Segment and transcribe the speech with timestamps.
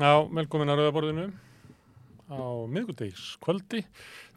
[0.00, 1.24] Já, velkomin að Rauðaborðinu
[2.32, 2.40] á
[2.72, 3.82] miðgudegs kvöldi.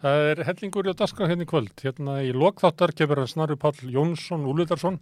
[0.02, 1.72] Það er hellingur í daskra hérna í kvöld.
[1.80, 4.98] Hérna í lokþáttar kemur að Snarri Páll Jónsson Úludarsson,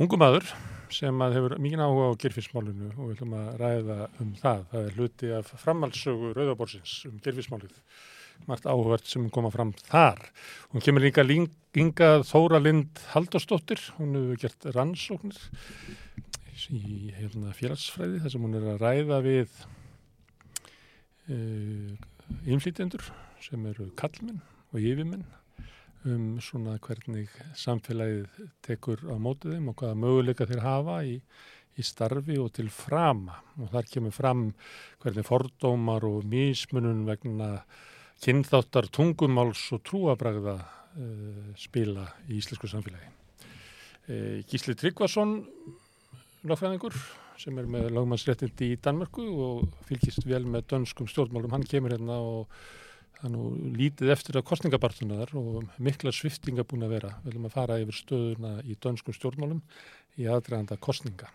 [0.00, 0.48] ungum aður
[0.94, 4.64] sem að hefur mikið áhuga á gerfismálinu og við ætlum að ræða um það.
[4.72, 7.76] Það er hluti af framhaldsögu Rauðaborðsins um gerfismálið.
[8.48, 10.30] Margt áhugavert sem koma fram þar.
[10.72, 13.84] Hún kemur líka língað Þóra Lind Halldórsdóttir.
[14.00, 15.44] Hún hefur gert rannsóknir
[16.74, 19.58] í hérna, félagsfræði þar sem hún er að ræða við
[21.32, 21.92] uh,
[22.44, 23.04] innflýtjendur
[23.42, 25.24] sem eru kallmenn og yfirmenn
[26.08, 31.16] um svona hvernig samfélagið tekur á mótið þeim og hvaða möguleika þeir hafa í,
[31.78, 34.44] í starfi og til frama og þar kemur fram
[35.02, 37.50] hvernig fordómar og mismunun vegna
[38.22, 43.12] kynþáttar tungumáls og trúabræða uh, spila í íslensku samfélagi.
[44.08, 45.36] Uh, Gísli Tryggvason
[46.50, 46.98] lögfræðingur
[47.38, 51.54] sem er með lögmannsréttindi í Danmörku og fylgist vel með dönskum stjórnmálum.
[51.54, 52.52] Hann kemur hérna og
[53.26, 57.12] nú lítið eftir að kostningabartuna þar og mikla sviftinga búin að vera.
[57.24, 59.62] Við viljum að fara yfir stöðuna í dönskum stjórnmálum
[60.18, 61.30] í aðdraganda kostninga.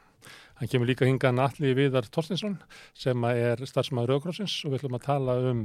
[0.60, 2.56] Hann kemur líka hingan allir viðar Torstinsson
[2.96, 5.64] sem er starfsmæður Rauðkrossins og við viljum að tala um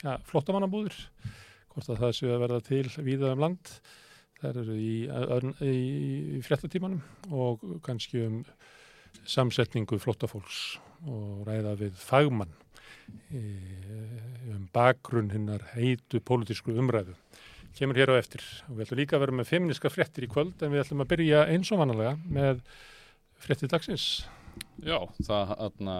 [0.00, 0.96] ja, flottamannabúðir,
[1.74, 3.72] hvort að það séu að verða til víða um land.
[4.40, 4.94] Það eru í,
[5.68, 5.74] í,
[6.38, 8.38] í fréttatímanum og kannski um
[9.28, 12.52] samsetningu flottafólks og ræða við fagmann
[13.30, 17.14] um bakgrunn hinnar heitu pólitísku umræðu.
[17.78, 20.62] Kemur hér á eftir og við ætlum líka að vera með feministka fréttir í kvöld
[20.62, 22.62] en við ætlum að byrja eins og vanalega með
[23.40, 24.06] fréttir dagsins.
[24.82, 25.96] Já, það, atna,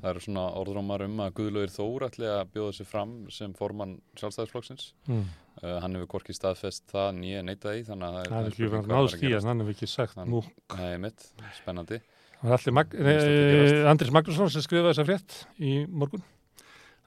[0.00, 3.96] það eru svona orðrómar um að Guðlaugur Þór ætli að bjóða sér fram sem formann
[4.18, 4.90] sjálfstæðisflokksins.
[5.06, 5.22] Mm.
[5.62, 9.22] Uh, hann hefur korkið staðfest það nýja neitaði þannig að það er ekki verið náðst
[9.22, 10.50] í en hann hefur ekki sagt múk.
[10.74, 11.28] Það er mitt,
[11.62, 12.02] spennandi.
[12.44, 16.24] Mag eh, Andris Magnússon sem skrifaði þessa frétt í morgun.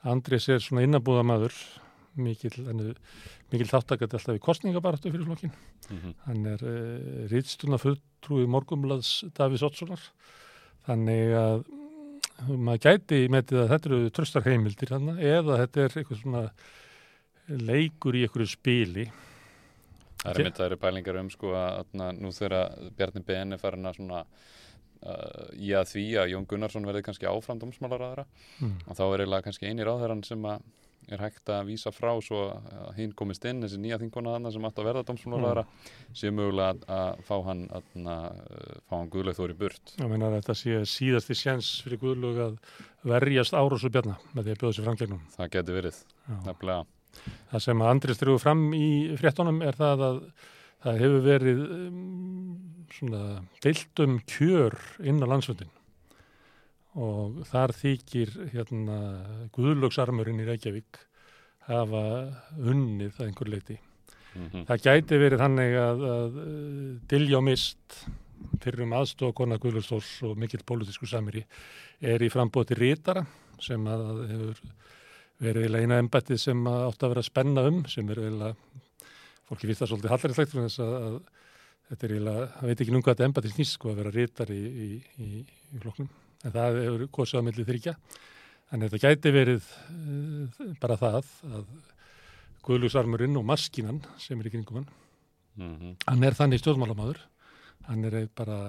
[0.10, 1.56] Andris er svona innabúða maður
[2.20, 2.52] mikil,
[3.52, 6.14] mikil þáttakat alltaf í kostningabaratu fyrir flokkin mm -hmm.
[6.26, 10.02] hann er eh, rýtstuna fulltrúi morgumlaðs Davís Ottssonar
[10.88, 11.64] þannig að
[12.48, 16.44] maður gæti metið að þetta eru tröstar heimildir hann, eða þetta er eitthvað svona
[17.50, 19.10] leikur í einhverju spili.
[20.20, 24.00] Það er eru pælingar um sko að, að nú þegar Bjarni BN er farin að
[24.00, 24.24] svona
[25.00, 28.26] Uh, í að því að Jón Gunnarsson verði kannski áfram dómsmálaráðara
[28.60, 28.74] mm.
[28.84, 30.44] og þá er eiginlega kannski einir áðurann sem
[31.08, 34.68] er hægt að vísa frá svo að hinn komist inn, þessi nýja þingona þannig sem
[34.68, 36.12] átt að verða dómsmálaráðara mm.
[36.20, 38.28] sé mögulega að, að fá hann að, að
[38.92, 39.96] fá hann Guðlaug Þóri burt.
[39.96, 42.60] Já, menna þetta sé síðasti séns fyrir Guðlaug að
[43.16, 46.06] verjast Árós og Bjarnar með því að bjóða sér framgegnum Það geti verið,
[46.44, 46.86] nefnilega.
[47.56, 48.88] Það sem að Andri strúið fram í
[49.24, 50.24] fréttonum er það að
[50.84, 52.00] það hefur verið um,
[52.94, 53.24] svona
[53.64, 55.76] deiltum kjör inn á landsfjöndin
[57.00, 58.98] og þar þykir hérna
[59.56, 61.00] Guðlöksarmurinn í Reykjavík
[61.70, 62.02] hafa
[62.58, 63.78] unnið að einhver leiti.
[64.34, 64.66] Mm -hmm.
[64.66, 66.40] Það gæti verið þannig að, að
[67.10, 68.00] Dilljá Mist
[68.64, 71.46] fyrir um aðstofakona Guðlöksdórs og mikill pólitísku samiri
[72.02, 73.26] er í frambóti rítara
[73.60, 74.62] sem að hefur
[75.40, 78.56] verið eina embættið sem átt að vera að spenna um sem er eiginlega
[79.50, 81.22] fólki finnst það svolítið hallarinslegt fyrir þess að, að
[81.90, 84.52] þetta er eiginlega, það veit ekki nú hvað þetta embatins nýst sko að vera rítar
[84.54, 84.90] í, í,
[85.26, 85.30] í,
[85.74, 86.10] í flokknum,
[86.46, 87.94] en það hefur kosið á millið þryggja,
[88.70, 91.72] en þetta gæti verið uh, bara það að
[92.70, 94.90] Guðlúsarmurinn og maskinan sem er í kringum hann,
[95.58, 95.94] mm -hmm.
[96.06, 97.22] hann er þannig stjórnmálamadur,
[97.88, 98.60] hann er bara,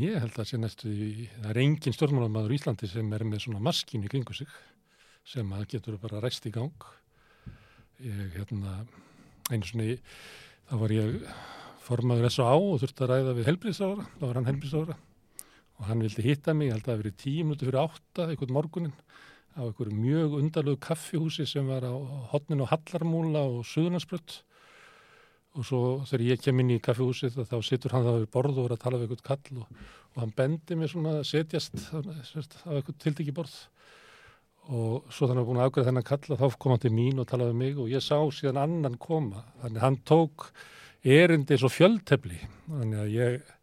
[0.00, 0.90] ég held að sé næstu,
[1.38, 4.48] það er engin stjórnmálamadur í Íslandi sem er með svona maskin í kringu sig,
[5.24, 6.88] sem að getur bara rest í gang,
[8.00, 8.80] ég hérna,
[9.50, 9.98] einu svoni,
[10.68, 11.28] þá var ég
[11.88, 12.50] formaður S.A.
[12.54, 14.98] og þurfti að ræða við helbriðsára, þá var hann helbriðsára
[15.78, 18.56] og hann vildi hitta mig, ég held að það verið tíu minúti fyrir átta, einhvern
[18.56, 18.96] morgunin
[19.58, 21.94] á einhverju mjög undarlegu kaffihúsi sem var á
[22.32, 24.42] hotnin og hallarmúla og suðunarsprött
[25.58, 28.68] og svo þegar ég kem inn í kaffihúsið þá situr hann það við borð og
[28.68, 29.82] er að tala við einhvern kall og,
[30.14, 33.56] og hann bendi mér svona setjast á einhvern tildegi borð
[34.68, 37.28] og svo þannig að búin að afgræða þennan kalla þá kom hann til mín og
[37.30, 39.44] talaði um mig og ég sá síðan annan koma.
[39.62, 40.48] Þannig að hann tók
[41.08, 42.40] erindi svo fjöldtefli.
[42.68, 43.54] Þannig að ég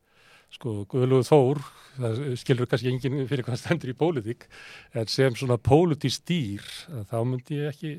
[0.56, 1.62] sko Guðlugur Þór
[1.96, 4.48] það skilur kannski enginn fyrir hvað stendur í pólitík
[4.96, 6.66] en sem svona pólitísk dýr
[7.12, 7.94] þá myndi ég ekki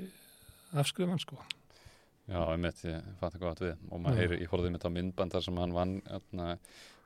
[0.77, 1.39] afskrifa hann sko.
[2.27, 3.75] Já, ég mitt, ég fatt ekki hvað við.
[3.93, 6.57] Og maður heyri, ég horfði mitt á myndbandar sem hann vann atna,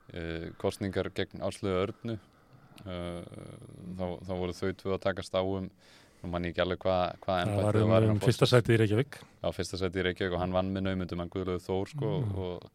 [0.09, 2.15] e, kostningar gegn áslögu örnu.
[2.17, 2.40] Eh,
[2.85, 5.67] þá, þá voru þau tvö að takast á um
[6.21, 9.17] nú mann ég ekki alveg hvað hva það var um, um fyrsta sæti í Reykjavík
[9.41, 12.35] á fyrsta sæti í Reykjavík og hann vann með naumundum hann Guðlöðu Þór sko, mm.
[12.45, 12.67] og,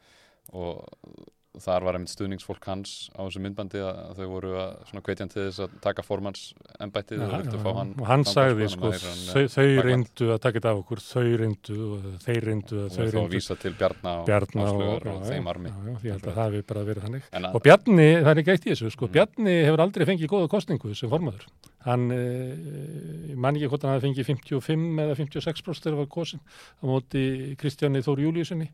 [0.59, 1.29] og
[1.63, 5.43] þar var einmitt stuðningsfólk hans á þessu myndbandi að, þau voru að svona hvetjan til
[5.47, 6.43] þess að taka formans
[6.83, 10.29] embættið Já, og viltu fá hann og hann sagði sko, hann þau, hann, þau reyndu
[10.35, 13.59] að taka þetta af okkur þau reyndu og þeir reyndu og og þau reyndu vísa
[13.63, 14.31] til Bjarna og
[14.67, 15.73] og, og þeim armi.
[15.73, 17.31] já, já, ég held að það hefur bara verið þannig.
[17.33, 19.13] En og Bjarni, það er ekki eitt í þessu sko, Mm.
[19.15, 21.47] Bjarni hefur aldrei fengið góða kostningu sem formaður.
[21.87, 26.41] Hann, eh, ég man ekki hvort hann hafi fengið 55 eða 56% þegar var kosin
[26.43, 27.23] á móti
[27.61, 28.69] Kristjáni Þór Júliusinni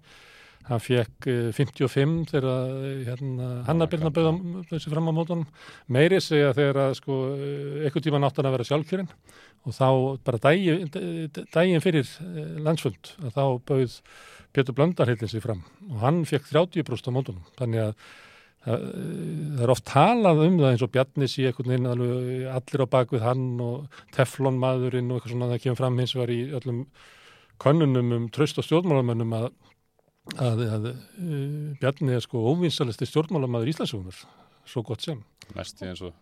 [0.68, 2.48] hann fekk eh, 55 þegar
[2.86, 5.46] eh, hérna, Hanna Birna bauða þessi fram á mótunum.
[5.92, 7.20] Meiri segja þegar að sko
[7.82, 9.12] eitthvað tíma nátt hann að vera sjálfkjörinn
[9.62, 9.88] og þá
[10.26, 10.90] bara daginn,
[11.54, 13.96] daginn fyrir eh, landsfund að þá bauð
[14.52, 17.46] Pétur Blöndarhildin sig fram og hann fekk 30% á mótunum.
[17.58, 17.94] Þannig að
[18.62, 18.84] það,
[19.56, 22.92] það er oft talað um það eins og Bjarni sé einhvern veginn alveg allir á
[22.94, 26.84] bakvið hann og Teflon maðurinn og eitthvað svona það kemur fram hins var í öllum
[27.62, 29.50] könnunum um tröst og stjórnmálamönnum að,
[30.36, 34.22] að, að uh, Bjarni er sko óvinsalisti stjórnmálamaður Íslandsugunar
[34.68, 35.20] svo gott sem.
[35.56, 36.14] Næstu eins og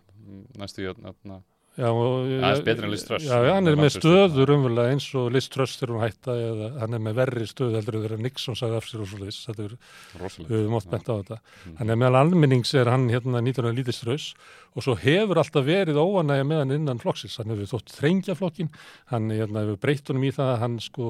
[0.58, 1.40] næstu í öðna
[1.88, 3.24] Og, Aðeins betri en Liz Truss.
[3.24, 6.70] Já, já, hann er með stöður umverulega eins og Liz Truss þegar hún hætta eða
[6.82, 9.38] hann er með verri stöð heldur en þegar Nixon sagði af sér og svo leis,
[9.48, 9.76] þetta er,
[10.38, 11.40] við höfum oft bent á þetta.
[11.40, 11.76] Mm.
[11.80, 13.70] Hann er meðal almennings er hann hérna 19.
[13.78, 14.32] lítistraus
[14.76, 17.38] og svo hefur alltaf verið óanægja með hann innan flokksins.
[17.40, 18.70] Hann hefur þótt þrengja flokkin,
[19.10, 21.08] hann hérna, hefur breytt honum í það að hann sko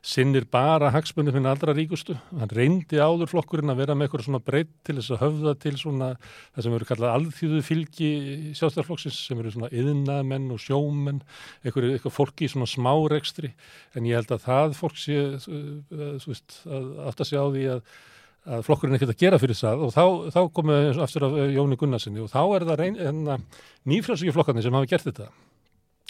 [0.00, 2.16] sinnir bara hagsmunni fyrir allra ríkustu.
[2.40, 5.74] Hann reyndi áður flokkurinn að vera með eitthvað svona breytt til þess að höfða til
[5.80, 8.10] svona það sem eru kallað alþjóðu fylgi
[8.56, 11.22] sjálfstæðarflokksins sem eru svona yðnamenn og sjómenn,
[11.64, 13.52] eitthvað, eitthvað fólki í svona smárekstri.
[13.96, 17.64] En ég held að það fólk sé, uh, þú veist, að að sé á því
[17.76, 17.88] að
[18.46, 19.82] að flokkurinn er ekkert að gera fyrir það.
[19.82, 20.04] Og þá,
[20.36, 23.40] þá komum við aftur af eh, Jóni Gunnarsinni og þá er það reyn, enna,
[23.90, 25.26] nýfrælsvíki flokkarnir sem hafa gert þetta.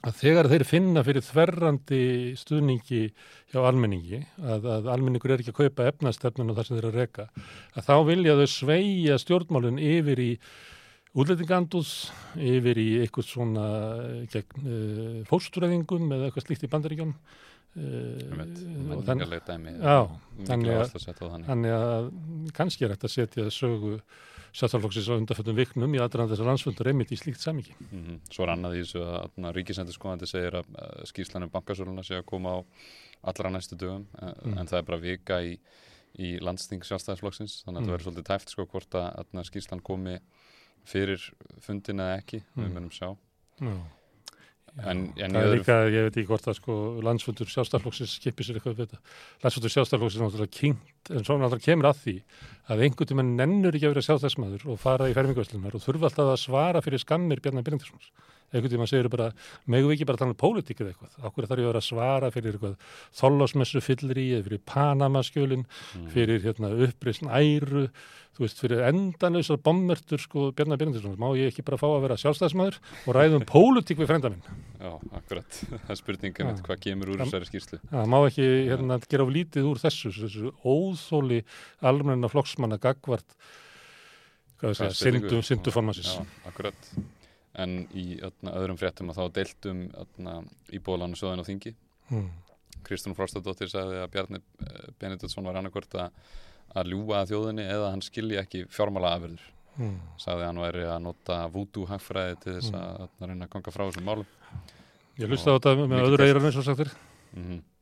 [0.07, 2.01] Að þegar þeir finna fyrir þverrandi
[2.37, 3.03] stuðningi
[3.51, 6.93] hjá almenningi að, að almenningur er ekki að kaupa efnastefnun og það sem þeir eru
[6.93, 7.25] að reka
[7.73, 10.29] að þá vilja þau sveigja stjórnmálun yfir í
[11.17, 11.91] útlendingandúð
[12.37, 13.67] yfir í eitthvað svona
[14.33, 17.13] gegn uh, fóstræðingum eða eitthvað slíkt í bandaríkjum
[17.77, 19.03] uh,
[19.47, 19.99] dæmi Já,
[20.49, 22.11] þannig að-
[22.57, 23.99] kannski er hægt að setja sögu
[24.57, 27.75] sjálfstæðarflokksins á undarföldum viknum í aðdraðan þessar landsfundur einmitt í slíkt samingi.
[27.91, 28.21] Mhm.
[28.33, 30.65] Svo er annað í þessu að ríkisendur segir að
[31.11, 32.59] skýrslanum bankasöluna sé að koma á
[33.29, 34.59] allra næstu dögum en, Mm.
[34.59, 35.59] en það er bara vika í,
[36.19, 37.87] í landsting sjálfstæðisflokksins þannig að Mm.
[37.87, 40.19] það verður svolítið tæft sko hvort að, að skýrslan komi
[40.87, 41.23] fyrir
[41.61, 42.65] fundin eða ekki, Mm.
[42.65, 43.17] við munum sjá
[43.61, 43.77] Já.
[44.85, 48.59] En- en það er líka, ég veit ekki hvort að sko landsfundur sjálfstæðarflokksins skipir sér
[48.59, 48.99] eitthvað við þetta.
[49.41, 52.15] Landsfundur sjálfstæðarflokksins er náttúrulega kynnt, en svo náttúrulega kemur að því
[52.69, 56.29] að einhvern tímann nennur ekki að vera sjálfstæðismæður og fara í fermingvæslunar og þurfa alltaf
[56.29, 58.11] að svara fyrir skammir Bjarnar Byrjandurssons.
[58.53, 59.31] Einhvern tímann segir bara,
[59.67, 61.17] megum við ekki bara tala um pólitík eða eitthvað.
[61.27, 62.77] Akkur þarf ég að vera að svara fyrir eitthvað
[63.21, 65.65] þollásmessu fyllir eða fyrir Panamaskjölin
[65.97, 66.07] Mm.
[66.13, 67.89] fyrir hérna, uppreisn æru
[68.37, 72.17] þú veist, fyrir endanlausar bommertur sko Bjarnar Bjarnarsson, má ég ekki bara fá að vera
[72.21, 72.77] sjálfstæðismæður
[73.09, 74.43] og ræðum pólitík við frenda minn
[74.77, 75.49] Já, akkurat,
[75.87, 76.59] það er spurningin Já.
[76.67, 81.41] hvað kemur úr þessari skýrslu það má ekki hérna, gera lítið úr þessu þessu óþóli
[81.81, 83.25] almenna flokksmanna gagvart
[84.61, 85.43] hvað það segja, Hvaða syndum, spurningu?
[85.49, 86.93] syndum formansins Já, akkurat
[87.63, 89.85] En í öðna, öðrum fréttum að þá deiltum
[90.77, 91.73] íbúðalánu söðan á þingi
[92.11, 92.27] hmm.
[92.87, 96.19] Kristján Frostadóttir sagði að Bjarni eh, Benediktsson var annarkvort að,
[96.77, 99.47] að ljúga að þjóðinni eða hann skilji ekki fjármála afurður.
[99.77, 99.97] Hmm.
[100.21, 102.83] Sagði að hann væri að nota vúdú hagfræði til þess Mm.
[102.83, 104.29] að, að reyna að ganga frá þessum málum.
[105.17, 106.93] ég hlusta á þetta með öðru eirar eins og sagtir
[107.37, 107.76] Mm og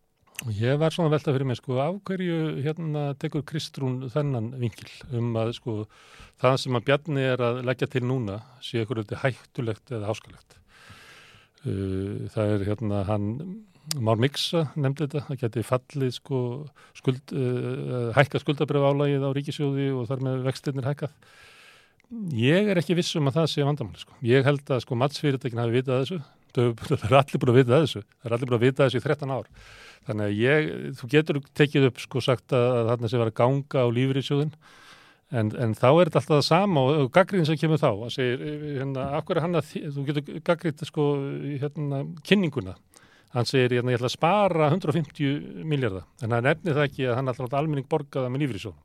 [0.53, 4.91] ég var svona að velta fyrir mig sko af hverju hérna tekur Kristrún þennan vinkil
[5.17, 5.77] um að sko
[6.43, 10.59] það sem að Bjarni er að leggja til núna sé ykkur eitthvað hættulegt eða háskalegt
[11.65, 13.31] uh, það er hérna hann
[14.01, 16.39] Már Miksa nefndi þetta, það geti fallið sko
[16.97, 21.13] skuld, uh, hækka skuldabref álægið á ríkisjóði og þar með vextirnir hækkað.
[22.39, 24.17] Ég er ekki viss um að það sé vandamáli sko.
[24.25, 26.19] ég held að sko matsfyrirtekin hafi vitað þessu
[26.55, 28.05] það er allir búin að vita þessu.
[28.05, 29.51] Það er allir búin að vita þessu í 13 ár.
[30.05, 30.71] Þannig að ég,
[31.01, 34.55] þú getur tekið upp sko sagt að, þarna sé vera að ganga á lífriðsjóðin
[35.35, 37.91] en, en þá er þetta alltaf það sama og, og gaggríðin sem kemur þá.
[37.93, 41.11] Að segir, hérna, akkur er hann að þú getur gaggríð sko
[41.63, 42.77] hérna, kynninguna.
[43.35, 47.17] Hann segir, hérna, ég ætla að spara 150 miljardar, en hann nefnir það ekki að
[47.19, 48.83] hann láta almenning borgaða með lífriðsjóðin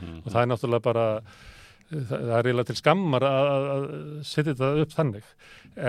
[0.00, 0.20] -hmm.
[0.24, 1.06] og það er náttúrulega bara
[1.90, 3.84] það, það er eiginlega til skammar að, að að
[4.30, 5.34] setja þetta upp þannig.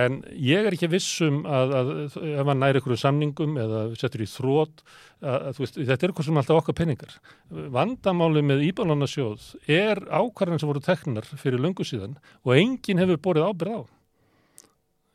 [0.01, 1.93] En ég er ekki vissum að, að
[2.31, 4.83] ef hann næri ykkur samningum eða setur í þrótt
[5.21, 7.15] þetta er eitthvað sem alltaf okkar peningar.
[7.49, 13.49] Vandamáli með íbálunasjóð er ákvarðan sem voru teknar fyrir löngu síðan og enginn hefur borið
[13.51, 13.81] ábyrð á.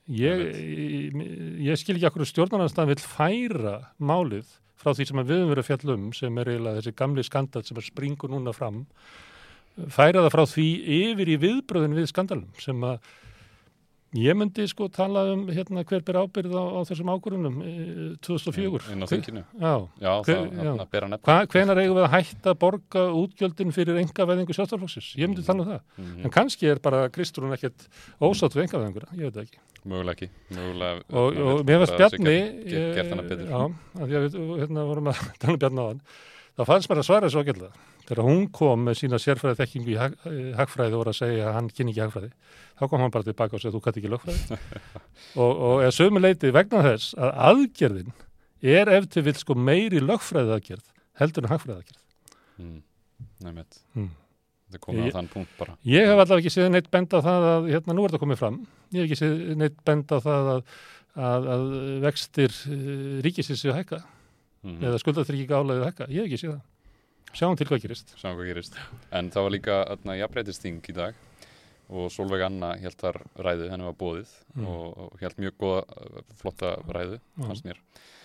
[0.06, 1.16] Ég, ég,
[1.66, 4.46] ég skil ekki okkur stjórnarnarstæðan vil færa málið
[4.78, 7.64] frá því sem við höfum verið að fjalla um sem er eiginlega þessi gamli skandal
[7.66, 8.84] sem er springur núna fram
[9.92, 10.66] færa það frá því
[11.02, 12.98] yfir í viðbröðin við skandalum sem að
[14.16, 18.94] ég myndi sko tala um hérna hver ber ábyrð á, á þessum ákvörðunum eh, 2004
[18.94, 20.62] inn á þinginu Já, já, Hver- það já.
[20.70, 25.10] þarna bera nefn Hva, hvenar eigum við að hætta að borga útgjöldin fyrir engaveðingu sjálfstaflokksins?
[25.20, 25.82] Ég myndi tala um það.
[26.00, 26.22] Mhm.
[26.24, 27.88] En kannski er bara Kristrún ekkert
[28.22, 29.60] ósátt við engaveðingura, ég veit það ekki.
[29.84, 32.38] mögulega ekki mögulega, Og, og mér að sé Bjarni,
[32.96, 33.46] gert- hana betur.
[33.52, 33.60] já,
[34.00, 36.00] því að við hérna, vorum að tala um Bjarni á hann,
[36.56, 37.72] þá fannst mér að svara svo gætlega.
[38.06, 41.48] Þegar hún kom með sína sérfræði þekkingu í hag, eh, hagfræði og voru að segja
[41.50, 42.30] að hann kynni ekki hagfræði,
[42.78, 44.58] þá kom hann bara tilbaka og segja þú kætti ekki lögfræði.
[45.42, 48.12] og, og eða sömu leiti vegna þess að aðgerðin
[48.76, 50.86] er ef til vill sko meiri lögfræði aðgerð
[51.20, 52.02] heldur en hagfræði aðgerð.
[52.62, 52.78] mm,
[53.50, 54.10] nefnt Mm.
[54.72, 57.46] það komið á þann punkt bara Ég hef allavega ekki séð neitt bend á það
[57.52, 58.56] að, hérna, nú er þetta komið fram,
[58.92, 60.62] ég hef ekki séð neitt bend á það að,
[61.16, 61.66] að, að
[62.06, 64.02] vextir uh, ríkisins séu að
[64.64, 64.84] hækka Mhm.
[64.84, 66.60] eða skuldatryggi álæðið hækka, ég hef ekki séð það.
[67.36, 68.14] Sjáum til hvað gerist.
[68.22, 68.74] Hvað gerist.
[69.12, 71.14] En það var líka jafnbreytisting í dag
[71.88, 74.66] og Solveig Anna held þar ræðu, henni var bóðið Mm.
[74.66, 77.44] og, og held mjög góða, uh, flotta ræðu, Já.
[77.46, 77.76] fannst mér.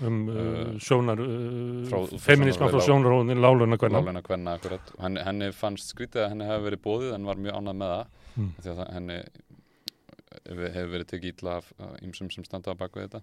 [0.01, 4.01] Um uh, Uh, sjónar, uh, feminisman frá sjónarhóðin, láluna hvernig.
[4.01, 4.57] Láleina kvenna.
[4.99, 8.07] Henni, henni fannst skrítið að henni hefði verið bóðið en var mjög ánað með það.
[8.37, 8.53] Mm.
[8.61, 9.23] Því að henni
[10.47, 13.21] hefur hefur verið tekið ítla af ymsum sem standa á baku þetta.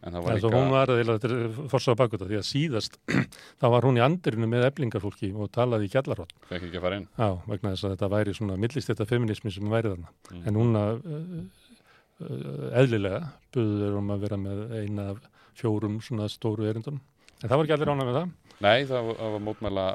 [0.00, 2.94] En það var að hún var að þetta er forsaða bakuta því að síðast
[3.60, 6.32] þá var hún í andirinu með eblingarfólki og talaði í gjallarhótt.
[6.48, 7.08] fekk ekki að fara inn.
[7.18, 10.14] Já, vegna þess að þetta væri svona millist þetta feminismi sem væri þarna.
[10.30, 10.46] Mm.
[10.46, 11.26] En núna uh,
[12.24, 13.20] uh, eðlilega
[13.52, 15.20] buður um að vera með eina af
[15.60, 17.02] fjórum svona stóru erindunum.
[17.40, 18.32] En það var ekki allir ánað með það.
[18.60, 19.86] Nei, það var, það var mótmæla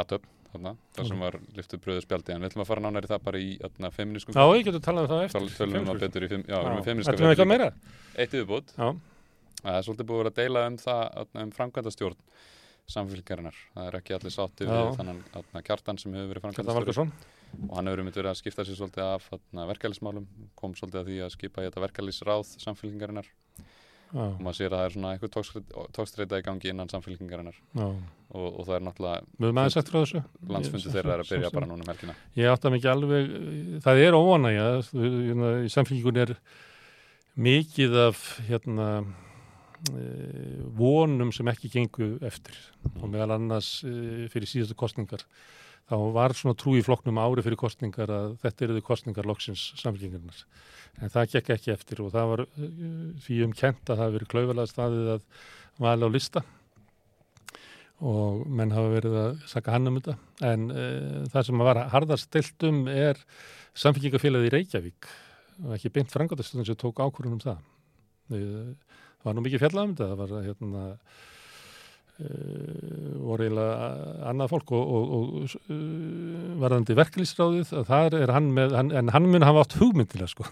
[0.00, 3.10] atöp, þarna, þar sem var lyftuð bröðu spjaldi, en við ætlum að fara nánar í
[3.10, 5.48] það bara í atna, feminískum Já, ég getur talað um það eftir.
[5.58, 7.68] Tölum við það betur í fem, já, við erum með feministka Ætlum við eitthvað meira?
[8.16, 8.88] Eitt yfirbútt, Já,
[9.60, 11.02] það er svolítið búið að deila um það
[11.44, 12.22] um framkvæmdastjórn
[12.90, 13.58] samfélgarinnar.
[13.74, 14.80] Það er ekki allir Já.
[14.98, 17.12] þannig atna, kjartan sem hefur verið framkvæmdastjórn Valgarsson.
[17.68, 19.28] og hann hefur einmitt verið að skipta sér svolítið af
[19.70, 20.26] verkefælismálum,
[20.58, 23.30] kom svolítið að því að skipa í þetta verkefælisráð samfélgarinnar
[24.10, 27.84] og maður sér að það er svona eitthvað tókstreita í gangi innan samfélgarinnar já.
[27.86, 29.44] og, og það er náttúrulega
[30.50, 32.16] landsfundi þeirra er að byrja bara núna um helgina.
[32.38, 33.30] Ég átta mikið alveg,
[33.86, 36.34] það er óanægja, hérna, í samfélgingun er
[37.40, 38.88] mikið af hérna,
[39.94, 40.04] e,
[40.80, 42.58] vonum sem ekki gengu eftir.
[42.98, 45.22] Og meðal annars e, fyrir síðustu kostningar.
[45.90, 50.44] Þá var svona trú í flokknum ári fyrir kostningar að þetta eruðu kostningar loksins samfélgingarnar.
[51.02, 52.68] En það gekk ekki eftir og það var e,
[53.24, 55.24] því um kent að það hafi verið klaufalega staðið að
[55.82, 56.42] vala á lista.
[58.06, 60.14] Og menn hafa verið að saka hann um þetta.
[60.46, 63.18] En uh, það sem var harðast stilt um er
[63.82, 65.10] samfélgingafélagið í Reykjavík.
[65.66, 67.66] Og ekki beint frangatastöðun sem tók ákvörðun um það.
[68.30, 70.08] Það var nú mikið fjallað um þetta.
[70.14, 70.86] Það var hérna
[72.20, 73.88] voru eiginlega
[74.30, 79.12] annað fólk og, og, og uh, varðandi verkefliðsráðið að þar er hann með, hann, en
[79.14, 80.48] hann mun hafa átt hugmyndilega sko.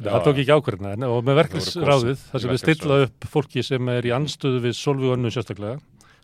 [0.00, 3.90] Það tók ekki ákvörðuna en, og með kosin þar sem við stilla upp fólki sem
[3.92, 5.76] er í anstöðu við Solvi Önnu sérstaklega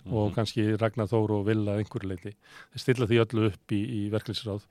[0.06, 2.32] og kannski Ragnar Þór og Villa að einhverju leiti.
[2.72, 4.66] Þeir stilla því öllu upp í, í verkefliðsráð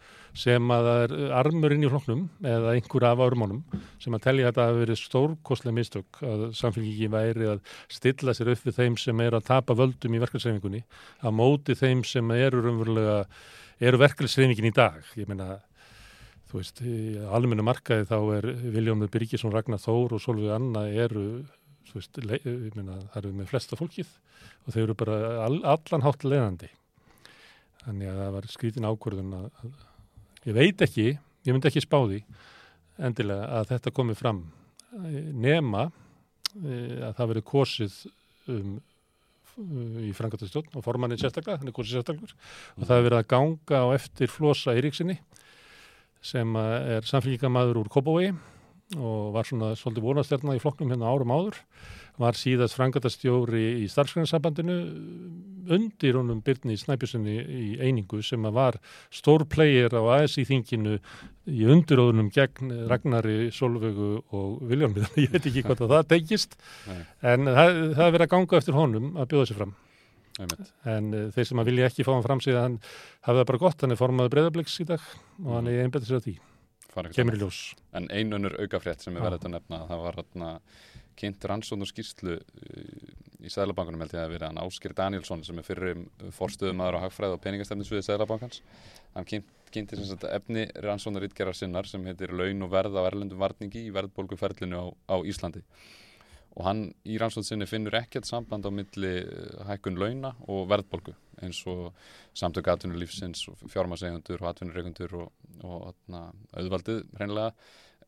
[0.46, 2.24] sem að það er armur inn í flokknum
[2.54, 3.62] eða einhver af örmónum
[4.02, 8.54] sem að telja að þetta hafi verið stórkostlega mistök að samfélgiki væri að stilla sér
[8.56, 10.84] upp við þeim sem er að tapa völdum í verkefliðsreifingunni
[11.22, 13.20] að móti þeim sem eru raunverulega,
[13.84, 15.02] eru verkefliðsreifingin í dag.
[15.20, 15.60] Ég meina,
[16.48, 21.26] þú veist, í almennu markaði þá er Viljómið Byrgisson, Ragnar Þór og Solveig Anna eru
[21.96, 24.10] þú veist, meina, það eru með flesta fólkið
[24.66, 26.72] og þau eru bara all, allan hátt leiðandi.
[27.86, 32.00] Þannig að það var skrítin ákvörðun að, að ég veit ekki, ég myndi ekki spá
[32.02, 32.20] því
[33.06, 34.42] endilega að þetta komi fram
[34.98, 37.96] eh, nema eh, að það verið kosið
[38.52, 38.76] um,
[40.04, 42.36] í frangatastjórn og formannin sérstaklega, hann er kosið sérstaklega
[42.76, 45.16] og það er verið að ganga á eftir Flosa Eiríksinni
[46.26, 48.34] sem er samfélgingamaður úr Kópavogi
[48.94, 51.58] og var svona svolítið vonastjarnar í flokknum hérna árum áður.
[52.22, 54.76] Var síðast frangatastjóri í starfsgrænsambandinu
[55.76, 58.78] undir honum Byrni Snæbjörnssoni í einingu sem var
[59.14, 61.00] stór player á ASI þinginu
[61.50, 67.02] í undiróðunum gegn Ragnari, Solveigu og Viljón ég veit ekki hvort að það tengist Nei.
[67.34, 69.76] en það, það er verið að ganga eftir honum að bjóða sér fram.
[70.36, 70.74] Einmitt.
[70.84, 72.82] en uh, þeir sem að vilja ekki fá hann fram síðan
[73.24, 75.14] hafi það bara gott, hann er formaður breyðabliks í dag
[75.46, 76.36] og hann er einbætið sér
[77.16, 77.62] kemur í ljós
[77.96, 80.52] En einunur aukafrétt sem verði þetta að nefna, það var hérna
[81.20, 85.60] kynnt rannsókn og skýrslu uh, í Sæðlabankunum held ég að verið hann Ásker Danielsson sem
[85.62, 86.02] er fyrir
[86.36, 88.62] forstöðumæður á hagfræð og peningastefnisviði Sæðlabankans.
[89.14, 93.06] Hann kynnt, kynnti sem sagt efni rannsóknar ítgerðar sinnar sem heitir laun og verð á
[93.06, 95.62] erlendum varningi í verðbólguferlinu á, á Íslandi.
[96.56, 101.60] Og hann í rannsóðsinni finnur ekkert samband á milli eh, hækkun launa og verðbolgu eins
[101.68, 101.90] og
[102.38, 105.34] samtök atvinnulífsins og fjármasegundur og atvinnureikundur og,
[105.68, 107.52] og atna, auðvaldið hreinlega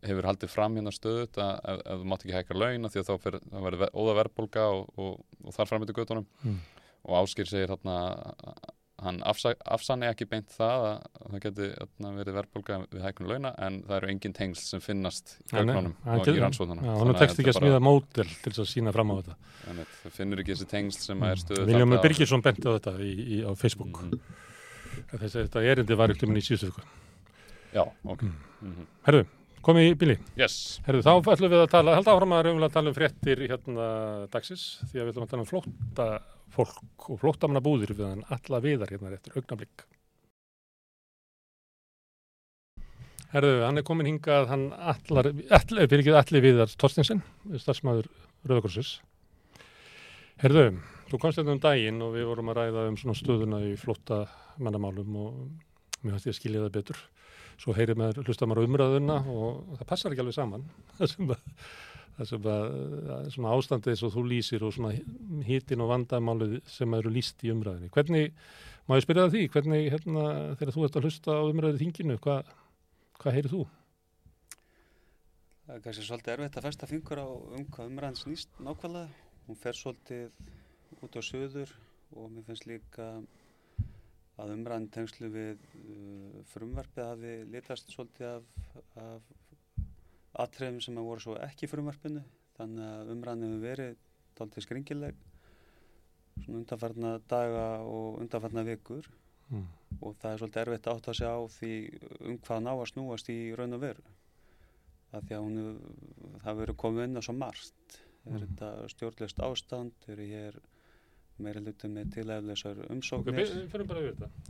[0.08, 3.10] hefur haldið fram hérna stöðut að ef, ef þú mátt ekki hækka launa því að
[3.10, 3.30] þá
[3.66, 6.60] verður óða verðbolga og, og, og þar fram með göttunum mm.
[7.10, 7.98] og Áskir segir hérna
[9.04, 11.68] hann afsanni ekki beint það að það geti
[12.00, 16.32] verið verðbólka við hækkunum launa en það eru engin tengsl sem finnast í gögnunum og
[16.32, 19.38] í rannsóðunum hann er tekst ekki að smíða mótel til að sína fram á þetta
[20.02, 21.30] það finnur ekki þessi tengsl sem mm.
[21.30, 24.44] er stöðu Viljum við Birgisson benti á þetta í, í, á Facebook mm
[25.12, 26.86] þess að þetta erindi var ekkert um í síðustu vöku
[27.76, 28.38] Já, ok mm.
[28.62, 28.88] -hmm.
[29.08, 29.26] Herðu,
[29.66, 30.80] komið í bíli yes.
[30.88, 33.88] Herðu, þá ætlum við að tala, held áfram að raunlega tala um fréttir hérna
[34.34, 36.08] dagsis því að við ætlum að tala um flótta
[36.54, 39.86] fólk og flóttamanna búðir við hann alla viðar hérna eftir augnablík.
[43.34, 47.20] Herðu, hann er komin hingað, hann allar, allar, fyrir ekki allir viðar Torstinsson,
[47.60, 48.08] starfsmæður
[48.48, 48.94] Rauðakorsins.
[50.40, 50.70] Herðu,
[51.10, 55.20] þú komst hérna um daginn og við vorum að ræða um svona stöðuna í flóttamannamálum
[55.20, 57.04] og mér hætti að skilja það betur.
[57.58, 60.68] Svo heyrið með hlustamar umræðuna og það passar ekki alveg saman.
[62.18, 62.64] Það sem að
[63.14, 64.94] að svona ástandið eins og þú lýsir og svona
[65.46, 67.92] hítin og vandamálið sem eru lýst í umræðinni.
[67.94, 68.32] Hvernig,
[68.90, 70.24] má ég spyrja það því, hvernig hérna
[70.58, 72.56] þegar þú ert að hlusta á umræðið þinginu, hvað
[73.22, 73.64] hva heyrir þú?
[75.68, 79.26] Það er kannski svolítið erfitt að festa fingur á um hvað umræðin snýst nákvæmlega.
[79.48, 81.74] Hún fer svolítið út á söður
[82.16, 83.08] og mér finnst líka
[84.38, 88.48] að umræðin tengslu við uh, frumvarpið hafi litast svolítið af,
[89.02, 89.34] af
[90.44, 92.24] atriðum sem voru svo ekki frumvarpinu
[92.58, 93.98] þannig að umræðinu hefur verið
[94.38, 95.24] taldið skringileg
[96.44, 99.08] svona undanfarna daga og undanfarna vikur.
[99.48, 99.68] Mm.
[100.04, 101.76] og það er svolítið erfitt átt að sjá því
[102.28, 104.04] um hvað ná að snúast í raun og veru.
[105.12, 105.78] Það því að hún
[106.44, 107.96] það verið komið inn á svo margt.
[108.28, 108.42] Er mm.
[108.44, 110.10] þetta stjórnlist ástand?
[110.12, 110.60] Er hér
[111.40, 113.40] meira luti með tilæfleisar umsóknir?
[113.40, 113.48] okay,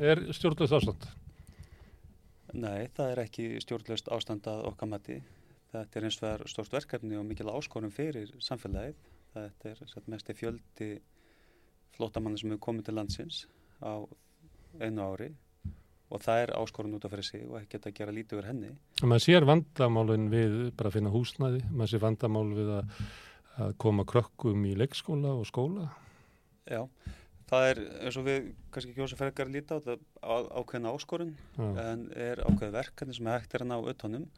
[0.02, 1.08] Er stjórnlist ástand?
[2.58, 5.21] Nei, það er ekki stjórnlist ástand að okkar mati
[5.74, 9.02] Þetta er eins og verður stort verkefni og mikil áskorum fyrir samfélagið.
[9.36, 10.94] Þetta er satt, mest í fjöldi
[11.98, 13.42] flótamanni sem hefur komið til landsins
[13.84, 14.06] á
[14.82, 15.30] einu ári
[16.08, 18.52] og það er áskorun út af fyrir sig og ekki geta að gera lítið verið
[18.54, 18.74] henni.
[19.04, 23.00] Man sér vandamálun við bara að finna húsnæði, man sér vandamál við að,
[23.66, 25.90] að koma krökkum í leikskóla og skóla.
[26.68, 26.86] Já,
[27.52, 31.68] það er eins og við kannski ekki ósað gera lítið á þetta ákveðna áskorun Já.
[31.84, 34.30] en er ákveð verkefni sem hægt er að ná auðtónum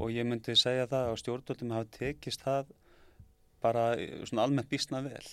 [0.00, 2.70] og ég myndi segja það að stjórnvöldum hafa tekist það
[3.60, 3.86] bara
[4.28, 5.26] svona almennt bísna vel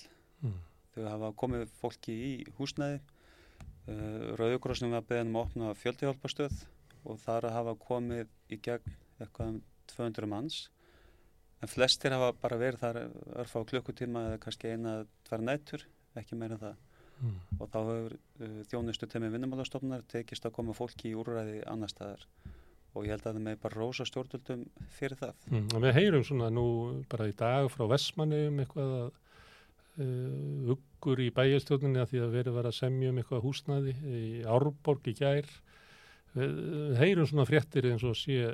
[0.43, 0.57] mm.
[0.95, 6.65] þau hafa komið fólki í húsnæði uh, Rauðugrósnum var beðin um að opna fjöldihjálparstöð
[7.07, 9.61] og þar hafa komið í gegn eitthvað um
[9.93, 10.65] 200 manns
[11.63, 13.01] en flestir hafa bara verið þar
[13.43, 15.87] örfa á klukkutíma eða kannski eina tverr nættur,
[16.19, 16.75] ekki meira það
[17.23, 17.39] mm.
[17.57, 22.27] og þá hefur uh, þjónustu temi vinnumálastofnar tekist að koma fólki í úrræði annar staðar
[22.97, 24.65] og ég held að það með bara rosa stjórnvöldum
[24.97, 25.45] fyrir það.
[25.51, 26.67] Mm, við heyrum svona nú
[27.11, 29.07] bara í dag frá Vestmanni um eitthvað að
[30.03, 34.23] uh, uggur í bæjastjórnunni að því að verið var að semja um eitthvað húsnaði í
[34.57, 35.51] Árborg í gær.
[36.37, 38.51] Við, við heyrum svona fréttir eins og sé,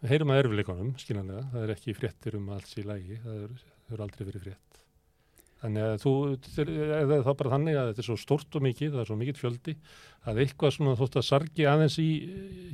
[0.00, 4.04] við heyrum að erfleikonum skiljanlega, það er ekki fréttir um alls í lægi, það hefur
[4.06, 4.69] aldrei verið frétt.
[5.60, 6.12] Þannig að þú,
[6.56, 9.40] það er bara þannig að þetta er svo stort og mikið, það er svo mikið
[9.40, 9.74] fjöldi
[10.30, 12.10] að eitthvað svona þótt að sargi aðeins í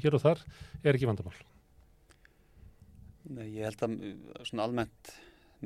[0.05, 0.43] hér og þar
[0.85, 1.35] er ekki vandamál.
[3.27, 3.97] Nei, ég held að
[4.47, 5.11] svona almennt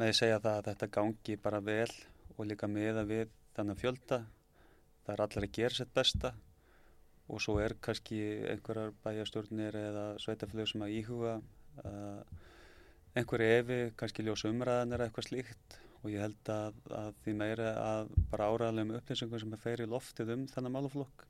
[0.00, 1.90] með að segja það að þetta gangi bara vel
[2.38, 4.20] og líka með að við þannig fjölda,
[5.04, 6.32] það er allir að gera sitt besta
[7.30, 11.36] og svo er kannski einhverjar bæjastjórnir eða sveitaflög sem að íhuga
[13.18, 17.72] einhverju evi, kannski ljósa umræðan er eitthvað slíkt og ég held að, að því meira
[17.80, 21.26] að bara áræðilegum upplýsingum sem er feiri loftið um þennan máluflokk.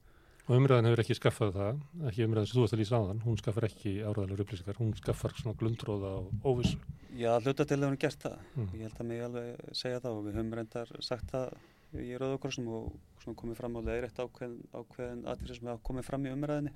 [0.50, 3.24] Og umræðan hefur ekki skaffað það, ekki umræðan sem þú ert að lýsa á þann,
[3.26, 6.80] hún skaffar ekki áræðilegur upplýsingar, hún skaffar svona glundróða og óvissu.
[7.14, 8.38] Já, hluta til að hún gert það.
[8.54, 8.70] Mm.
[8.74, 11.54] Ég held að mig alveg segja það og við höfum reyndar sagt það
[12.00, 16.34] í Rauðokorsum og komið fram á leiðrætt ákveðin, ákveðin aðfyrir sem hafa komið fram í
[16.34, 16.74] umræðinni.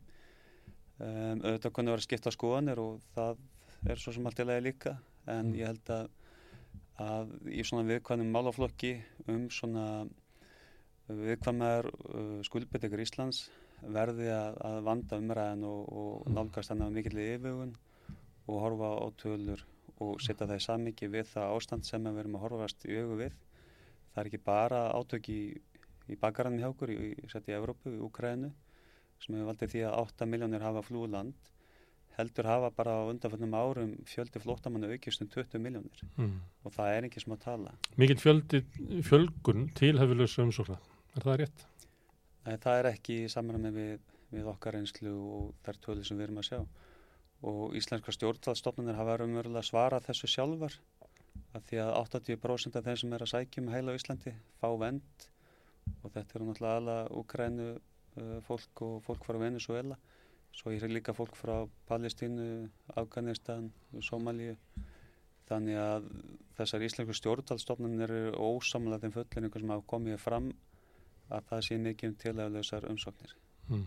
[0.94, 3.42] Um, auðvitað konið var að skipta skoðanir og það
[3.90, 4.94] er svo sem allt í lagi líka
[5.26, 5.56] en mm.
[5.58, 6.12] ég held að
[7.02, 8.94] að í svona viðkvæmum málaflokki
[9.32, 10.06] um svona
[11.08, 13.48] viðkvæmar uh, skuldbyttingur Íslands
[13.82, 16.36] verði að, að vanda umræðin og, og mm.
[16.38, 17.74] nálgast þannig að mikill yfirvögun
[18.44, 19.64] og horfa á tölur
[20.04, 23.18] og setja það í samiki við það ástand sem við verum að horfast í augu
[23.20, 23.34] við.
[24.12, 25.40] Það er ekki bara átök í,
[26.10, 28.50] í bakarann hjá okkur, í, í, í Evrópu, í Ukrænu
[29.22, 31.53] sem hefur valdið því að 8 miljónir hafa flúland
[32.18, 36.34] heldur hafa bara á undanfjöndum árum fjöldi flótamanna aukist um 20 miljónir mm.
[36.64, 37.74] og það er ekki sem að tala.
[38.00, 38.62] Mikið fjöldi,
[39.08, 40.82] fjölgun tilhafilus umsóknar,
[41.16, 41.66] er það rétt?
[42.44, 46.28] Nei, það er ekki í samræmi við, við okkar einslu og þær tölur sem við
[46.28, 46.58] erum að sjá
[47.44, 50.78] og íslenska stjórnvaldstofnunir hafa umverulega svarað þessu sjálfar
[51.54, 55.26] að því að 80% af þeim sem er að sækjum heila á Íslandi fá vend
[56.02, 59.98] og þetta eru náttúrulega alla Ukrænu uh, fólk og fólk frá Venezuela
[60.54, 62.68] svo er líka fólk frá Palestínu,
[63.00, 64.54] Afganistan, Somalíu
[65.48, 66.06] þannig að
[66.58, 70.48] þessar íslensku stjórnvaldstofnunir eru ósamlega þeim fullinningu sem hafa komið fram
[71.34, 73.36] að það sé mikið um tilhæflausar umsóknir
[73.68, 73.84] mm.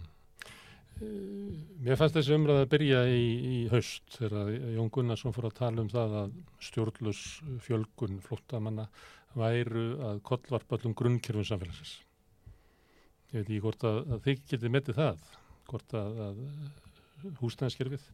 [0.98, 5.84] Mér fannst þessi umræð að byrja í, í haust þegar Jón Gunnarsson fór að tala
[5.84, 6.32] um það að
[6.70, 7.22] stjórnlus
[7.66, 8.88] fjölgun flóttamanna
[9.38, 12.00] væru að kollvarpa allum grunnkerfum samfélagsins.
[13.30, 15.22] Ég veit ekki hvort að, að þið getið metið það,
[15.68, 18.08] hvort að, að húsnæðskerfið,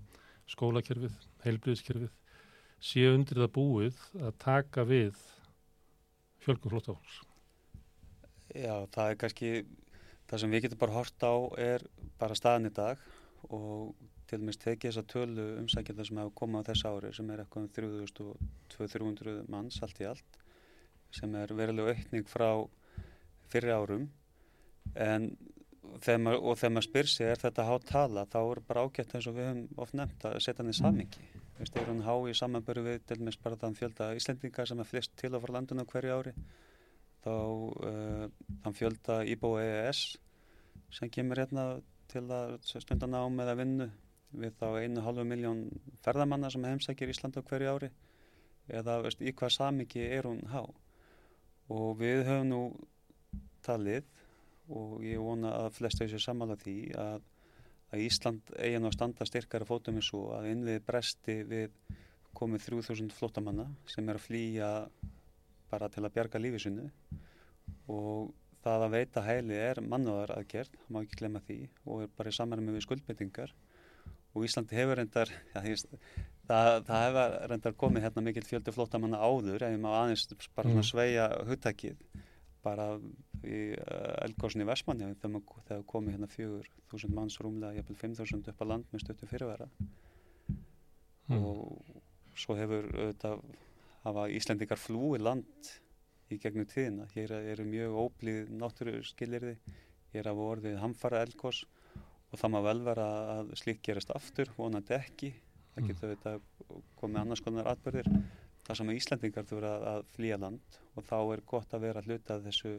[0.54, 2.12] skólakerfið, heilblíðskerfið
[2.84, 5.22] séu undir það búið að taka við
[6.44, 7.22] fjölgun flóttafólks.
[8.54, 9.52] Já, það er kannski
[10.34, 11.84] Það sem við getum bara hort á er
[12.18, 13.02] bara staðan í dag
[13.54, 13.92] og
[14.26, 17.44] til og meins tekið þessa tölu umsækjanda sem hefur komið á þessu ári sem er
[17.44, 20.40] eitthvað um 3200 manns allt í allt
[21.14, 22.48] sem er verilega aukning frá
[23.52, 24.08] fyrri árum
[25.06, 25.28] en
[26.04, 29.16] þegar maður, og þegar maður spyr sig er þetta há tala þá er bara ágætt
[29.16, 31.24] eins og við höfum oft nefnt að setja hann í samingi
[31.58, 34.90] við styrum hann há í samanböru við til og bara þann fjölda Íslendinga sem er
[34.90, 36.34] flest til á frá landinu hverju ári
[37.24, 38.26] þá uh,
[38.64, 40.06] þann fjölda Íbó EES
[40.94, 41.68] sem kemur hérna
[42.12, 43.90] til að stunda nám eða vinnu
[44.34, 45.68] við þá einu halvu miljón
[46.06, 47.92] ferðamanna sem heimsækir Ísland á hverju ári
[48.72, 50.64] eða veist, í hvað samingi er hún há?
[51.74, 52.62] Og við höfum nú
[53.66, 54.08] talið
[54.72, 57.26] og ég vona að flesta þessu samála því að,
[57.92, 61.76] að Ísland eigi nú að standa styrkara fótum eins og að innvið bresti við
[62.34, 64.70] komið 3000 flottamanna sem er að flýja
[65.72, 66.88] bara til að bjarga lífisunu
[67.92, 68.32] og
[68.64, 72.32] það að veita hæli er mannúðar aðgerð, það má ekki glemja því og er bara
[72.32, 73.54] í samanlega með skuldbyttingar
[74.34, 75.62] og Íslandi hefur reyndar ja,
[76.48, 80.86] það, það hefur reyndar komið hérna mikil fjöldi flottamanna áður ef maður aðeins bara mm.
[80.88, 82.23] sveia hugtækið
[82.64, 82.88] bara
[83.44, 88.66] í uh, elgóðsni Vestmanni þegar komið hérna fjögur þúsund manns rúmlega, jafnvel 5.000 upp á
[88.70, 89.68] land með stöttu fyrirvera
[91.28, 91.38] mm.
[91.38, 92.02] og
[92.40, 93.44] svo hefur auðvitað
[94.04, 95.72] hafa Íslandikar flúi land
[96.34, 97.08] í gegnum tíðina.
[97.14, 99.56] Hér eru mjög óblíð náttúru skilirði,
[100.14, 101.64] hér hafa orðið hamfara elgós
[102.34, 105.34] og það má vel vera að slíkt gerast aftur, vonandi ekki.
[105.74, 105.92] Það mm.
[105.92, 108.10] getur þetta komið annars konar atbyrðir.
[108.64, 112.04] Það sem að Íslandingar þurfa að, að flýja land og þá er gott að vera
[112.04, 112.74] að hluta þessu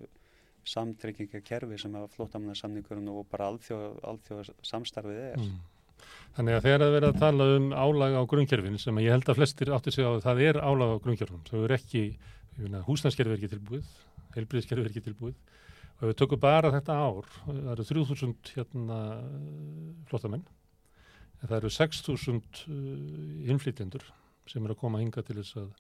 [0.65, 5.43] samtryggingakerfi sem að flótamannarsamningurinn og bara alþjóða samstarfið er.
[5.43, 5.59] Mm.
[6.37, 9.39] Þannig að þegar það verður að tala um álag á grunnkerfin sem ég held að
[9.41, 12.03] flestir átti sig á það er álag á grunnkerfin, það er ekki
[12.89, 13.93] húsnæðskerfi er ekki tilbúið,
[14.35, 15.37] heilbríðskerfi er ekki tilbúið
[16.01, 18.99] og við tökum bara þetta ár, það eru 3000 hérna
[20.11, 20.45] flottamenn
[21.41, 24.07] en það eru 6000 uh, innflytjendur
[24.51, 25.71] sem er að koma hinga til þess að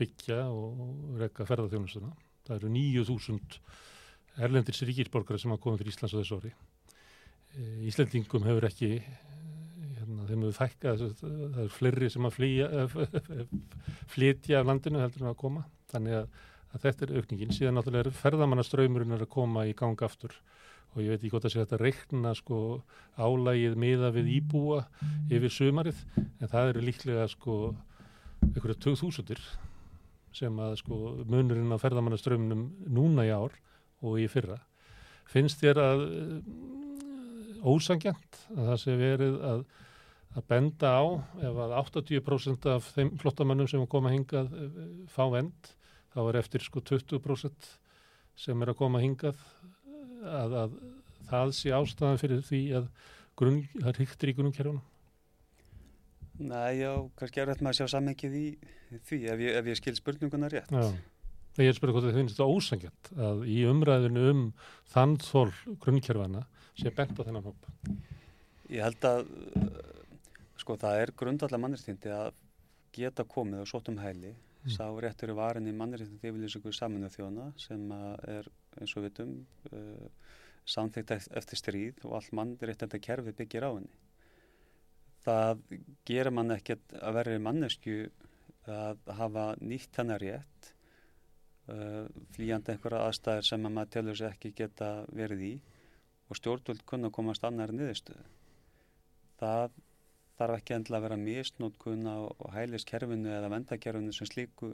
[0.00, 2.10] byggja og rekka ferðarþjónustuna.
[2.46, 3.58] Það eru 9000
[4.40, 6.52] erlendir ríkisborgara sem hafa komið til Íslands á þessu ári.
[7.56, 12.38] Eh, Íslandingum hefur ekki, hérna, þeim hefur fækkað, það eru fleiri sem að
[14.14, 18.08] flytja af landinu heldur en að koma þannig að, að þetta er aukningin síðan náttúrulega
[18.08, 20.36] er ferðamannaströymurinn að koma í gang aftur
[20.90, 22.60] og ég veit ekki hvort að segja þetta reikna sko
[23.18, 24.80] álægið miða við íbúa
[25.30, 27.58] yfir sumarið en það eru líklega sko
[28.44, 29.44] einhverja 2000
[30.36, 33.54] sem að sko munurinn á ferðamannaströymnum núna í ár
[34.00, 34.60] og í fyrra
[35.30, 36.04] finnst þér að
[37.60, 39.64] ósangjant að það sé verið að
[40.38, 41.02] að benda á
[41.42, 44.76] ef að 80% af þeim flottamannum sem koma hingað eh,
[45.10, 45.72] fá vend
[46.14, 47.70] þá er eftir sko 20%
[48.38, 49.40] sem er að koma hingað
[50.22, 50.76] að, að
[51.30, 52.86] það sé ástæðan fyrir því að
[53.40, 54.86] grunn, það er hýttir í grunnkerfunum?
[56.40, 58.44] Nei, já, kannski er þetta með að sjá sammengið í
[59.08, 60.72] því ef ég, ef ég skil spurninguna rétt.
[60.72, 64.44] Já, ég spurði hvort það finnst þetta ósangjart að í umræðinu um
[64.92, 65.48] þann þól
[65.84, 66.46] grunnkerfana
[66.80, 67.72] sé bent á þennan hóp.
[68.70, 69.26] Ég held að
[70.60, 72.30] sko það er grundallega mannirstýndi að
[72.94, 74.72] geta komið og sótt um hæli Mm.
[74.76, 77.80] Sá réttur er í mannréttindi yfirlýsingu saminu þjóna sem
[78.28, 79.30] er eins og vitum
[79.72, 80.08] uh,
[80.68, 83.88] samþýtt eftir stríð og all mannréttindi kerfi byggir á henni.
[85.24, 85.64] Það
[86.08, 87.96] gerir mann ekkert að verði mannesku
[88.70, 90.70] að hafa nýtt hennar rétt
[91.68, 92.06] uh,
[92.36, 95.52] flýjandi einhverja aðstæðir sem að maður telur sér ekki geta verið í
[96.30, 98.24] og stjórnvöld kunna komast annar niðurstöðu.
[99.40, 99.78] Það
[100.38, 102.18] þarf ekki endilega að vera misnótkun á
[102.54, 104.72] hæliskerfinu eða vendakerfinu sem slíku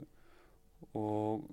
[0.95, 1.47] og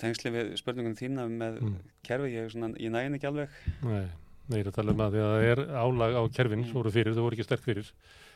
[0.00, 1.78] tengsli við spurningunum þína með mm.
[2.06, 4.06] kerfi, ég, ég nægin ekki alveg Nei,
[4.48, 6.68] nei, ég er að tala um að það er álag á kerfin mm.
[6.68, 7.92] sem voru fyrir, það voru ekki sterk fyrir.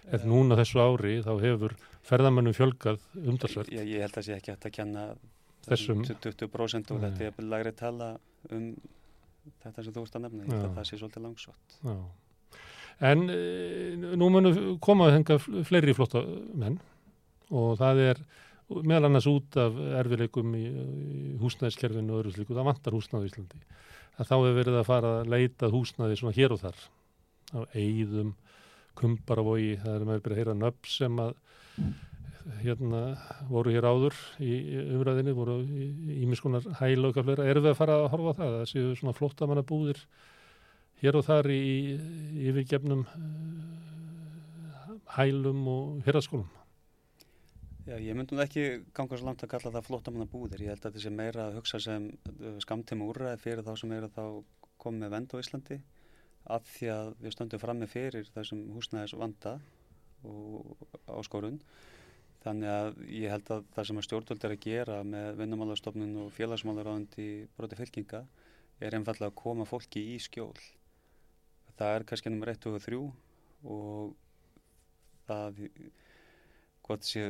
[0.09, 1.75] En núna þessu ári þá hefur
[2.09, 5.03] ferðamannum fjölgað umdarsverð ég, ég held að það sé ekki hægt að kenna
[5.67, 8.15] þessum 20% og þetta er lagri tala
[8.55, 8.71] um
[9.63, 11.97] þetta sem þú ert að nefna, ég held að það sé svolítið langsvátt Já.
[13.09, 13.41] En e,
[14.19, 16.25] nú munum koma að henga fleiri flotta
[16.59, 16.79] menn
[17.55, 18.23] og það er
[18.69, 23.33] meðal annars út af erfileikum í, í húsnæðiskerfinu og öðru slíku, það vantar húsnæði í
[23.33, 23.63] Íslandi
[24.19, 26.79] að þá hefur verið að fara að leita húsnæði svona hér og þar.
[27.55, 28.35] Á eigðum,
[28.99, 31.33] kumbaravogi það er með að heyra nöpp sem að
[32.63, 33.03] hérna
[33.51, 34.53] voru hér áður í
[34.97, 35.59] umræðinni voru
[36.19, 37.49] ímiskunar hæl og eitthvað fleira.
[37.53, 40.01] Erum við að fara að horfa á það, það séu svona flottamanna búðir
[41.03, 41.63] hér og þar í,
[42.49, 46.58] yfirgefnum uh, hælum og hérraskólum
[47.89, 50.61] Já, ég myndi nú ekki ganga svo langt að kalla það flottamanna búðir.
[50.61, 53.93] Ég held að þetta sé meira að hugsa sem uh, skamtíma úrræði fyrir þá sem
[53.97, 54.25] eru þá
[54.83, 55.79] komið með vend á Íslandi
[56.53, 59.55] að því að við stöndum fram með fyrir þessum húsnæðis vanda
[60.29, 60.83] og
[61.17, 61.57] áskorun.
[62.45, 67.29] Þannig að ég held að það sem stjórnvöld er að gera með vinnumálastofnun og félagsmálaráðandi
[67.57, 68.21] broti fylkinga
[68.85, 70.53] er einfallega að koma fólki í skjól.
[71.81, 73.01] Það er kannski nummer 1 og 3
[73.79, 74.13] og
[75.25, 75.65] það
[76.89, 77.29] hvort sé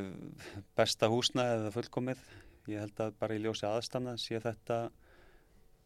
[0.77, 2.19] besta húsna eða fullkomið.
[2.71, 4.87] Ég held að bara í ljósi aðstanna sé þetta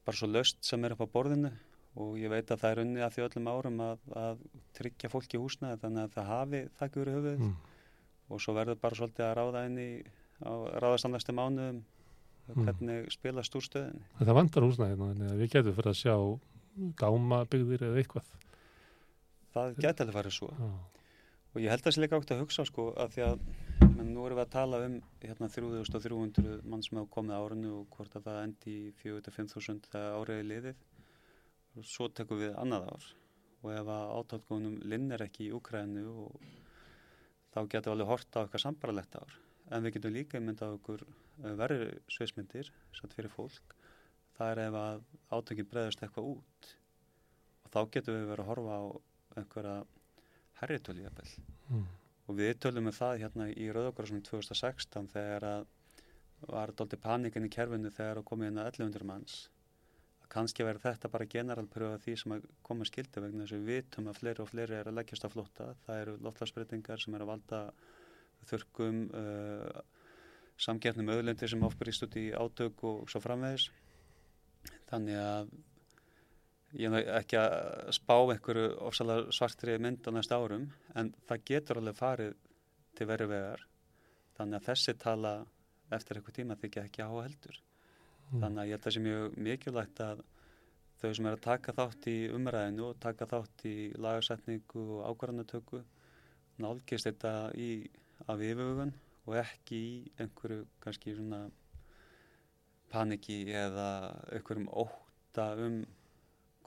[0.03, 1.51] bara svo löst sem er upp á borðinu
[2.03, 4.43] og ég veit að það er unni að því öllum árum að, að
[4.77, 7.53] tryggja fólki húsna þannig að það hafi þakkur í höfuð mm.
[8.33, 9.89] og svo verður bara svolítið að ráða inn í
[10.43, 12.63] ráðastandastum mánuðum mm.
[12.65, 16.15] hvernig spila stúrstöðin Það vandar húsnaði hérna, við getum fyrir að sjá
[16.97, 18.33] gámabyggðir eða eitthvað.
[19.53, 20.49] Það getur alveg farið svo.
[20.57, 20.92] Ah
[21.53, 23.43] og ég held að það sé líka átt að hugsa sko að því að
[23.93, 27.93] menn, nú erum við að tala um hérna 3300 mann sem hafa komið árinu og
[27.93, 30.81] hvort að það endi í 4-5.000 þegar áriði liðið.
[31.77, 33.07] Og svo tekum við annað ár.
[33.63, 36.43] Og ef að átáttgóðunum linnir ekki í Ukrænu og
[37.53, 39.39] þá getum við alveg horta á eitthvað sambaralegt ár.
[39.71, 41.79] En við getum líka mynda á okkur eh, verri
[42.11, 43.77] sviðsmyndir satt fyrir fólk.
[44.37, 45.03] Það er ef að
[45.37, 46.71] átökin breyðast eitthvað út.
[47.63, 48.83] Og þá getum við verið að horfa á
[49.39, 49.77] einhverja
[50.63, 51.85] herritölu mm.
[52.27, 55.71] og við tölum með það hérna í Rauðokarásum 2016 þegar að
[56.49, 59.35] var doldi panikinn í kerfinu þegar að komið inn að 1100 manns.
[60.23, 63.77] Að kannski verður þetta bara generalpröfa því sem að koma skildi vegna þess að við
[63.77, 65.69] vitum að fleiri og fleiri er að leggjast á flótta.
[65.85, 67.61] Það eru loftlagsbreytingar sem er að valda
[68.49, 69.83] þurkum uh,
[70.59, 73.69] samgefnum öðlendir sem ofbrýst út í átök og svo framvegis.
[74.91, 75.53] Þannig að
[76.79, 81.79] ég er ekki að spá einhverju ofsalega svartri mynd á næsta árum en það getur
[81.81, 82.35] alveg farið
[82.97, 83.65] til veru vegar
[84.37, 85.33] þannig að þessi tala
[85.93, 88.39] eftir eitthvað tíma þykja ekki á heldur mm.
[88.41, 90.23] þannig að ég held að það sé mjög mikilvægt að
[91.03, 95.81] þau sem er að taka þátt í umræðinu og taka þátt í lagarsetningu og ákvarðanatöku
[96.63, 97.71] nálgist þetta í
[98.29, 98.93] af yfirvögun
[99.27, 101.43] og ekki í einhverju kannski svona
[102.93, 103.89] paniki eða
[104.31, 105.83] einhverjum óta um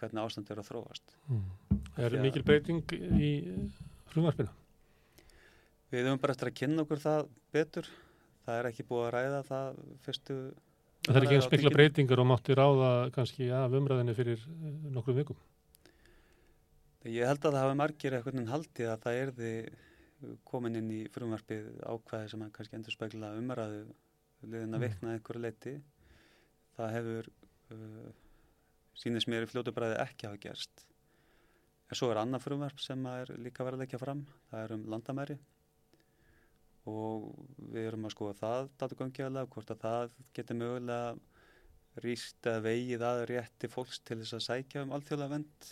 [0.01, 1.17] hvernig ástand er að þróast.
[1.31, 1.49] Mm.
[1.97, 3.31] Er mikil breyting í
[4.13, 4.53] frumvarpina?
[5.93, 7.91] Við höfum bara eftir að kynna okkur það betur.
[8.47, 10.39] Það er ekki búið að ræða það fyrstu...
[11.07, 15.15] Það er ekki eins mikla breytingar og mátti ráða kannski af umræðinni fyrir eh, nokkru
[15.17, 15.39] vikum?
[17.07, 19.53] Ég held að það hafi margir eitthvað haldið að það erði
[20.49, 23.85] komin inn í frumvarpið ákvæði sem kannski endur spekla umræðu
[24.47, 24.87] liðin að mm.
[24.87, 25.75] vikna einhverju leiti.
[26.77, 27.35] Það hefur...
[27.71, 28.15] Uh,
[28.97, 30.87] sínist mér í fljótubræði ekki hafa gerst.
[31.87, 34.85] En svo er annað frumverf sem er líka verið að leggja fram, það er um
[34.91, 35.37] landamæri
[36.87, 37.31] og
[37.73, 43.23] við erum að skoða það datugangjöðlega, hvort að það getur mögulega rýst að vegið að
[43.31, 45.69] rétti fólks til þess að sækja um alþjóðlega vend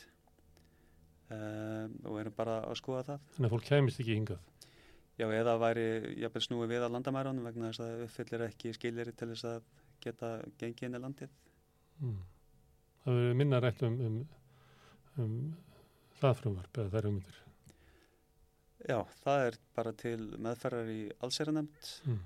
[1.36, 3.30] um, og erum bara að skoða það.
[3.36, 4.50] Þannig að fólk kemist ekki hingað?
[5.14, 9.30] Já, eða væri jafnvel snúið við á landamærunum vegna þess að uppfyllir ekki skilir til
[9.30, 9.68] þess að
[10.02, 11.36] geta gengið inn í landið.
[12.02, 12.22] Mm
[13.04, 14.20] það verður minna rætt um, um,
[15.24, 15.36] um
[16.20, 17.40] það frumvarp eða þær hugmyndir
[18.84, 22.18] Já, það er bara til meðferðar í allseranemnd mm.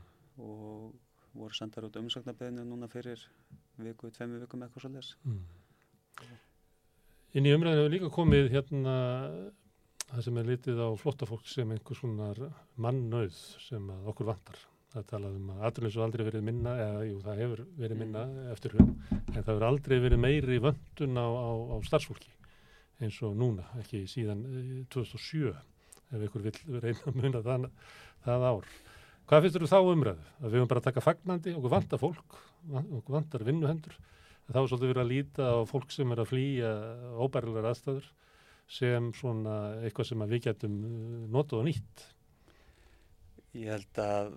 [0.43, 3.23] og voru sendar út umsöknarbeðinu núna fyrir
[3.79, 5.45] viku, tveimu vikum eitthvað svolítið mm.
[7.39, 8.97] Inn í umræðinu hefur líka komið hérna
[10.09, 12.41] það sem er litið á flottafólk sem einhvers konar
[12.81, 14.63] mannauð sem okkur vantar
[14.95, 18.25] það talaðum um að og aldrei verið minna eða jú það hefur verið minna
[18.55, 22.33] eftir hún en það hefur aldrei verið meiri vöndun á, á, á starfsfólki
[23.05, 24.43] eins og núna, ekki síðan
[24.91, 25.59] 2007 eh,
[26.17, 27.67] ef ykkur vil reyna að muna það,
[28.25, 28.71] það ár.
[29.29, 30.29] Hvað finnst þú þá umræðu?
[30.41, 32.39] Að við höfum bara að taka fagnandi, okkur vantar fólk,
[32.81, 33.99] okkur vantar vinnuhendur.
[34.49, 36.71] Þá er svolítið verið að líta á fólk sem er að flýja
[37.21, 38.07] óbærilegar aðstæður
[38.79, 42.07] sem svona eitthvað sem að við getum uh, notað og nýtt.
[43.59, 44.33] Ég held að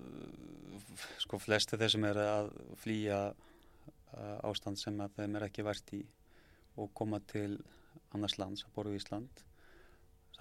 [1.22, 2.50] sko flesti þeir sem er að
[2.82, 6.02] flýja uh, ástand sem að þeim er ekki vært í
[6.82, 7.60] og koma til
[8.16, 9.44] annars lands, að borðu Ísland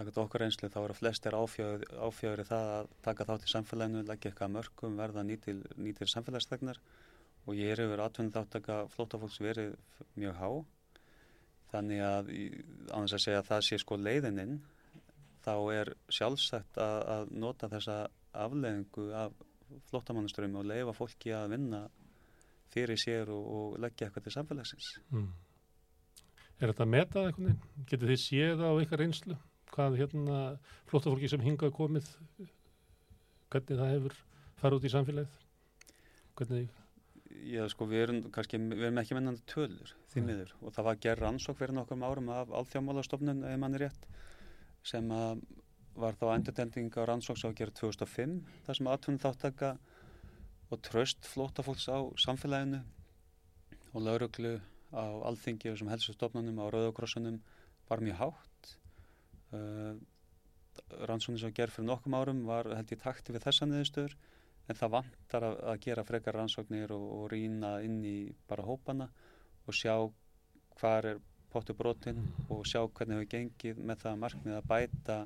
[0.00, 4.30] Sækert okkur einslu þá eru flestir áfjöður í það að taka þátt í samfélaginu, leggja
[4.30, 6.78] eitthvað mörgum, verða nýtil, nýtil samfélagstegnar
[7.44, 9.74] og ég er yfir atvinnið þáttaka flótafólks verið
[10.14, 10.48] mjög há.
[11.74, 12.30] Þannig að
[12.96, 14.56] ánþess að segja að það sé sko leiðininn,
[15.44, 17.98] þá er sjálfsagt að, að nota þessa
[18.32, 19.36] afleðingu af
[19.90, 21.84] flótamannuströmi og leifa fólki að vinna
[22.70, 24.90] fyrir sér og, og leggja eitthvað til samfélagsins.
[25.10, 25.30] Mm.
[26.60, 27.70] Er þetta metað eitthvað?
[27.90, 29.38] Getur þið séð á ykkar einslu?
[29.74, 30.40] hvað hérna
[30.90, 32.10] flóttafólki sem hingað komið
[33.50, 34.18] hvernig það hefur
[34.60, 35.40] farið út í samfélagið
[36.40, 36.76] hvernig
[37.50, 40.98] Já sko við erum kannski, við erum ekki mennandi tölur því miður og það var
[41.04, 44.08] gerð rannsók fyrir nokkur árum af alþjóðmálastofnun eða manni rétt
[44.90, 45.44] sem að
[45.98, 49.70] var þá endurtending á rannsóks á gerð 2005 þar sem aðtunum þáttaka
[50.70, 52.82] og tröst flóttafólks á samfélaginu
[53.92, 54.58] og lauruglu
[54.94, 57.40] á alþingi og sem helsustofnunum á rauðokrossunum
[57.90, 58.74] var mjög hátt.
[59.50, 59.98] Uh,
[61.10, 64.14] rannsóknir sem gerð fyrir nokkum árum var held ég takti við þessa niðurstöður
[64.70, 68.16] en það vantar að, að gera frekar rannsóknir og, og rýna inn í
[68.48, 69.08] bara hópana
[69.66, 69.94] og sjá
[70.78, 75.18] hvað er pottu brotin og sjá hvernig hefur gengið með það markmið að bæta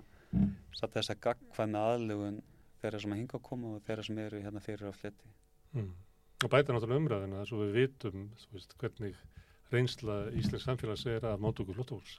[0.75, 2.43] satt þess að gagkvæð með aðlugun
[2.83, 5.33] þeirra sem að hinga að koma og þeirra sem eru hérna fyrir á fletti
[5.77, 5.95] mm.
[6.45, 9.25] Og bæta náttúrulega umræðina þess að við vitum veist, hvernig
[9.73, 12.19] reynsla Íslands samfélags er að móta okkur flottóls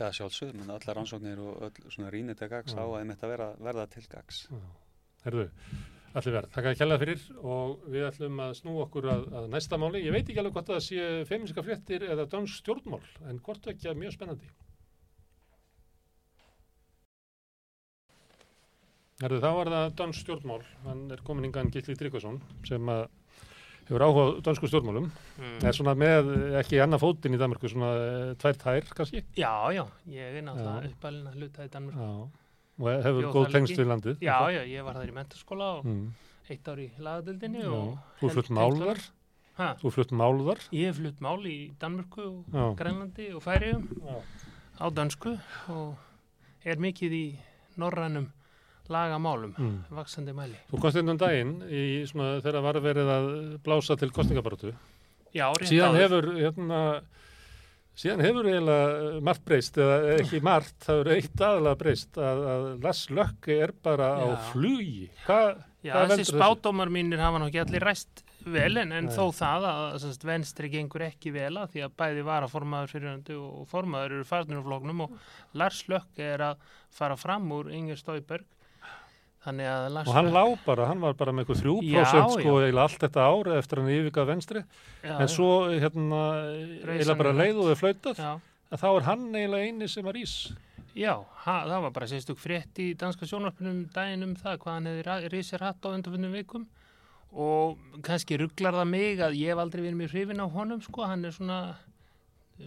[0.00, 3.48] Já, sjálfsög, menn allar rannsóknir og öll svona rínið til gags á að að vera,
[3.60, 4.38] verða til gags.
[5.26, 5.42] Herðu,
[6.16, 6.52] allir verð.
[6.54, 10.00] Takk að kella fyrir og við ætlum að snú okkur að, að næsta máli.
[10.06, 13.90] Ég veit ekki alveg hvort það sé feminska fréttir eða dansk stjórnmál, en hvort ekki
[13.92, 14.48] að mjög spennandi.
[19.20, 20.62] Herðu, þá var það dansk stjórnmál.
[20.86, 23.02] Hann er komin yngan Gilli Tryggvason sem að
[23.90, 25.10] hefur áhuga á dansku stjórnmálum.
[25.36, 25.58] Mm.
[25.66, 26.30] er svona með
[26.60, 29.24] ekki annað fótinn í Danmarku svona eh, tvær tær kannski?
[29.36, 32.12] Já, já, ég er náttúrulega uppalinn að hluta í Danmarku já.
[32.80, 36.04] og hefur góð tengst við landið Já, já, ég var þar í menturskóla og mm.
[36.54, 37.66] eitt ár í lagadöldinni
[38.22, 39.04] Þú flutt málðar
[39.82, 43.90] Þú flutt málðar Ég flutt mál í Danmarku og Grænlandi og Færiðum
[44.80, 45.34] á dansku
[45.68, 45.98] og
[46.64, 47.24] er mikið í
[47.80, 48.30] norrænum
[48.90, 49.78] lagamálum, mm.
[49.96, 50.58] vaksandi mæli.
[50.70, 53.30] Þú komst inn um daginn í svona þegar var verið að
[53.64, 54.74] blása til kostningabarötu.
[55.30, 56.02] Já, rétt síðan áður.
[56.02, 56.80] hefur, hérna,
[58.02, 62.66] síðan hefur eiginlega margt breyst, eða ekki margt, það eru eitt aðalega breyst að, að
[62.86, 64.24] Lass Lökki er bara Já.
[64.26, 65.06] á flugi.
[65.26, 65.40] Hva,
[65.86, 70.24] Já, þessi spátumar mínir hafa náttúrulega allir ræst vel en, en þó það að sannst,
[70.24, 74.28] venstri gengur ekki vel að því að bæði var að formaður fyrirhandi og formaður eru
[74.28, 75.14] farnir úr floknum og
[75.60, 78.46] Lars Lökki er að fara fram úr Inger Stóiberg
[79.46, 83.58] og hann lág bara, hann var bara með eitthvað 3% sko eða allt þetta ára
[83.60, 84.62] eftir hann yfirgað venstri
[85.00, 86.22] já, en svo hérna
[86.96, 88.20] eða bara leiðuði flautað
[88.70, 90.34] að þá er hann eiginlega eini sem var ís.
[90.94, 94.88] Já, ha, það var bara sérstök frétt í danska sjónarpunum daginn um það hvað hann
[94.90, 96.66] hefði risið rætt á undanfjöndum vikum.
[97.30, 101.06] Og kannski rugglar það mig að ég hef aldrei verið mjög hrifin á honum sko,
[101.06, 101.60] hann er svona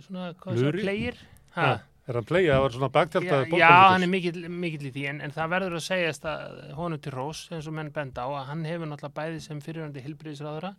[0.01, 1.19] svona, hvað er það, player?
[1.53, 1.67] Hæ?
[2.03, 5.03] Er hann að það var svona bagtjaldað Já, já hann er mikill, mikill í því
[5.07, 8.29] en, en það verður að segjast að honum til Rós eins og menn benda á
[8.41, 10.73] að hann hefur náttúrulega bæði sem fyrirhandi hilbriðisráðura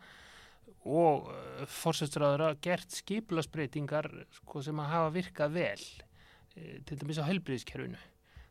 [0.84, 5.86] og uh, fórsætsráðura gert skiplasbreytingar sko, sem að hafa virkað vel
[6.60, 8.04] e, til dæmis á hilbriðiskerfinu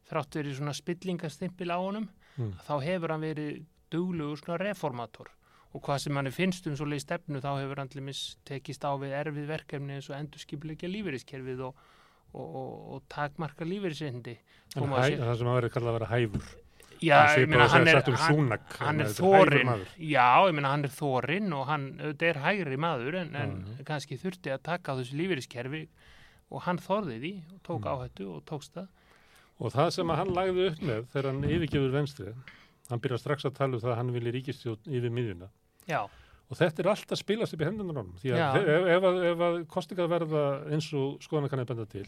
[0.09, 2.57] þrátt verið svona spillingastimpil á honum mm.
[2.65, 3.63] þá hefur hann verið
[3.93, 5.30] duglugur svona reformator
[5.74, 8.82] og hvað sem hann finnst um svo leið stefnu þá hefur hann til dæmis tekist
[8.82, 11.89] á við erfið verkefni eins og endur skipleikja lífeyriskerfið og
[12.34, 14.36] og, og, og takmarka lífeyrisreindi
[14.73, 16.51] það sem að vera kallað að vera hæfur.
[17.03, 20.93] Já, ég meina hann er um súnak, hann er þórin já, ég meina hann er
[20.93, 23.84] þórin og hann, þetta er hægri maður en, en mm.
[23.88, 25.84] kannski þurfti að taka á þessu lífeyriskerfi
[26.53, 27.89] og hann þorði því og tók mm.
[27.91, 28.88] áhættu og tókst það.
[29.59, 32.36] Og það sem að hann lagði upp með þegar hann yfirgefur venstri
[32.89, 35.51] hann byrja strax að tala um það að hann vilja ríkistjóð yfir miðjuna.
[35.91, 36.01] Já
[36.52, 39.60] og þetta er alltaf spilast upp í hendunar hann því að ef, ef, ef að
[39.72, 40.41] kostinga verða
[40.76, 42.06] eins og skoðan kann að benda til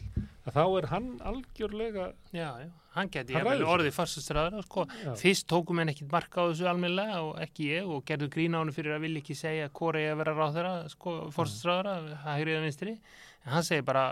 [0.52, 2.04] þá er hann algjörlega
[2.36, 4.86] Já, já, hann geti orðið farsastræðar sko.
[5.18, 8.74] fyrst tókum henn ekkit marka á þessu almennilega og ekki ég og gerðu grína hann
[8.76, 11.96] fyrir að vilja ekki segja hvori að vera ráð þeirra sko, farsastræðara,
[12.28, 12.96] hægriða vinstri.
[13.44, 14.06] En hann segi bara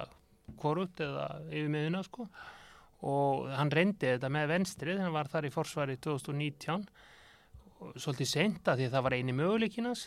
[0.60, 2.26] hvorut eða yfir miðuna sko.
[3.04, 6.86] Og hann reyndi þetta með venstri þannig að hann var þar í forsvari 2019 og
[7.96, 10.06] svolítið senda því að það var eini möguleikinans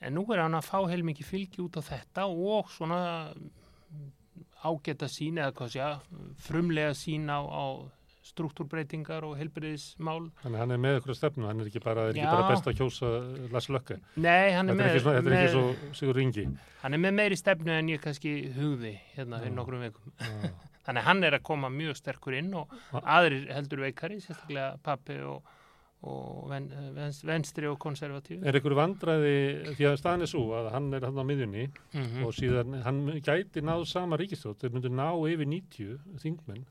[0.00, 3.00] en nú er hann að fá heilmikið fylgi út á þetta og svona
[4.62, 5.88] ágæta sín eða hvað sé
[6.42, 7.64] frumlega sín á, á
[8.28, 10.28] struktúrbreytingar og helbriðismál.
[10.42, 12.76] Þannig hann er með ykkur stefnu, hann er ekki bara, er ekki bara best að
[12.80, 13.12] kjósa
[13.54, 13.98] Lars Lökke.
[14.20, 16.44] Nei, hann er Þetta er með, ekki, svona, þetta er með ekki svo Sigur Ringi.
[16.82, 20.12] hann er með meiri stefnu en ég kannski hugði hérna fyrir nokkrum vikum.
[20.20, 20.50] Já.
[20.88, 22.70] Þannig að hann er að koma mjög sterkur inn og
[23.02, 25.48] aðrir heldur veikari, sérstaklega pappi og,
[26.06, 28.38] og ven, venst, venstri og konservatífi.
[28.46, 29.32] Er ykkur vandræði,
[29.74, 31.64] því að staðan er svo að hann er hann á miðjunni
[31.96, 36.62] Mm og síðan hann gæti náð sama ríkistjótt, þeir myndu ná yfir 90 þingmenn,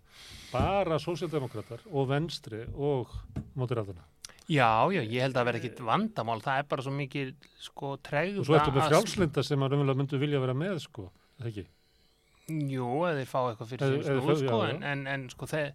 [0.54, 3.12] bara sósíaldemokrater og venstri og
[3.58, 4.06] mótiræðana.
[4.48, 7.34] Já, já, ég held að það verði ekkit vandamál, það er bara svo mikið
[7.68, 8.40] sko tregða.
[8.40, 11.10] Og svo ertu með frjálslinda sem að raunverulega myndu vilja vera með, sko,
[11.42, 11.66] það ekki?
[12.48, 15.02] Jú, eða þeir fá eitthvað fyrir Eða- sín eða snúð, fá- sko, já, en, en,
[15.12, 15.74] en sko þeir,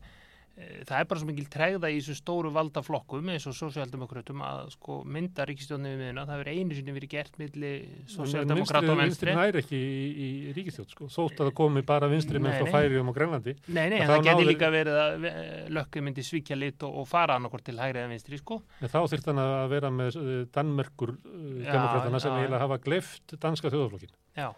[0.53, 4.98] það er bara svo mikil tregða í þessu stóru valdaflokkum eins og sósíaldemokratum að sko
[5.09, 7.70] mynda ríkistjóðnum við miðuna, það verður einu sinni verið gert milli
[8.12, 9.34] sósíaldemokrat og venstri.
[9.38, 12.72] næri ekki í, í ríkistjótt, sko, þótt að það komi bara vinstri með nei.
[12.74, 13.55] Færiðum og Grænlandi.
[13.68, 17.00] Nei, nei, þá það geti náðu- líka verið að eh, lökkið myndi svíkja lit og,
[17.00, 18.61] og fara annarkort til hægri eða vinstri, sko.
[18.82, 23.36] En þá þyrft hann að vera með uh, Danmerkur Já, demokratana sem eiginlega hafa gleift
[23.40, 24.12] danska þjóðaflokkin.
[24.36, 24.50] Já.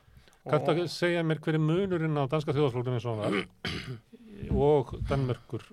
[0.45, 4.03] Kanntu að segja mér hver er munurinn á danska þjóðaflokkinu eins og hann var
[4.69, 5.71] og demokrat?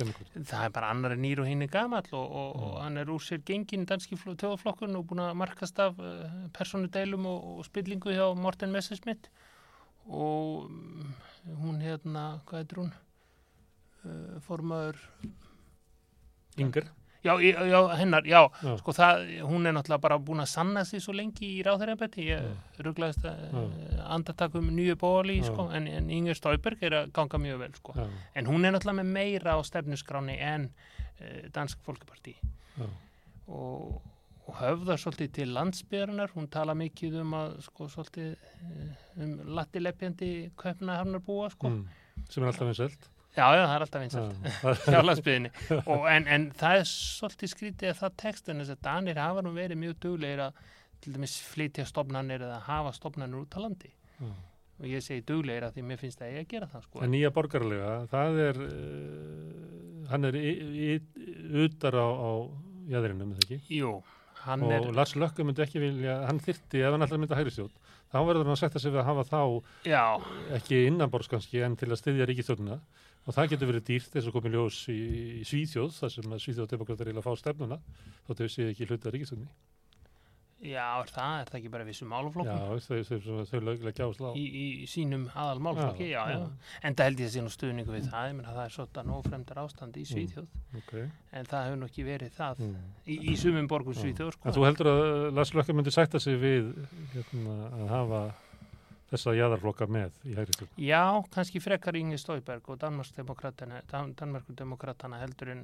[0.00, 3.10] Það er bara annar en nýr og hinn er gamall og, og, og hann er
[3.12, 8.14] úr sér gengin danski tjóðaflokkun og búin að markast af uh, personudeilum og, og spillingu
[8.14, 9.30] hjá Morten Messerschmidt
[10.06, 11.12] og um,
[11.64, 12.94] hún hérna, hvað heitir hún?
[14.04, 15.00] Uh, formaður
[16.60, 16.88] Inger?
[17.20, 18.76] Já, já, hennar, já, Já.
[18.80, 22.80] sko það, hún er náttúrulega bara búin að sanna sig svo lengi í ráðherrabætti, ég
[22.80, 23.66] rugglaðist að uh,
[24.14, 27.96] andartakum nýju bóli, sko, en, en Inger Stauberg er að ganga mjög vel, sko.
[28.34, 32.88] En hún er náttúrulega með meira á stefnuskráni en uh, Dansk Folkeparti já,
[33.52, 34.00] og,
[34.48, 38.90] og höfðar svolítið til landsbyrðarinnar, hún tala mikið um að, sko, svolítið uh,
[39.20, 41.68] um lattileppjandi köpna harnar búa, sko.
[41.68, 43.10] mm, sem er alltaf einselt.
[43.30, 44.38] Já, já, það er alltaf einsagt.
[44.42, 48.84] Já, hjá landsbyðinni og, en, en það er svolítið skrítið að það tekstin þess að
[48.88, 50.62] Danir hafa nú verið mjög duglegir að
[51.00, 54.30] til dæmis flytja stofnanir eða hafa stofnanir út á landi já.
[54.80, 57.02] og ég segi duglegir að því mér finnst það ég að gera það sko.
[57.04, 60.40] En nýja borgarlega, það er, uh, hann er
[61.64, 62.30] utar á, á
[62.90, 63.60] jæðrinum, eða ekki?
[63.78, 63.94] Jú,
[64.44, 67.42] hann og er Lars Lökke myndi ekki vilja, hann þyrti ef hann alltaf myndi að
[67.44, 67.76] hægri stjórn,
[68.10, 69.40] þá verður hann að setja sig við að hafa þá
[69.88, 70.04] já,
[70.58, 72.80] ekki innanborðs kannski en til að styðja ríkistjórnina
[73.26, 75.00] og það getur verið dýrt eins og komið ljós í,
[75.40, 77.80] í Svíþjóð þar sem að Svíþjóð demokrater vilja fá stefnuna
[78.28, 79.50] þótt þau séu ekki hluta ríkistjórni
[80.60, 82.80] já, er það, er það ekki bara vissu Já, máluflokkum
[83.48, 86.74] þau, löglega gjásla á í, í sínum aðal málflokki, já, Já, já, já.
[86.88, 88.74] en það held ég að sé nú stuðningu við það, ég menn að það er
[88.76, 90.52] svolítið nófremdar ástand í Svíþjóð,
[90.82, 91.08] okay.
[91.32, 92.92] en það hefur nú ekki verið það mm.
[93.06, 94.02] í, í sumum borgum Já.
[94.04, 94.54] Svíþjóð, sko.
[94.58, 95.08] þú heldur að
[95.38, 96.70] Lars Lökke myndi sætta sig við
[97.14, 98.22] hérna, að hafa
[99.10, 101.04] þessa jæðarflokka með í hægri stjórn Já,
[101.34, 105.62] kannski frekar Ingi Stóiberg og Danmarksdemokratana heldur en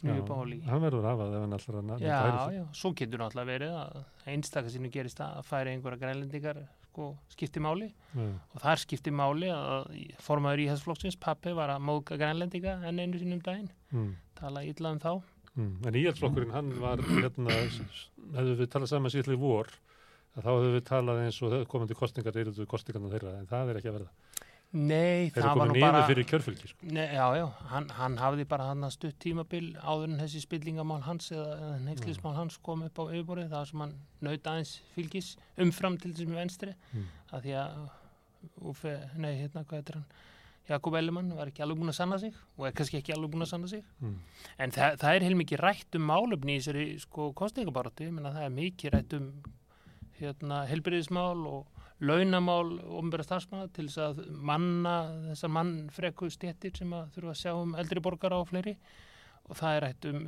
[0.00, 0.58] nýju bóli.
[0.66, 3.18] Hann verður að hafa það ef hann að nefna Já, hægri stjórn já, svo getur
[3.22, 3.92] náttúrulega verið að
[4.34, 6.58] einstaka sinu gerist að færi einhverja grænlendingar
[6.90, 7.94] sko, skipti máli Já,
[8.30, 9.82] og þar skipti máli að
[10.24, 14.10] formaður íhalsflokksins, pappi, var að móðga grænlendinga enn einu sinum daginn, mm.
[14.40, 15.12] tala illa um þá.
[15.54, 15.74] Mm.
[15.86, 17.52] En íhaldsflokkurinn, hann var hérna,
[18.38, 19.66] hefðu við talað saman síðlega í vor
[20.36, 23.80] að þá hefðu við talað eins og komandi kostningar eru kostningarna þeirra, en það er
[23.80, 24.12] ekki að verða
[24.70, 26.00] Nei, þeir eru það var nú niður bara...
[26.06, 26.88] fyrir kjörfylgi sko.
[26.94, 31.00] Nei, já, já, hann, hann hafði bara hann að stutt tímabil áður en þessi spillingamál
[31.02, 33.96] hans eða, neykslismál hans kom upp á yfirborðið, það sem hann
[34.28, 35.32] naut aðeins fylgis
[35.66, 37.08] umfram til þessum venstri, Mm.
[37.34, 37.80] að því að
[38.64, 40.06] Úfe, nei, hérna, hvað heitir hann
[40.70, 43.44] Jakob Ellemann var ekki alveg búin að sanna sig og er kannski ekki alveg búin
[43.44, 44.14] að sanna sig mm.
[44.64, 48.46] en það, það er heilmikið rætt um málefni í þessari sko kostningabaratu, ég menna það
[48.46, 49.26] er mikið rætt um
[50.20, 54.96] hérna helbriðismál og launamál ofnbæra starfsmanna til þess að manna
[55.28, 58.76] þessar mannfreku stéttir sem að þurfa að sjá um eldri borgara og fleiri.
[59.50, 60.20] Og það er rætt um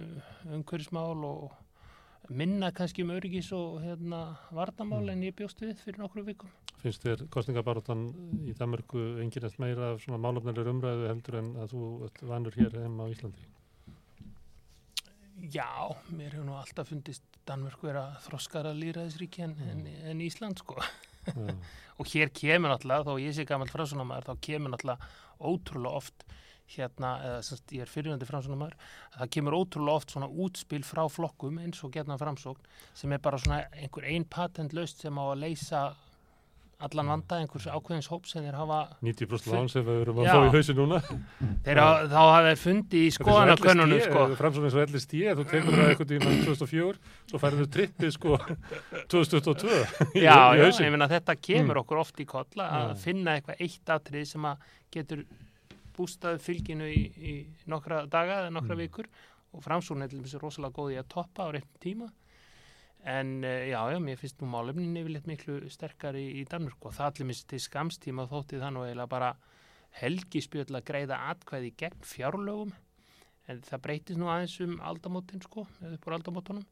[0.58, 1.52] umhverfismál og
[2.28, 6.50] minna kannski um öryggis og hérna varnamál en ég bjóst við fyrir nokkru vikum.
[6.82, 8.08] finnst þér kostningabaróttan
[8.42, 12.98] í Danmarku enginast meira af svona málefnilegur umræðu heldur en að þú vanur hér heim
[12.98, 13.46] á Íslandi
[15.42, 19.80] Já, mér hefur nú alltaf fundist Danmörku vera þroskara líraðisríki en, en,
[20.12, 20.76] en Ísland sko.
[20.78, 21.56] Já,
[21.98, 25.10] og hér kemur náttúrulega, þó ég sé gammal framsunamæður, þá kemur náttúrulega
[25.42, 26.24] ótrúlega oft
[26.72, 28.78] hérna, eða semst ég er fyrirvændi framsunamæður,
[29.16, 33.40] það kemur ótrúlega oft svona útspil frá flokkum eins og getna framsókn sem er bara
[33.42, 35.82] svona einhver ein patentlaust sem á að leysa
[36.86, 40.32] allan vanda einhvers ákveðins hóp sem þeir hafa 90% lán sem við erum að Já.
[40.32, 41.00] fá í hausin núna
[41.66, 44.24] þeir hafa, þá hafa þeir fundið í skoðanakönnunum sko.
[44.40, 47.00] framsókn eins og LSD, þú tekur það eitthvað í 2004,
[47.32, 48.38] svo færðu trippið sko
[49.12, 49.70] 2022
[50.18, 51.82] í, já, í já, ég meina þetta kemur Mm.
[51.84, 55.24] okkur oft í kolla að finna eitthvað eitt atrið sem að getur
[55.96, 57.32] bústað fylginu í, í
[57.70, 58.82] nokkra daga eða nokkra Mm.
[58.86, 59.06] vikur
[59.52, 62.08] og framsókn er rosalega góð í að toppa á réttum tíma
[63.04, 66.94] en uh, já, já, mér finnst nú málefnin yfirleitt miklu sterkari í, í Danmörku og
[66.94, 69.32] það allir minnst til skamstíma þótti það nú eiginlega bara
[70.02, 72.72] helgispjöld að greiða atkvæði gegn fjárlögum
[73.50, 76.64] en það breytist nú aðeins um aldamótin sko, eða upp úr aldamótunum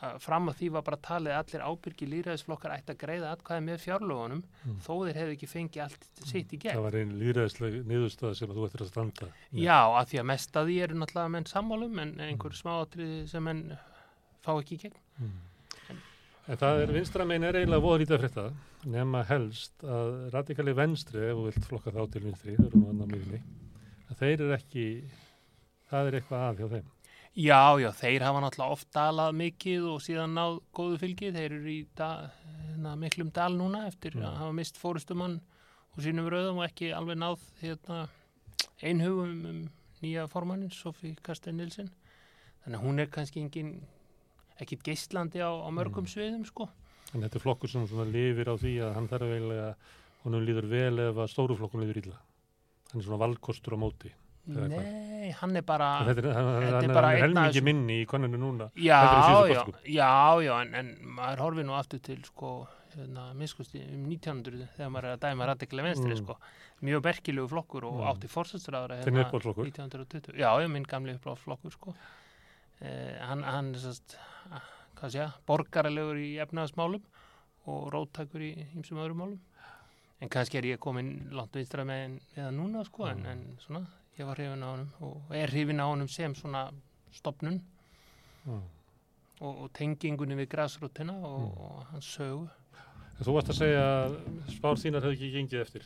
[0.00, 3.82] að fram að því var bara talið allir ábyrgi lýræðisflokkar ætti að greiða atkvæði með
[3.82, 4.78] fjárlögunum Mm.
[4.84, 6.76] þó þeir hefðu ekki fengið allt sitt í gegn.
[6.76, 9.60] það var einn líðræðisleg niðurstað sem þú ættir að standa með.
[9.64, 13.44] Já, að því að mest að því eru náttúrulega menn sammálum en einhver smáatrið sem
[13.44, 13.62] menn
[14.44, 14.98] fá ekki í gegn.
[15.20, 15.38] Mm.
[16.48, 18.46] En það er vinstra megin er eiginlega voða lítið að frétta
[18.90, 22.94] nema helst að radikali venstri ef þú vilt flokka þá til vinstri þau eru nú
[22.94, 23.42] annar
[24.10, 24.86] að þeir eru ekki
[25.90, 26.88] það er eitthvað að hjá þeim
[27.38, 31.28] Já, já, þeir hafa náttúrulega oft dalað mikið og síðan náð góðu fylgi.
[31.30, 32.08] Þeir eru í da,
[32.66, 34.24] hérna, miklum dal núna eftir Já.
[34.26, 35.36] að hafa mist fórustumann
[35.94, 38.00] og sínum röðum og ekki alveg náð hérna,
[38.82, 39.62] einhugum um
[40.02, 41.92] nýja formannin, Sofí Karstein Nilsen.
[42.64, 43.72] Þannig að hún er kannski engin,
[44.60, 46.12] ekkit geislandi á, á mörgum Mm.
[46.14, 46.68] sviðum, sko.
[47.14, 49.74] en þetta er flokkur sem svona lifir á því að hann þarf eiginlega
[50.24, 52.18] honum líður vel ef að stóru flokkun líður illa
[52.92, 54.12] hann er svona valkostur á móti?
[54.50, 56.00] Nei, hann er bara...
[56.00, 58.70] En þetta er, hann, þetta er bara hann er helmingi þessum- minni í koninu núna
[58.74, 59.00] Já,
[59.46, 60.88] já, já, já, en, en
[61.18, 65.46] maður horfir nú aftur til sko, hérna, miskusti um 1900 þegar maður er að dæma
[65.52, 66.24] radiklega venstri, Mm.
[66.24, 66.36] sko.
[66.82, 68.08] Mjög berkilegu flokkur og Mm.
[68.10, 68.28] átti
[69.04, 69.64] Þinn uppáhaldsflokkur?
[69.70, 70.34] 1920.
[70.40, 71.94] Já, minn gamli uppáhaldsflokkur, sko.
[72.80, 77.02] Eh, hann, hann er borgaralegur í efnaðasmálum
[77.68, 79.38] og róttækur í ýmsum öðrum málum.
[80.20, 83.26] En kannski er ég komin langt vinstra með eða núna, sko, en, Mm.
[83.26, 83.86] en svona,
[84.18, 86.70] ég var hrifin á honum og er hrifin á honum sem svona
[87.12, 87.60] stopnun
[88.46, 88.60] Já.
[89.40, 91.60] og, og tengingunni við græsrútina og, Mm.
[91.60, 92.48] og hans sögu.
[93.18, 94.18] En þú varst að segja að
[94.48, 95.82] spár þínar hefði ekki gengið eftir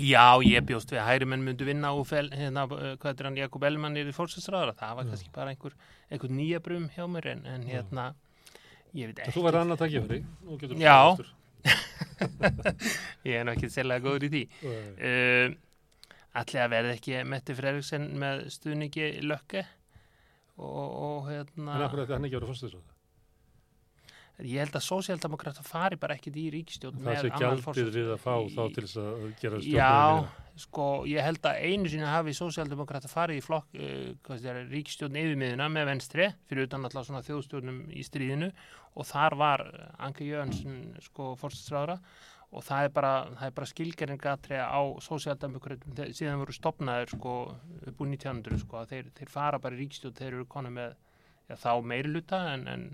[0.00, 3.28] Já, ég bjóst við að hægri menn myndu vinna og fel, hérna, uh, hvað er
[3.28, 5.10] hann, Jakob Elman er í fórsætsræðara, það var Já.
[5.12, 5.74] kannski bara einhver,
[6.10, 8.06] einhver nýja brum hjá mér en, en hérna,
[8.96, 10.96] ég veit ekki, þú verður annað takkifæri Nú getur þú Já.
[11.02, 11.28] aftur.
[13.28, 14.42] ég er nú ekki sérlega góður í því.
[14.64, 15.60] Uh,
[16.40, 19.66] Allir að verði ekki Metti Fredriksen með stuðningi lökke
[20.56, 22.91] og, og hérna, En af hverju ætti hann ekki að vera fórstæðisráð?
[24.40, 27.30] Ég held að sósíaldemokrata fari bara ekkit í ríkistjórn Það sé
[27.62, 27.90] forseta.
[27.98, 31.88] við að fá þá til þess að gera Já, stjórnum sko, ég held að einu
[31.92, 37.06] sinni hafi sósíaldemokrata farið í flokk, uh, þér, ríkistjórn yfirmiðuna með venstri, fyrir utan alltaf
[37.06, 38.50] svona þjóðstjórnum í stríðinu
[38.96, 39.64] og þar var
[40.04, 41.98] Anke Jönsson, sko, fórstæðsráðra
[42.52, 43.12] og það er bara,
[43.56, 47.36] bara skilgeringatri á sósíaldemokratum þe- síðan voru stopnaður, sko,
[47.88, 50.92] upp úr 1900, sko, þeir, þeir fara bara í ríkistjórn, þeir eru konu með,
[51.48, 52.84] já, þá meiri luta en, en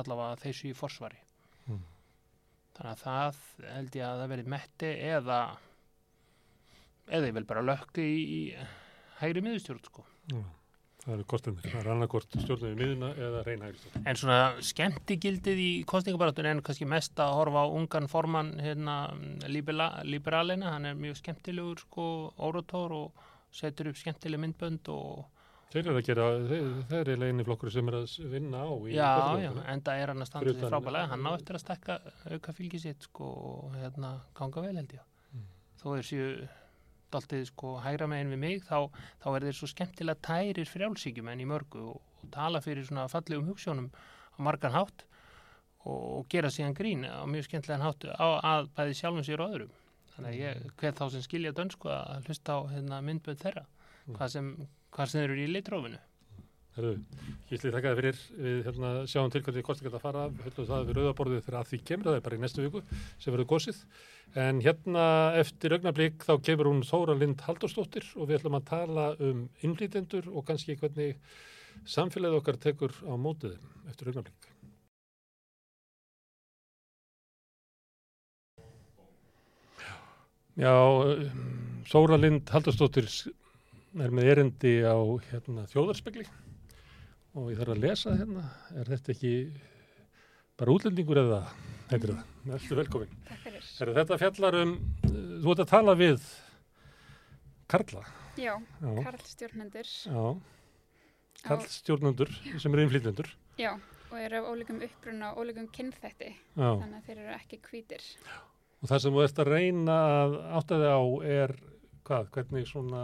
[0.00, 1.22] allavega þeir séu í forsvari.
[1.66, 1.84] Mm.
[2.76, 3.40] Þannig að það
[3.70, 5.40] held ég að það verið metti eða
[7.06, 8.38] eða ég vil bara lökku í,
[9.20, 10.04] hægri miðustjórn sko.
[11.06, 14.06] Það eru kostinir, það er annarkort stjórnum í miðuna eða reynhægri stjórn.
[14.10, 14.38] En svona
[14.70, 18.96] skemmtigildið í kostningabaratun en kannski mest að horfa á ungan formann hérna
[19.46, 22.08] libera, liberalina, hann er mjög skemmtilegur sko
[22.48, 23.24] orator og
[23.54, 25.28] setur upp skemmtileg myndbönd og
[25.76, 28.94] Þeir eru að gera, þeir, þeir eru eini flokkur sem er að vinna á í
[28.94, 29.64] já, já, kosningabaratunni.
[29.74, 31.96] enda er hann að standa utan- frábælega, hann á eftir að stekka
[32.32, 35.02] auka fylgi sitt sko og hérna ganga vel held ég.
[35.36, 35.42] Mm.
[35.82, 36.30] Þó er séu
[37.12, 38.88] daltið sko hægra megin við mig þá,
[39.22, 43.04] þá er þeir svo skemmtilega tærir frjálsíkjum en í mörgu og, og tala fyrir svona
[43.12, 45.04] fallegum hugssjónum á margan hátt
[45.84, 49.52] og, og gera síðan grín á mjög skemmtilegan hátt á, að bæði sjálfum sér og
[49.54, 49.76] öðrum.
[50.16, 53.66] Þannig að ég hvet þá sem skilja dönsku að hlusta á hérna, myndböð þeirra,
[54.06, 54.14] Mm.
[54.14, 54.48] hvað sem,
[54.96, 55.98] hvað sem þeir eru í litrófinu.
[56.76, 56.90] Herru,
[57.48, 60.88] ég ætli þakka þið fyrir, við hérna, sjáum til hvernig kostingar þetta fara, höllum það
[60.88, 63.78] við rauðaborðið þegar að því kemur, það er bara í næstu viku sem verður gósið.
[64.42, 65.04] En hérna
[65.40, 70.28] eftir augnablík þá kemur hún Þóra Lind Halldórsdóttir og við ætlum að tala um innflýtendur
[70.32, 71.16] og kannski hvernig
[71.88, 74.52] samfélagið okkar tekur á mótið þeim eftir augnablík.
[80.60, 80.76] Já,
[81.88, 83.08] Þóra Lind Halldórsdóttir
[84.04, 84.96] er með erindi á
[85.30, 86.26] hérna, þjóðarspegli
[87.36, 88.44] og ég þarf að lesa hérna,
[88.76, 89.32] er þetta ekki
[90.56, 91.40] bara útlendingur eða
[91.90, 92.22] heitir það,
[92.56, 93.10] ertu velkomin.
[93.28, 93.66] Takk fyrir.
[93.84, 94.74] Er þetta fjallar um,
[95.44, 96.28] þú ert að tala við
[97.66, 98.02] Karla,
[98.38, 99.88] Já, já, Karl stjórnendur.
[100.06, 100.24] já,
[101.46, 102.30] Karlstjórnendur
[102.62, 103.28] sem eru innflýtjendur.
[103.60, 103.72] Já,
[104.10, 106.68] og eru af ólíkum uppruna og ólíkum kynþætti Já.
[106.78, 108.04] þannig að þeir eru ekki hvítir
[108.84, 111.00] Og það sem þú ert að reyna að átta þig á
[111.36, 111.54] er
[112.06, 113.02] hvað, hvernig svona,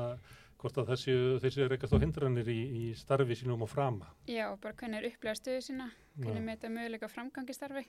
[0.62, 4.08] hvort að þessi, þessi reykast á hindranir í, í starfi sínum og frama.
[4.30, 6.46] Já, bara hvernig er upplega stöðu sína hvernig Já.
[6.46, 7.84] meta möguleika á framgangi starfi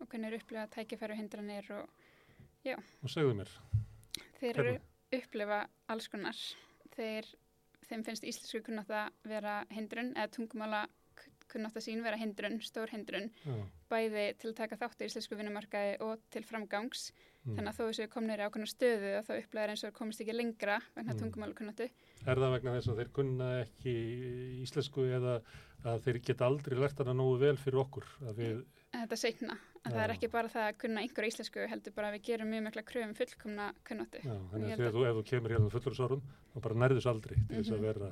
[0.00, 2.04] og hvernig er upplega tækifæru hindranir og
[2.74, 3.50] Og segðu mér,
[4.40, 4.70] þeir eru
[5.14, 5.58] upplifa
[5.92, 6.38] alls konar.
[6.96, 7.28] Þeir,
[7.86, 8.90] þeim finnst íslensku kunnátt
[9.22, 10.80] vera hindrun eða tungumála
[11.52, 13.30] kunnátt sín vera hindrun, stór hindrun.
[13.44, 13.54] Já,
[13.92, 17.12] bæði til að taka þátt í íslensku vinnumarkaði og til framgangs
[17.46, 17.56] mm.
[17.56, 20.36] þannig að þó þessu komnir í ákveðna stöðu og þá upplegaður eins og komist ekki
[20.36, 21.16] lengra vegna Mm.
[21.16, 21.22] mm.
[21.22, 21.88] tungumála kunnáttu
[22.26, 23.94] er það vegna þess að þeir kunna ekki
[24.66, 25.36] íslensku eða
[25.86, 28.56] að þeir geta aldrei lært hana nógu vel fyrir okkur, að við,
[29.02, 29.54] þetta seinna,
[29.86, 30.14] að það er Já.
[30.16, 33.14] ekki bara það að kunna einhverja íslensku heldur bara að við gerum mjög mikla kröfum
[33.18, 36.22] fullkomna kunnáttu já, þannig að þú, ef þú kemur hérna fullur sárum,
[36.54, 37.86] þá bara nærðus aldrei til þess að Mhm.
[37.86, 38.10] vera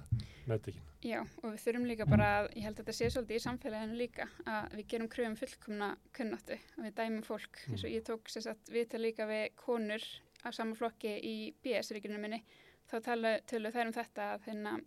[0.49, 0.83] meðtekinn.
[1.05, 3.97] Já, og við þurfum líka bara að, ég held að þetta sé svolítið í samfélaginu
[3.97, 8.29] líka, að við gerum kröfum fullkomna kunnáttu og við dæmum fólk, eins og ég tók
[8.29, 10.03] sér satt viðtal líka við konur
[10.45, 12.43] af sama flokki í BS-ríkinu minni,
[12.91, 14.81] þá tala, tölu þær um þetta að, hérna,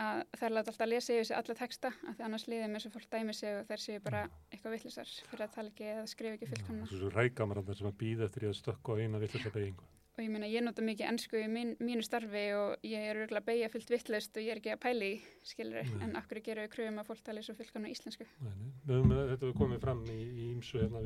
[0.00, 2.86] að þær láta alltaf að lesa yfir sig alla texta, að því annars líðum eins
[2.88, 6.06] og fólk dæmi sig og þær séu bara eitthvað vittlisar fyrir að tala ekki eða
[6.10, 6.88] skrifa ekki fullkomna.
[6.90, 9.84] Þessu rækamarandar sem að býða eftir í að stökka á eina villisa beigingu.
[10.14, 13.48] Og ég meina, ég nota mikið ennsku í mín, mínu starfi og ég er örgulega
[13.48, 15.08] beigja fullt vittlust og ég er ekki að pæli,
[15.42, 16.02] skilur, Nei.
[16.06, 18.22] en okkur gerum við kröfum að fólk tala svo fullkomna íslensku.
[18.38, 18.70] Nei, nei.
[18.84, 21.02] Við höfum, þetta við komið fram í, í ímsu hérna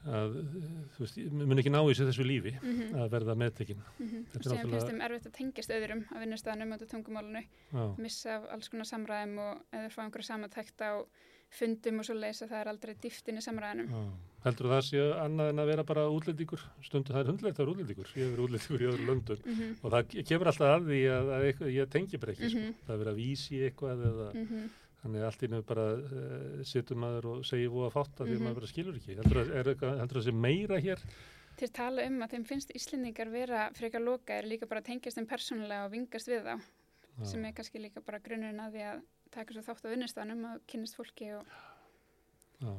[0.06, 0.12] að Mhm.
[0.12, 3.34] að þetta, að að, þú veist, mun ekki ná í þessu lífi Mm að verða
[3.36, 3.82] meðtekinn.
[3.98, 4.24] -hmm.
[4.26, 7.42] Þetta er og síðan náttúrulega- finnst þeim erfitt að tengjast öðrum að vinnustæðanum og tungumálunu,
[7.72, 11.04] Já, missa af alls konar samræðum og eða fá einhverja samantækt á
[11.52, 13.88] fundum og svo leysa það er aldrei dýft inn í samræðanum.
[13.90, 14.10] já.
[14.44, 16.60] Heldur það sé annað en að vera bara útlendingur?
[16.82, 18.08] Stundu það er hundleitt að vera útlendingur.
[18.16, 19.38] Ég verið útlendingur í öðru löndum.
[19.44, 19.76] Mm -hmm.
[19.84, 22.58] Og það kemur alltaf að því að, að eitthvað, ég tengi bara ekki, sko.
[22.58, 22.74] Mhm.
[22.86, 24.70] Það er verið að vísi eitthvað eða Mm
[25.02, 28.30] þannig að allt í nefnir bara uh, situr maður og segir búið að fátta því
[28.30, 28.44] að Mhm.
[28.46, 29.16] maður bara skilur ekki.
[29.18, 29.70] Heldur það, er,
[30.28, 31.02] sé meira hér?
[31.58, 35.26] Þeir tala um að þeim finnst Íslendingar vera frekar lokaðir líka bara að tengjast þeim
[35.28, 36.54] persónulega og vingast við þá,
[37.18, 37.24] Já.
[37.28, 40.66] sem er kannski líka bara grunnurinn að því að taka svo þátt á vinnustæðanum og
[40.66, 41.44] kynnist fólki og
[42.62, 42.72] Já,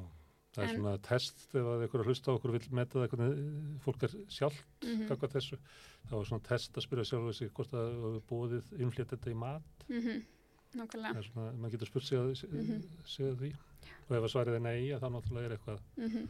[0.54, 3.80] það er En- svona test ef að einhver að hlusta okkur vil meta það hvernig
[3.84, 5.08] fólk er sjálf mm mm.
[5.38, 5.58] þessu.
[6.08, 9.86] Það var svona test að spyrja sjálf sig hvort hefur búið innflétt þetta í mat.
[9.90, 10.24] -hmm.
[10.74, 11.14] Nákvæmlega.
[11.14, 12.84] Það er svona, maður getur spurt sig að, Mhm.
[13.06, 13.54] sig að því.
[14.10, 15.80] Og ef að svarið er nei, þá náttúrulega er eitthvað.
[15.98, 16.30] Mm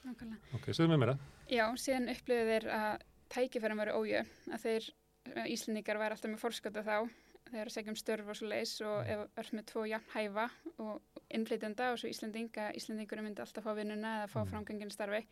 [0.00, 0.38] Nákvæmlega.
[0.54, 1.18] Ok, segðu með mér það.
[1.50, 3.00] Já, síðan upplifðu þeir að
[3.30, 4.86] tækifærum veru ójö, að þeir
[5.36, 6.96] uh, Íslendingar væri alltaf með fórskota þá
[7.50, 10.10] þeir eru að segja um störf og svo leis og ef er með tvo jafn
[10.14, 11.00] hæfa og
[11.30, 14.50] innflytjanda og svo Íslendinga Íslendingur myndi alltaf fá vinnuna eða fá Mm.
[14.50, 15.24] framgangin starfi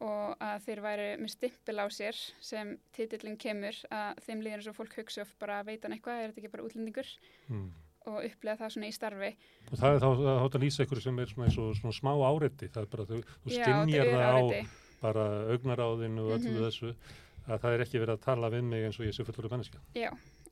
[0.00, 4.68] og að þeir væri með stimpil á sér sem titillin kemur að þeim líður eins
[4.72, 7.10] og fólk hugsa of bara veit hann eitthvað, er þetta ekki bara útlendingur
[7.50, 7.70] Mm.
[8.06, 9.30] og upplega það svona í starfi
[9.70, 12.12] Og það er þá þá átt að lýsa ykkur sem er svona, og, svona smá
[12.16, 12.68] áreiti.
[12.72, 14.68] Það er bara, þú, þú er það á áreiti.
[15.00, 16.64] bara augnaráðinu og öllu Mhm.
[16.64, 16.94] þessu
[17.48, 19.78] að það er ekki verið að tala við mig eins og ég sé fullur menneska.
[19.94, 20.10] Já,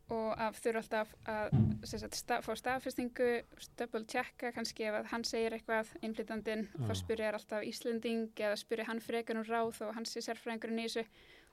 [0.09, 1.57] og að þurfa alltaf að
[1.89, 3.29] sagt, stað, fá staðfestingu,
[3.77, 6.85] double checka kannski ef að hann segir eitthvað innflytandinn, Já.
[6.89, 10.89] þá spyrir alltaf Íslending eða spyrir hann frekar um ráð og hann sé sérfræðingurinn í
[10.89, 11.05] þessu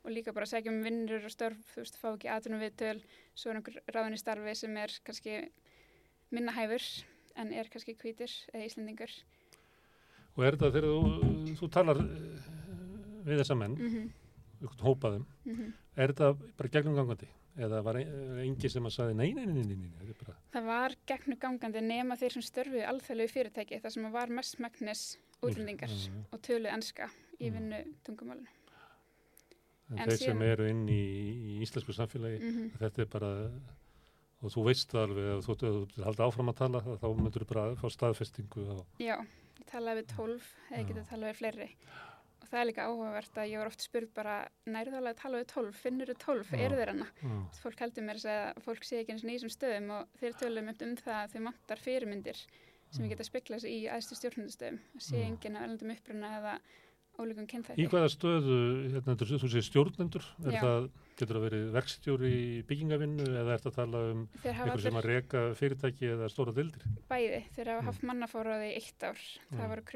[0.06, 3.00] og líka bara segja um vinnur og störf, þú veist, fá ekki aðtunum viðtöl,
[3.36, 5.38] svo er einhver ráðin í starfi sem er kannski
[6.32, 6.84] minna hæfur
[7.42, 9.16] en er kannski hvítir eða Íslendingur.
[10.36, 12.52] Og er þetta þegar þú, þú talar eh,
[13.26, 14.12] við þessa menn, Mm -hmm.
[14.62, 14.78] mm.
[14.80, 15.26] hópaðum,
[15.98, 17.28] er þetta bara gegnum gangandi?
[17.56, 20.34] Eða var engi sem að sagði nei, nei, nei, nei, nei, nei, þetta er bara,
[20.56, 25.04] Það var gegnum gangandi nema þeir sem störfuði alþjóðlegu fyrirtæki, þar sem var mest megnis
[25.42, 26.26] útlendingar Já, já.
[26.36, 27.08] og töluð enska
[27.40, 27.54] í Já.
[27.56, 28.52] vinnu tungumálinu.
[29.92, 31.00] en, En þeir sem síðan- eru inn í,
[31.56, 33.32] í íslensku samfélagi, Mm þetta er bara,
[34.42, 37.46] og þú veist það alveg, ef þú þú vildir halda áfram að tala, þá myndur
[37.46, 39.16] þú bara fá staðfestingu á, Já,
[39.62, 40.88] ég talaði við tólf, hefði Já.
[40.92, 41.70] getið talað við fleiri.
[42.46, 44.36] Og það er líka áhugavert að ég var oft spurð bara,
[44.70, 47.08] nærðu þá alveg að tala við tólf, finnur þú tólf, eru þeir hana?
[47.58, 50.70] Fólk heldur mér að að fólk sé ekki eins og nýjum stöðum og þeir tölum
[50.76, 52.42] um það að þau vantar fyrirmyndir
[52.94, 54.78] sem við geta speklað sig í aðstu stjórnundastöðum.
[54.94, 55.26] Það sé Já.
[55.26, 56.54] enginn að erlendum uppruna eða
[57.16, 57.86] ólíkum Í kynþætti.
[57.92, 58.56] hvaða stöðu,
[58.94, 60.62] hérna, þú segir stjórnendur, er Já.
[60.62, 65.00] það, getur það verið verkstjóri í byggingavinnu eða er þetta að tala um einhver sem
[65.00, 66.84] að reka fyrirtæki eða stóra dildir?
[67.10, 67.88] bæði, þeir hafa Já.
[67.90, 69.24] haft mannafóraði í eitt ár,
[69.54, 69.88] það voru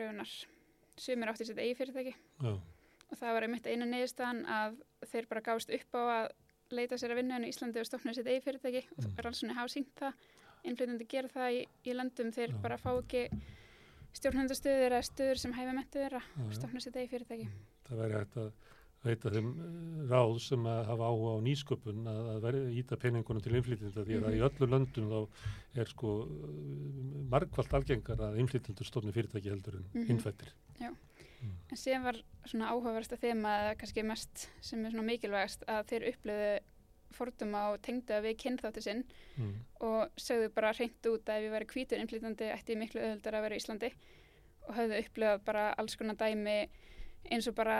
[1.00, 1.06] kröfunar.
[1.06, 2.52] Sumir átti sitt eigi fyrirtæki Já,
[3.10, 4.78] og það var einmitt einu neðustan að
[5.12, 6.28] þeir bara gást upp á að
[6.76, 9.16] leita sér að vinna en í Íslandi og stofna sitt eigi fyrirtæki og Mm.
[9.26, 10.14] rannsóknir hafa sínt það
[10.64, 12.62] innflytjandi gera það í, í landum þeir Já.
[12.62, 13.30] bara fá ekki
[14.14, 17.47] stjórnandastöður eða stöður sem hæfa mentu þeirra og stofna sitt eigi fyrirtæki
[17.88, 18.52] það væri hægt að
[19.06, 23.43] veita þeim eh, ráð sem að hafa áhuga á nýsköpun að, að verða íta peningunum
[23.45, 24.39] til innflytjenda því að mm -hmm.
[24.39, 25.20] í öllu löndum þá
[25.80, 26.16] er sko
[27.32, 30.10] margvalt algengar að innflytjendur stofni fyrirtæki heldur en mm -hmm.
[30.10, 30.52] innfættir.
[30.80, 31.54] Já, mm.
[31.70, 36.10] en síðan var svona áhugaversta þema eða kannski mest sem er svona mikilvægast að þeir
[36.14, 36.52] upplöðu
[37.16, 39.02] forduma og tengdu að við kynþáttu sinn
[39.38, 39.54] mm.
[39.86, 43.46] og sögðu bara reynd út að ef við væri kvítur innflytjandi ætti miklu öðuldar að
[43.48, 43.90] vera í Íslandi
[44.68, 46.60] og hafðu upplöðað bara alls konar dæmi
[47.34, 47.80] eins og bara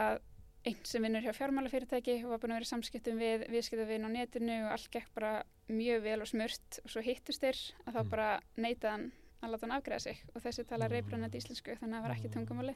[0.68, 4.58] einn sem vinnur hjá fjármálafyrirtæki og var búin að vera samskiptum við viðskiptavinn á netinu
[4.66, 5.34] og allt gekk bara
[5.70, 8.12] mjög vel og smurt og svo hittust þeir að þá mm.
[8.12, 9.06] bara neytaðan
[9.40, 12.34] að láta hann afgræða sig og þessi tala reybrannat íslensku þannig að það var ekki
[12.34, 12.76] tungumáli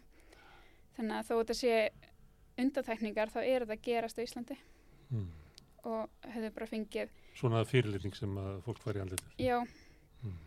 [0.97, 1.77] þannig að þó þetta sé
[2.63, 4.57] undatækningar þá er þetta að gerast á Íslandi
[5.09, 5.29] mm.
[5.89, 10.37] og hefur bara fengið Svona fyrirlitning sem að fólk fær í andlitið Já mm.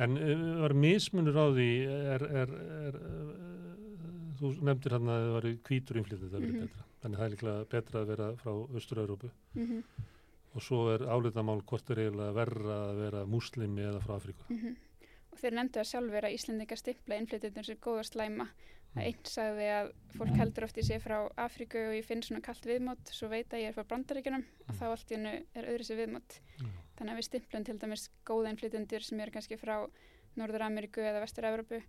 [0.00, 2.54] En eh, var mismunur á því er, er,
[2.88, 3.00] er
[4.40, 6.68] þú nefndir hann að það var kvítur inflytið það verið mm -hmm.
[6.68, 6.86] betra.
[7.00, 9.82] Þannig að það er líklega betra að vera frá Östur-Európu mm -hmm.
[10.54, 14.44] og svo er álitamál hvort er eiginlega verra að vera muslimi eða frá Afríku.
[14.48, 14.76] Mm -hmm.
[15.32, 18.48] Og þeir nefndu að sjálfur að Íslandingar stippla inflytið sem góða slæma.
[18.90, 22.42] Það einn sagði að fólk heldur oft í sig frá Afríku og ég finn svona
[22.42, 25.68] kallt viðmót, svo veit að ég er frá brandaríkjunum og þá allt í hennu er
[25.70, 26.38] öðru sér viðmót.
[26.98, 29.76] Þannig að við stimplum til dæmis góða inflytjendur sem eru kannski frá
[30.40, 31.80] Norður Ameríku eða Vestur Európu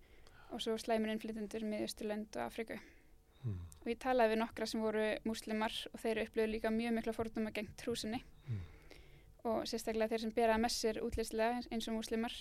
[0.51, 2.77] og svo slæmur innflytundur með Östurlönd og Afriku.
[3.41, 3.57] Mm.
[3.81, 7.49] Og ég talaði við nokkra sem voru múslimar og þeir upplöðu líka mjög mikla fórnum
[7.49, 8.59] að gengt trúsinni mm.
[9.49, 12.35] og sérstaklega þeir sem beraði messir útlýslega eins og múslimar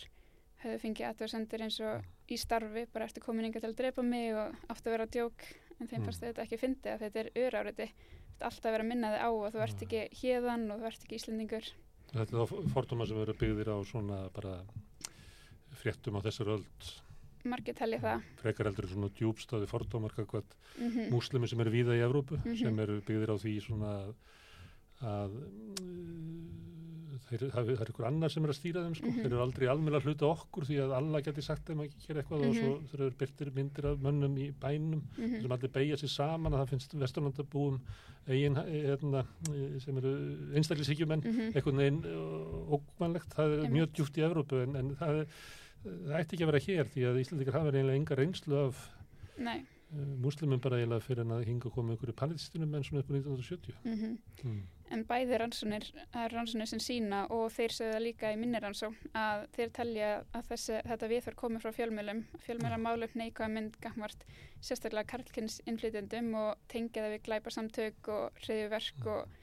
[0.61, 2.20] höfðu fengið aðtöðsendir eins og mm.
[2.31, 5.45] Í starfi bara eftir komininga til að drepa mig og átt að vera djók
[5.81, 7.89] en þeim fannst þetta ekki að fyndi að þetta er öðráriti
[8.41, 11.05] alltaf að vera að minna þig á og þú ert ekki hérðan og þú ert
[11.05, 11.69] ekki íslendingur.
[12.11, 14.55] Þetta er þá fórnum að sem eru byggðir á svona bara
[15.81, 16.65] fréttum á þessar öll
[17.49, 18.25] margir telli það.
[18.41, 20.43] Frekar heldur svona djúbstáði fordómarka mm
[20.79, 21.11] -hmm.
[21.11, 22.59] múslimi sem eru víða í Evrópu mm -hmm.
[22.59, 23.93] sem eru byggðir á því svona
[25.01, 25.31] að
[27.29, 29.07] þeir, það, er ykkur annar sem er að stýra þeim sko.
[29.07, 29.23] mm -hmm.
[29.23, 32.47] þeir eru aldrei almenna hluta okkur því að alla geti sagt þeim að gera eitthvað
[32.49, 36.55] og svo þeir eru byrtir myndir af mönnum í bænum sem allir beigja sér saman
[36.55, 37.81] að það finnst vesturlandabúum
[38.29, 39.25] eigin hérna,
[39.81, 40.13] sem eru
[40.55, 42.03] einstaklisíkjumenn eitthvað neinn
[42.71, 45.27] ókvæmlegt það er mjög djúpt í Evrópu en, en það
[45.85, 48.83] það ætti ekki að vera hér því að Íslandikar hafa eiginlega enga reynslu af
[49.41, 49.55] uh,
[50.25, 53.17] muslimum bara eiginlega fyrir að hinga að koma ykkur í palestinum en svona upp á
[53.17, 54.19] 1970 mm -hmm.
[54.45, 54.61] mm.
[54.91, 55.85] En bæði rannsónir
[56.33, 60.79] rannsónir sem sína og þeir segja líka í minni rannsó að þeir telja að þessi,
[60.89, 64.25] þetta viðhver komið frá fjölmjölum fjölmjölar málum neikvæða mynd gangvart
[64.59, 69.07] sérstaklega karlkynns innflytjandum og tengja það við glæpa samtök og mm.
[69.15, 69.39] og,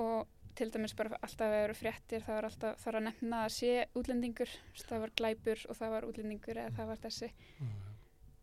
[0.00, 3.44] og til dæmis bara alltaf að vera fréttir það var alltaf, það var að nefna
[3.46, 7.30] að sé útlendingur það var glæpur og það var útlendingur eða það var þessi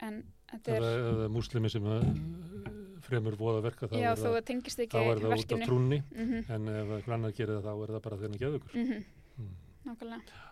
[0.07, 1.89] en þetta er það er muslimi sem
[3.05, 4.37] fremur voða verka já þó það
[4.91, 6.03] þá er það út af trúnni.
[6.15, 6.51] Mm -hmm.
[6.55, 9.03] en ef einhvern annar gerir það þá er það bara þennan geðugur mm -hmm.
[9.37, 9.51] mm.
[9.89, 10.45] nákvæmlega.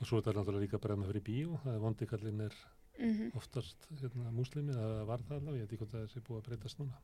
[0.00, 1.58] Og svo er það náttúrulega líka bara með fyrir bíó.
[1.64, 2.54] Það er vondikallin er
[3.00, 3.36] -hmm.
[3.36, 6.38] oftast hérna, muslimi það var það alveg, ég veit ekki hvort það er sér búið
[6.40, 6.94] að breytast núna.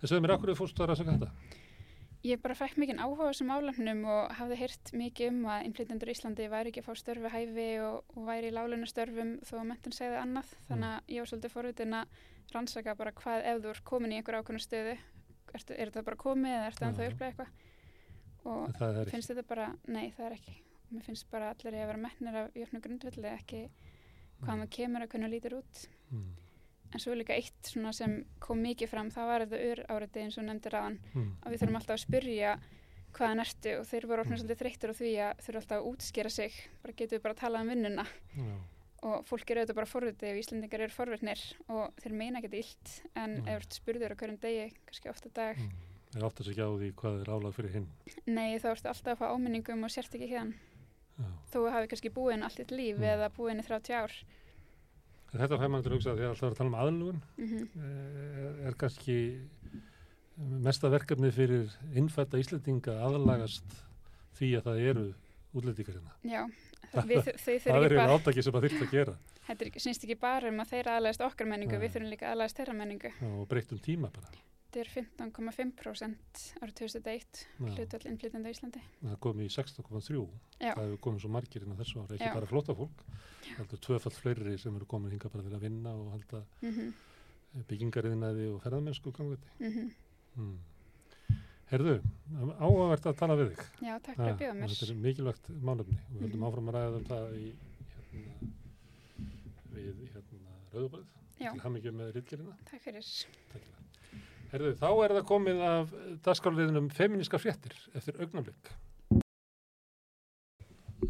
[0.00, 1.30] En svo er mér akkur að ræsa þetta
[2.26, 6.10] Ég bara fætt mikið áhuga á þessum álefnum og hafði heyrt mikið um að innflytjandur
[6.10, 9.66] í Íslandi væri ekki að fá störfi hæfi og, og væri í lálunastörfum þó að
[9.68, 10.54] mentin segði annað.
[10.56, 10.64] Mm.
[10.70, 12.16] Þannig að ég var svolítið forvitin að
[12.54, 14.94] rannsaka bara hvað ef þú er komin í einhver ákveðnu stöðu,
[15.52, 17.52] ertu, er þetta bara komið eða ertu ennþá upplega eitthvað?
[18.46, 18.80] Og
[19.12, 20.56] finnst þetta bara, nei það er ekki.
[20.90, 23.62] Mér finnst bara allir að vera metnir af jöfnu grundvillig ekki
[24.40, 24.58] hvað mm.
[24.64, 25.86] maður kemur að kunna lítir út.
[26.10, 26.26] Mm
[26.92, 30.46] en svo líka eitt sem kom mikið fram það var þetta ur áriði eins og
[30.46, 31.30] nefndir aðan mm.
[31.42, 32.54] að við þurfum alltaf að spyrja
[33.16, 34.42] hvaðan ertu og þeir voru ofnir mm.
[34.42, 36.56] svolítið þreyttur á því að þurfum alltaf að útskýra sig.
[36.82, 38.06] Bara getum við bara að tala um vinnuna?
[38.36, 38.56] Mm.
[39.06, 42.94] og fólk eru auðvitað bara forvitið og Íslandingar eru forvitnir og þeir meina ekki illt.
[43.16, 45.60] En ef þú spurður á hverjum degi kannski ofta dag.
[46.10, 47.90] Það er ofta sér ekki á því hvað er álag fyrir hinn.
[48.26, 50.56] Nei þá ertu alltaf að fá áminningum og sért ekki hérna
[51.52, 53.06] þú hafi kannski búin allt þitt líf mm.
[53.14, 54.16] eða búin í 30 ár
[55.40, 57.50] Þetta fær mann til að hugsa að því að alltaf að tala um aðlugun mm
[57.50, 57.86] -hmm.
[58.42, 59.18] er, er kannski
[60.36, 63.78] mesta verkefni fyrir innfætta Íslandinga aðlagast
[64.36, 65.06] því að það eru
[65.56, 66.12] útlendingar hérna.
[66.22, 66.42] Já,
[67.06, 69.16] við, þau þurfum Það er einu átaki sem það þurft að gera.
[69.46, 71.80] Þetta snýst ekki bara um að þeirra aðlagast okkar menningu, ja.
[71.80, 73.12] við þurfum líka aðlagast þeirra menningu.
[73.20, 74.28] Já, og breytum tíma bara
[74.80, 78.82] er 15,5% árið 2001 hlutvall innflytjandi á Íslandi.
[79.00, 80.22] Það kom í 16,3
[80.60, 82.34] það hefur komið svo margir inn á þessu ára ekki Já.
[82.36, 83.04] bara flóta fólk
[83.56, 86.94] heldur tvöfall fleiri sem eru komið hinga bara til að vinna og halda mm -hmm.
[87.68, 89.92] byggingariðinæði og ferðamennsku gangviti mm -hmm.
[90.36, 90.58] mm.
[91.66, 91.96] Herðu,
[92.62, 93.62] áhugavert að tala við þig.
[93.82, 94.68] Já, takk fyrir að bjóða mér.
[94.70, 96.48] Þetta er mikilvægt málefni og við höldum -hmm.
[96.48, 97.48] áfram að ræða um það í
[98.12, 98.52] hérna,
[99.74, 103.02] við hérna, Rauðubarið til ham ekki með rittgerina Takk fyrir.
[103.52, 103.85] Takk fyrir
[104.52, 105.94] Herðu, þá er það komið af
[106.26, 108.70] dagskáliðinum Feminiska fréttir eftir augnablik.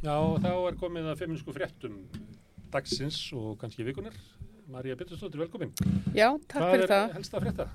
[0.03, 2.01] Já, þá er komið af feminísku fréttum
[2.75, 4.17] dagsins og kannski vikunar.
[4.67, 5.71] Marja Pettersdóttir, velkomin.
[6.17, 7.13] Já, takk Hvað fyrir er það.
[7.15, 7.67] helst að frétta?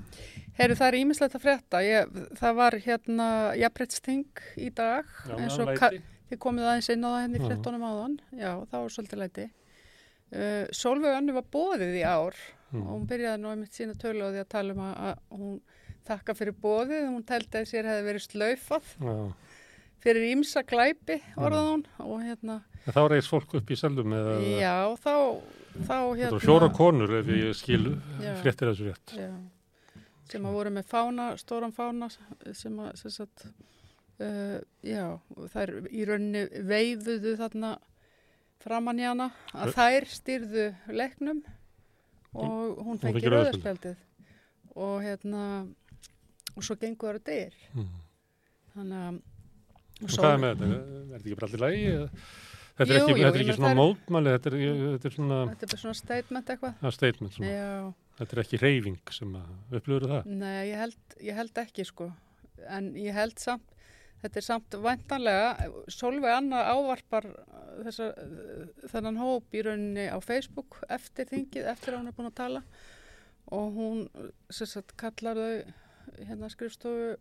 [0.57, 1.80] Herru, það er ímislegt að frétta.
[1.88, 3.28] Ég, það var hérna
[3.62, 6.01] jafnbrettsting í dag, Já, og ka- læti.
[6.34, 7.45] þið komið aðeins inn á það henni Já.
[7.47, 8.18] fréttunum áðan.
[8.36, 9.45] Já, það var svolítið læti.
[10.32, 12.36] Uh, Solveig Önnu var bóðið í ár
[12.72, 12.82] Mm.
[12.88, 15.55] og hún byrjaði nú einmitt sína tölu á því að tala um að, hún
[16.07, 17.07] þakka fyrir bóðið.
[17.09, 19.15] Hún teldi að sér hefði verið slaufað Já.
[20.01, 21.84] fyrir ímsa glæpi, orðað hún.
[22.07, 25.13] Og hérna, En Þá reys fólk upp í selum eða já, þá,
[25.86, 26.39] þá hérna.
[26.41, 27.91] fjóra konur ef ég skilu
[28.24, 28.32] Já.
[28.41, 29.13] fréttir þessu rétt.
[29.19, 29.30] Já,
[30.32, 33.45] sem að voru með fána, stóran fána sem að, sem sagt,
[34.17, 35.05] uh, já,
[35.53, 37.76] þær í rauninni veifuðu þarna
[38.61, 41.43] framann í hana að þær styrðu leiknum
[42.34, 43.95] og hún fengi fengi rauða rauðarspjaldið
[44.75, 45.43] og hérna
[46.55, 47.91] og svo gengur það að dyr Mm.
[48.75, 49.21] þannig að
[50.01, 50.67] Og hvað er með þetta?
[50.71, 51.89] Er þetta ekki bara allir lægi?
[52.71, 54.55] Þetta er ekki, jú, þetta er ekki svona mótmæli, þetta er,
[54.95, 57.36] þetta er svona þetta er bara svona statement eitthvað að statement.
[58.21, 60.25] Þetta er ekki reyfing sem að upplifur það.
[60.41, 62.07] Nei, ég held, ég held ekki sko,
[62.69, 63.77] en ég held samt,
[64.22, 65.51] þetta er samt væntanlega,
[65.91, 67.28] Solveig Anna ávarpar
[67.82, 68.11] þessa,
[68.91, 72.63] þennan hóp í rauninni á Facebook eftir þingið, eftir að hún er búin að tala.
[73.51, 74.01] Og hún
[74.53, 77.15] sem sagt kallar þau hérna skrifstofu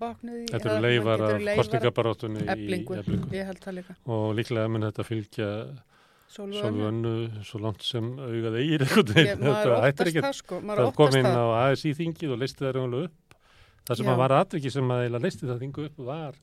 [0.00, 3.98] baknið í Þetta eru leifar af kostningabarátunni í líka.
[4.04, 5.50] Og líklega mun þetta fylgja
[6.34, 7.10] Solveig sjálfu Önnu.
[7.14, 10.98] önnu svo langt sem augað eigir maður Þetta hættir ekki það sko, maður það óttast
[10.98, 13.18] kom inn á ASI þingið og listi það raunlega upp.
[13.84, 14.12] Það sem Já.
[14.14, 16.38] að var atviki sem að eiginlega listi það þingu upp var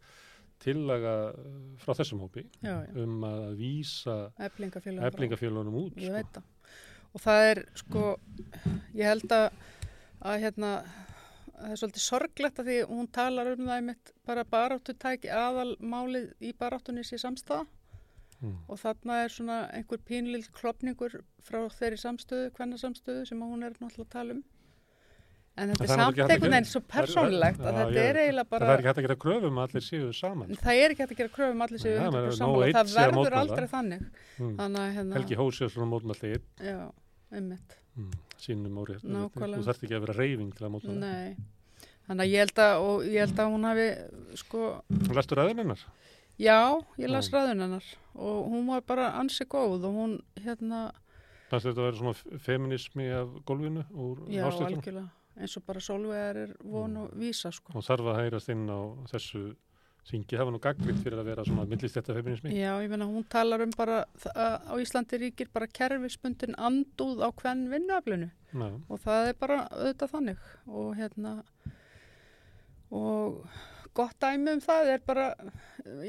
[0.61, 5.95] tillaga uh, frá þessum hópi já, já, um að vísa eflingafélunum út.
[5.97, 6.17] ég Sko.
[6.19, 6.43] veit það
[7.11, 8.03] og það er sko
[8.93, 9.47] ég held að,
[10.21, 10.69] að hérna
[11.57, 15.75] það er svolítið sorglegt að því hún talar um það einmitt bara baráttu tæki aðal
[15.81, 17.65] málið í baráttunni sé samstæða
[18.41, 18.55] Mm.
[18.73, 21.13] og þarna er svona einhver pínlil klopningur
[21.45, 24.39] frá þeirri samstöðu, hvenna samstöðu sem hún er náttúrulega að tala um
[25.57, 28.19] en þetta er það samt einhvern veginn svo það er- persónlegt að Já, þetta er
[28.21, 30.47] eiginlega bara Það er ekki hægt að gera kröfum að allir séu saman.
[30.61, 32.65] það er ekki hægt að gera kröfum allir séu Nei, það er 100% nóg sammála,
[32.65, 34.01] einn það sé að verður aldrei þannig
[34.41, 34.55] Mm.
[34.57, 36.77] þannig hérna, Helgi Hósjöfsson mótmælti einn já,
[37.35, 38.11] einmitt mm.
[38.41, 39.03] sínum órið.
[39.05, 39.59] Nákvæmlega.
[39.59, 40.97] Þú þarft ekki að vera reyfing til að mótmæla.
[40.97, 41.35] Nei,
[42.07, 43.85] þannig að ég held að, ég held að hún hafi,
[44.41, 45.83] sko, Þú lestur aðeins hennar?
[46.41, 46.57] já,
[46.97, 47.35] ég las Já.
[47.37, 47.83] ræðun hennar
[48.15, 50.91] og hún var bara ansi góð og hún, hérna,
[51.51, 54.81] þetta að vera svona feminismi af gólfinu úr já, ástöðunum?
[54.81, 55.09] algjörlega,
[55.41, 57.73] eins og bara Solveig er von og vísa, sko.
[57.75, 58.79] Og þarf að heyrast inn á
[59.11, 59.43] þessu
[60.07, 60.37] syngi.
[60.37, 62.53] Það var nú gaggrind fyrir að vera svona millistetta feminismi.
[62.57, 67.29] Já, ég meina, hún talar um bara, að á Íslandi ríkir bara kerfisbundin andúð á
[67.29, 68.69] hvern vinnuaflinu Já.
[68.89, 71.35] og það er bara auðvitað þannig og hérna,
[72.91, 73.45] og
[73.97, 75.27] gott dæmi um það er bara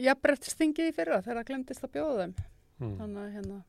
[0.00, 2.34] jafnbrettstingið í fyrra þegar það glemdist að bjóða þeim.
[2.82, 2.96] Mm.
[2.98, 3.60] Þannig að hérna,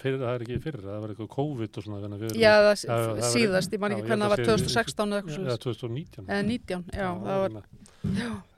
[0.00, 2.00] fyrir, það er ekki fyrir, það var eitthvað COVID og svona.
[2.04, 4.44] erum- Já, það, Já, það var- síðast, ég man Já, ekki hvernig það var að
[4.44, 5.62] sé- 2016 eða eitthvað Já, svolítið.
[5.64, 6.26] 2019.
[6.26, 7.62] Eða 19, já, það var hérna.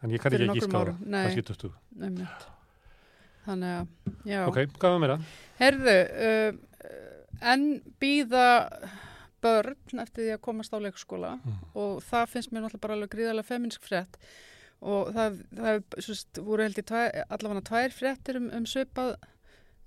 [0.02, 0.98] En ég kann fyrir ekki á árum.
[0.98, 1.06] það.
[1.06, 1.22] Nei.
[1.26, 1.72] Kannski 20.
[2.02, 2.46] einmitt.
[3.46, 3.86] Þannig að,
[4.24, 4.46] já.
[4.46, 5.18] Ok, hvað var meira?
[5.58, 6.52] Herðu, uh,
[7.42, 8.46] en býða
[9.42, 11.54] börn eftir því að komast á leikskóla Mm.
[11.74, 14.14] og það finnst mér náttúrulega bara alveg gríðarlega feminsk frétt
[14.82, 16.84] og það, það sérst, voru held í
[17.30, 19.16] allavega tvær fréttir um, um svipað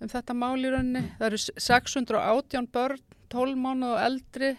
[0.02, 1.04] um þetta mál í rauninni.
[1.20, 1.38] Það eru
[1.68, 4.52] 618 börn, 12 mánuð og eldri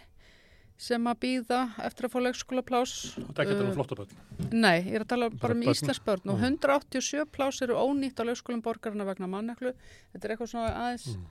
[0.77, 2.91] sem að býða eftir að fá leikskóla plás.
[3.17, 4.11] Þú tekja þetta um flottaböld.
[4.53, 5.71] Nei, ég er að tala bara um börn.
[5.73, 6.57] íslensk börn og Mm.
[6.59, 9.73] 187 plás eru ónýtt á leikskólum borgarna vegna manneklu.
[10.13, 11.25] Þetta er eitthvað svona aðeins Mm.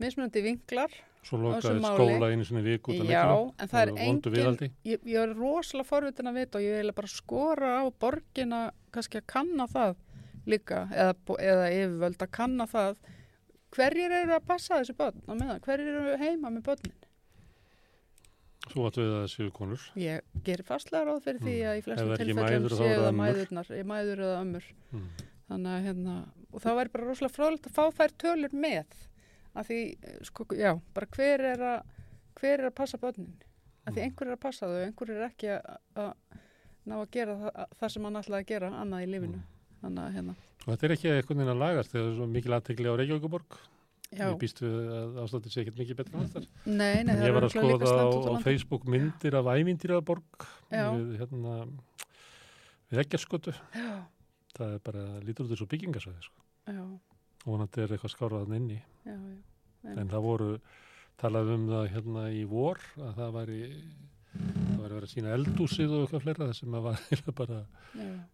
[0.00, 0.90] mismunandi vinklar.
[1.26, 3.54] Svo lokaði skóla einu sinni viku út af Já, miklu.
[3.58, 7.08] en það er engin, ég, ég er rosalega forvitin að vita og ég vil bara
[7.08, 9.96] skora á borgina kannski að kanna það
[10.46, 12.96] líka eða, eða yfirvöld að kanna það
[13.74, 16.94] hverjir eru að passa þessu börn á meðan, hverjir eru heima með börnin.
[18.66, 19.82] Svo áttu við að það séu konur.
[20.00, 21.66] Ég gerir fastlega ráð fyrir því Mm.
[21.70, 24.64] að í flestum er tilfellum þá séu það mæðurnar, ég mæður eða ömmur.
[24.92, 25.04] Mm.
[25.46, 26.14] Þannig að hérna,
[26.52, 28.86] og það væri bara rosalega fróðilegt að fá þær tölur með.
[29.56, 31.82] Af því, eh, sko, já, bara hver er að,
[32.40, 33.36] hver er að passa börnin?
[33.86, 34.04] Af því Mm.
[34.10, 36.14] einhver er að passa þau, einhver er ekki að, að
[36.86, 39.42] ná að gera það, það sem hann ætlaði að gera annað í lífinu.
[39.82, 40.34] Þannig að hérna,
[40.66, 43.58] Og þetta er ekki einhvern veginn að lagast það er svo mikil aðtegli á Reykjavíkuborg.
[44.10, 46.48] já, Ég býst við að ástætti sé ekkert mikið betra en þetta.
[46.66, 48.26] nei, nei, En það ég er var að örugglega líka skoða á, slæmt út á
[48.26, 48.44] á landi.
[48.48, 50.84] Facebook myndir af ævindýraborg Já.
[50.96, 51.54] við, hérna,
[52.90, 53.54] við ekkjarskötu.
[53.74, 54.06] Já,
[54.56, 56.40] Það er bara, lítur út þessu byggingasvæði, sko.
[56.66, 56.82] já,
[57.46, 58.82] Og hann er eitthvað skáraðan inni.
[59.04, 59.12] já,
[59.84, 59.96] já.
[60.00, 60.60] En það voru,
[61.20, 63.58] talað um það hérna í vor, að það væri,
[64.86, 67.06] var að vera að sína eldúsið og eitthvað fleira þess að var
[67.42, 67.62] bara,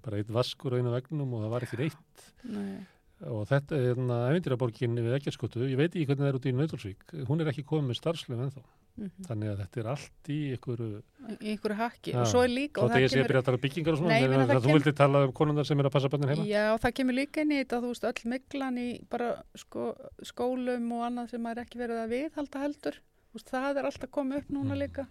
[0.06, 2.82] bara eitt vaskur á einu vegnum og það var ekki reitt nei,
[3.22, 6.54] og þetta er hérna ævindiraborgin við Eggerskotu, ég veit ekki hvernig það er út í
[6.58, 8.62] Nautalsvík, hún er ekki komið með starfslöf ennþá,
[8.98, 9.12] mhm.
[9.28, 10.88] þannig að þetta er allt í einhverju,
[11.36, 12.14] í einhverju hakki.
[12.18, 13.62] Og svo er líka þá og þetta ég það sé að byrja að tala um
[13.62, 15.94] byggingar og svona, Nei, það, það þú kem- vildi tala um konundar sem er að
[15.94, 16.48] passa bönnin heima?
[16.50, 19.30] Já, það kemur líka inn í þetta, þú veist, öll miklan í bara
[19.62, 19.86] sko,
[20.32, 22.98] skólum og annað sem maður ekki verið að viðhalda heldur.
[23.38, 24.82] Veist, það er alltaf komið upp núna Mm.
[24.82, 25.06] líka.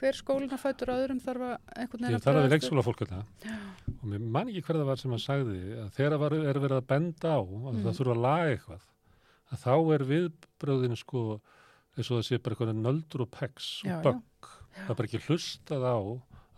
[0.00, 2.54] Hver skólinn að fætur öðrum þarf að einhvern veginn Ég talaði við bregðast við.
[2.56, 3.18] leikskóla fólk þetta
[4.02, 6.76] og mér man ekki hver það var sem að sagði að þegar var, er verið
[6.80, 7.82] að benda á að Mm.
[7.84, 8.82] það þurfa að laga eitthvað
[9.52, 11.22] að þá er viðbröðin sko
[11.96, 14.50] eins og það sé bara eitthvað nöldur og pegs Já, og bögg.
[14.72, 15.96] Það er bara ekki hlustað á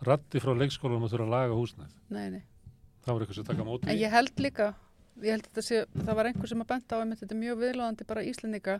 [0.05, 2.43] ratti frá leikskólanum að þurfa að laga húsnæð Nei, nei.
[3.05, 4.73] það var eitthvað sem taka móti En ég held líka,
[5.21, 7.59] ég held að sé, það var einhver sem að benda á einmitt, þetta er mjög
[7.65, 8.79] viðlóðandi bara Íslendinga,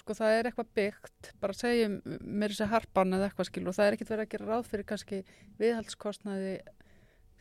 [0.00, 3.86] sko það er eitthvað byggt, bara segjum mér þessi harpan eða eitthvað skilur og það
[3.90, 5.20] er ekkert verið að gera ráð fyrir kannski
[5.60, 6.56] viðhaldskostnaði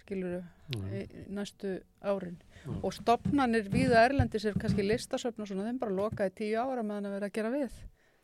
[0.03, 0.43] skilur
[0.73, 0.93] Mm.
[0.95, 2.37] í næstu árin.
[2.65, 2.77] Mm.
[2.83, 7.09] og stopnanir víða erlendis er kannski listasöfn og svona, þeim bara lokaði tíu ára meðan
[7.09, 7.73] að vera að gera við.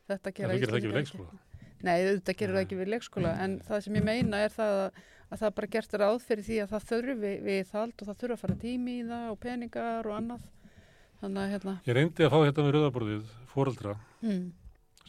[0.07, 1.39] Þetta gera það ekki við leikskóla?
[1.83, 5.01] Nei, þetta gerir það ekki við leikskóla en það sem ég meina er það að,
[5.29, 8.41] að það bara gert ráð fyrir því að það þurfi viðhald og það þurfi að
[8.45, 10.47] fara tími í það og peningar og annað
[11.21, 14.43] þannig að hérna Ég reyndi að fá hérna við rauðaborðið fóreldra mm,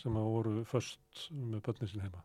[0.01, 2.25] sem að voru först með börnin sín heima.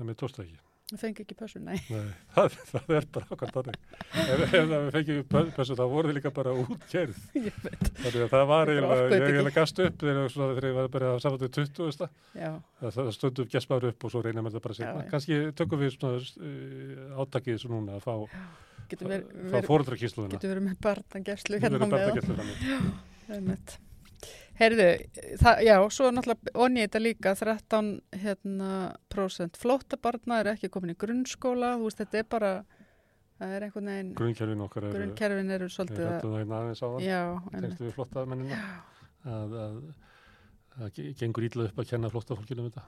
[0.00, 0.60] En mér tókst það ekki.
[0.90, 1.76] Það fengi ekki pössun, nei.
[1.86, 3.76] Nei, það, það er bara okkar þannig.
[4.10, 5.20] Ef, ef það fengið
[5.54, 7.20] pössu, þá voru þið líka bara útkerð.
[7.46, 7.84] ég veit,
[8.32, 12.10] það var eiginlega, gast upp þegar, ég var bara að samfættu 20.
[12.34, 12.50] já,
[12.80, 15.06] Það, það stundum gespar upp og svo reyna mér það bara Já, já.
[15.12, 18.69] Kannski tökum við svona uh, átakið þessu núna að fá, getur
[20.34, 21.78] getur verið með barnangerslu Við hérna
[22.40, 22.98] með.
[23.36, 23.76] Einmitt.
[24.60, 24.86] Heyrðu,
[25.40, 26.52] það, já, svo náttúrulega
[26.84, 27.86] þetta líka 13
[28.20, 28.72] hérna,
[29.08, 32.50] prósent flóttabarna er ekki komin í grunnskóla, þú veist, þetta er bara,
[33.40, 37.06] það er einhvern veginn, Grunnkerfin okkar eru, grunnkerfin eru svolítið að, það hérna á það,
[37.06, 37.22] já,
[37.56, 38.58] tengstu við flotta mennina,
[39.24, 39.80] að, að,
[40.76, 42.84] að ge- gengur ítla upp að kenna flottafólkinu um þetta.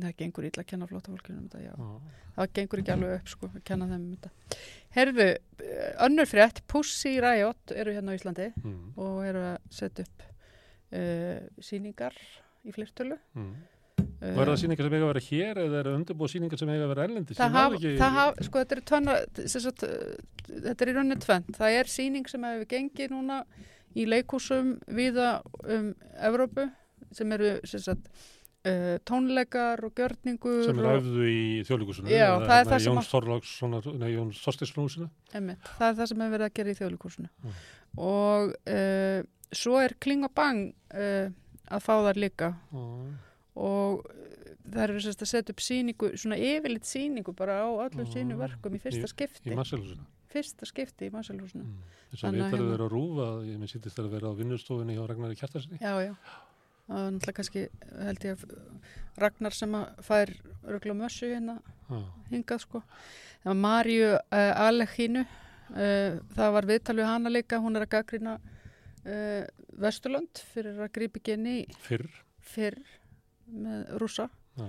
[0.00, 1.88] Það gengur illa að kenna flóttafólkinu um þetta,
[2.36, 4.30] það gengur ekki alveg upp, sko, að kenna þeim um þetta.
[4.96, 5.26] Heyrðu,
[5.62, 8.92] eh, önnur frétt, Pussy Riot eru hérna á Íslandi Mm.
[8.98, 10.22] og eru að setja upp
[10.94, 12.14] uh, síningar
[12.64, 13.16] í flirtölu.
[13.34, 13.54] Mm.
[14.24, 16.68] Og er það síningar sem eiga að vera hér eða er það undirbúið síningar sem
[16.72, 17.36] eiga að vera erlendis?
[17.38, 19.84] það haf, ekki- það haf, sko þetta er sem sagt,
[20.48, 23.44] þetta er í rauninni tvenn, það er síning sem hefur gengið núna
[23.94, 26.70] í leikúsum viða um Evrópu
[27.12, 28.08] sem eru sem sagt,
[28.64, 32.98] uh, tónleikar og gjörningur sem er og, æfðu í þjóðlíkusinu Já, það er það sem
[35.64, 37.58] það er það sem hefur verið að gera í þjóðleikúsinu Mm.
[38.08, 39.20] og uh,
[39.54, 41.28] svo er Kling og Bang uh,
[41.70, 42.48] að fá þar líka.
[43.54, 44.24] Og uh,
[44.64, 48.38] það eru sérst að setja upp síningu, svona yfirleitt síningu bara á öllum Já, sínu
[48.40, 49.54] verkum í fyrsta í skipti.
[49.54, 50.04] Marselhúsinu
[50.34, 51.92] fyrsta skipti í Marselhúsinu mm.
[52.10, 54.38] þess að við að þarfum hérna- verið að rúfa ég minn sýttist að vera á
[54.40, 56.14] vinnustofunni hjá Ragnari Kjartarsinni Já, já.
[56.84, 57.62] Það er náttúrulega kannski,
[58.08, 60.32] held ég, að Ragnar sem að fær
[60.64, 61.58] örgulega mössu hérna
[62.32, 62.82] hingað, sko.
[63.44, 67.94] Það var Marju uh, Alekínu, uh, það var viðtal við hana líka, hún er að
[67.94, 69.44] gaggrina uh,
[69.80, 72.08] Vesturland fyrir að inn í fyrr
[72.44, 72.78] fyrr
[73.54, 74.26] með rúsa
[74.58, 74.66] já.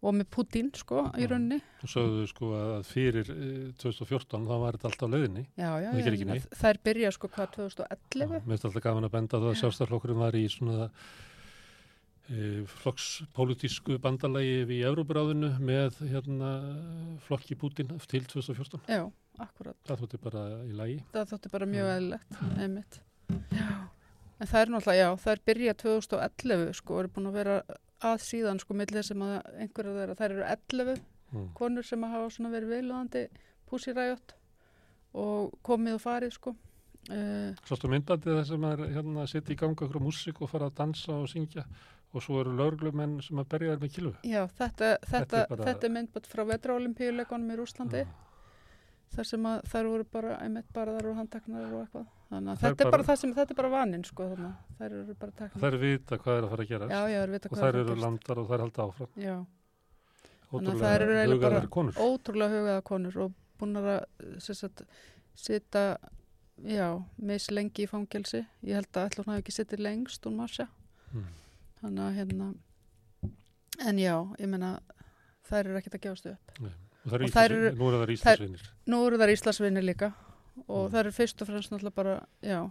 [0.00, 1.30] og með Putin, sko, í Já.
[1.32, 1.60] rauninni.
[1.84, 5.88] og sögðu sko að fyrir eh, 2014 þá var þetta alltaf á leiðinni Já, já,
[5.90, 6.04] Það já.
[6.04, 6.60] gerir ekki ég meina, neitt.
[6.60, 8.30] Þær byrja, sko, hvað, 2011?
[8.30, 10.90] mér finnst alltaf gaman að benda það að sjálfstæðarflokkurinn var í svona
[12.30, 16.50] flokkspolítísku bandalagi við Európaráðinu með hérna
[17.26, 19.02] flokki Putin til 2014 Já,
[19.42, 19.78] akkurat.
[19.88, 23.00] það þótti bara í lagi Það þótti bara mjög eðlilegt, einmitt.
[23.50, 23.66] Já,
[24.38, 27.60] en það er náttúrulega, já, það er byrjað 2011, sko, og eru búin að vera
[28.10, 30.96] að síðan, sko, millir sem að einhverja þeirra, þær eru 11
[31.34, 31.46] mm.
[31.58, 33.26] konur sem að hafa svona verið viðlöðandi
[33.70, 34.36] púsiræjot
[35.20, 36.54] og komið og farið, sko.
[37.10, 40.76] Uh, Sástu myndbandið þess að maður hérna setja í ganga okkur músík og fara að
[40.82, 41.64] dansa og syngja
[42.12, 44.14] og svo eru lögreglumenn sem að berja þær með kilvu.
[44.24, 48.06] já, þetta, þetta, bara- þetta er myndbætt frá vetraolimpíuleikonum í Rúslandi,
[49.14, 52.06] þar sem að þær voru bara, einmitt bara þar og handtaknar og eitthvað.
[52.30, 54.92] Þannig að þetta er bara það sem, þetta er bara vaninn, sko, þannig að þær
[55.00, 55.62] eru bara taknar.
[55.64, 57.68] Þær vita hvað er að fara að gera Já, já, þær vita og hvað þær
[57.68, 58.04] er að eru gerast.
[58.04, 59.08] landar og þær halda áfram.
[59.16, 59.36] Já,
[60.50, 61.92] Þannig að þær eru eiginlega bara konur.
[61.94, 64.06] ótrúlega hugaða konur og búin að
[65.34, 65.98] sita
[66.64, 66.88] já,
[67.22, 70.66] mislengi í fangelsi ég held að ætla hún hafi ekki sittið lengst hún Marsha
[71.14, 71.24] Mm.
[71.82, 72.54] Þannig að hérna
[73.88, 74.80] en já, ég meina
[75.48, 76.60] þær eru ekkert að gefast upp
[77.06, 78.64] Og eru Og þær Íslands- eru- nú eru þær Íslandsvinnir.
[78.92, 80.12] nú eru þær Íslandsvinni líka
[80.68, 80.92] og Mm.
[80.92, 82.70] þær eru fyrst og fremst náttúrulega bara já,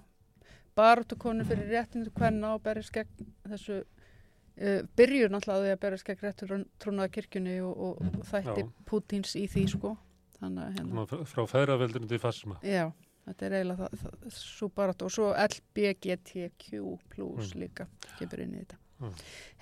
[0.78, 3.08] baráttu konur fyrir réttinu kvenna og berjast gegn
[3.50, 8.26] þessu uh, byrjur náttúrulega á því að berast gegn réttur trúnaða kirkjunni og, og, og
[8.30, 8.70] þætti Já.
[8.86, 9.98] Pútins í því sko
[10.40, 12.60] þannig að hérna, frá- feðraveldinu til fasma.
[12.62, 12.92] já,
[13.26, 17.60] þetta er eiginlega það, það, svo bara og svo LBGTQ plus Mm.
[17.66, 17.88] líka
[18.20, 19.14] kemur inn í þetta Mm.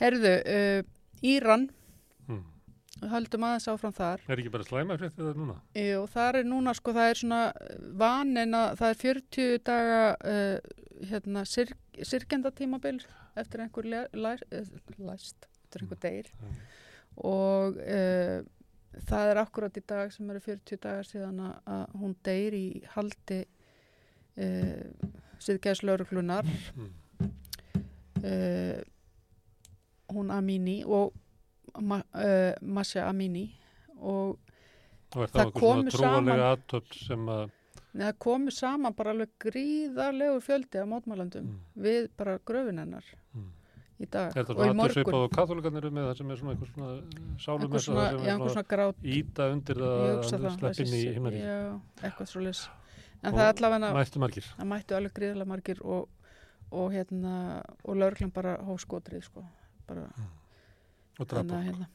[0.01, 0.81] Herðu, uh,
[1.23, 1.67] Íran
[2.27, 2.43] Mm.
[3.11, 5.55] höldum aðeins áfram þar Er ekki bara slæma fréttið það núna?
[5.77, 7.41] Jú, það er núna sko, það er svona
[8.01, 10.57] vanin að það er 40 daga uh,
[11.11, 11.69] hérna, sir,
[12.01, 12.99] sirkendatímabil
[13.37, 16.57] eftir einhver eh, læst, eftir einhver deyr Mm.
[17.29, 18.41] og uh,
[19.07, 22.65] það er akkurat í dag sem eru 40 dagar síðan að, að hún deyr í
[22.95, 23.39] haldi
[24.41, 24.83] uh,
[25.45, 26.91] síðgæðslauruglunar Mm.
[28.25, 28.81] uh,
[30.13, 31.13] hún Amini og
[31.81, 33.49] ma, uh, Masha Amini
[33.99, 34.37] og
[35.15, 37.49] Og er Það það komu svona saman- sem að...
[37.97, 41.59] Það komu saman bara alveg gríðarlegur fjöldi af mótmælandum Mm.
[41.77, 43.03] við bara gröfin hennar
[43.33, 43.45] Mm.
[44.01, 46.53] í dag Er og í svona morgun og katholikarnir eru með það sem er svona
[46.53, 47.01] eitthvað svona
[47.39, 50.23] sálum einhver svona, já, einhver svona grát íta undir það
[50.59, 51.81] sleppin í himnarík.
[52.03, 52.69] eitthvað svo leys
[53.23, 54.43] en Og það er allavega Mættu margir.
[54.59, 56.09] það mættu alveg gríðarlega margir og,
[56.71, 59.45] og hérna og laurglan bara hóskotrið sko
[59.87, 60.09] bara
[61.17, 61.61] Og drapa.
[61.65, 61.87] hérna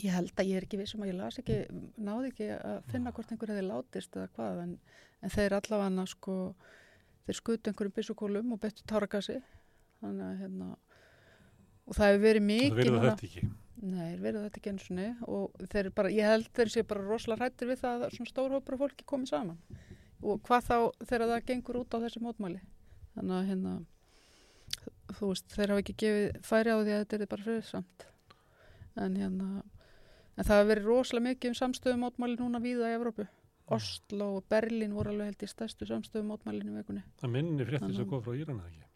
[0.00, 1.56] ég held að ég er ekki vissum að ég las ekki
[2.00, 4.76] náði ekki að finna hvort einhver hefði látist eða hvað en,
[5.20, 6.36] en þeir allavega sko
[7.26, 9.40] þeir skutu einhverjum byssukólum og betur tárakassi
[10.00, 10.70] þannig að hérna
[11.90, 13.48] og það hefur verið Það mikið verður núna þetta ekki.
[13.80, 16.82] Nei, verður þetta ekki eins og niður og þeir eru bara, ég held þeir sé
[16.90, 19.60] bara rosalega hrættir við það að svona stór hópur af fólki komið saman.
[20.20, 20.76] Og hvað þá
[21.08, 22.60] þegar það gengur út á þessi mótmæli.
[23.16, 23.72] Þannig að hérna
[25.18, 28.06] þú veist, þeir hafa ekki gefið færi á því að þetta er bara friðsamt
[29.00, 33.26] en hérna en það hefur verið rosalega mikið um samstöðum mótmæli núna víða í Evrópu
[33.70, 37.92] Oslo og Berlín voru alveg held í stærstu samstöðum mótmælinu í vikunni Það minni frétti
[37.96, 38.86] sem kom frá Írana ekki.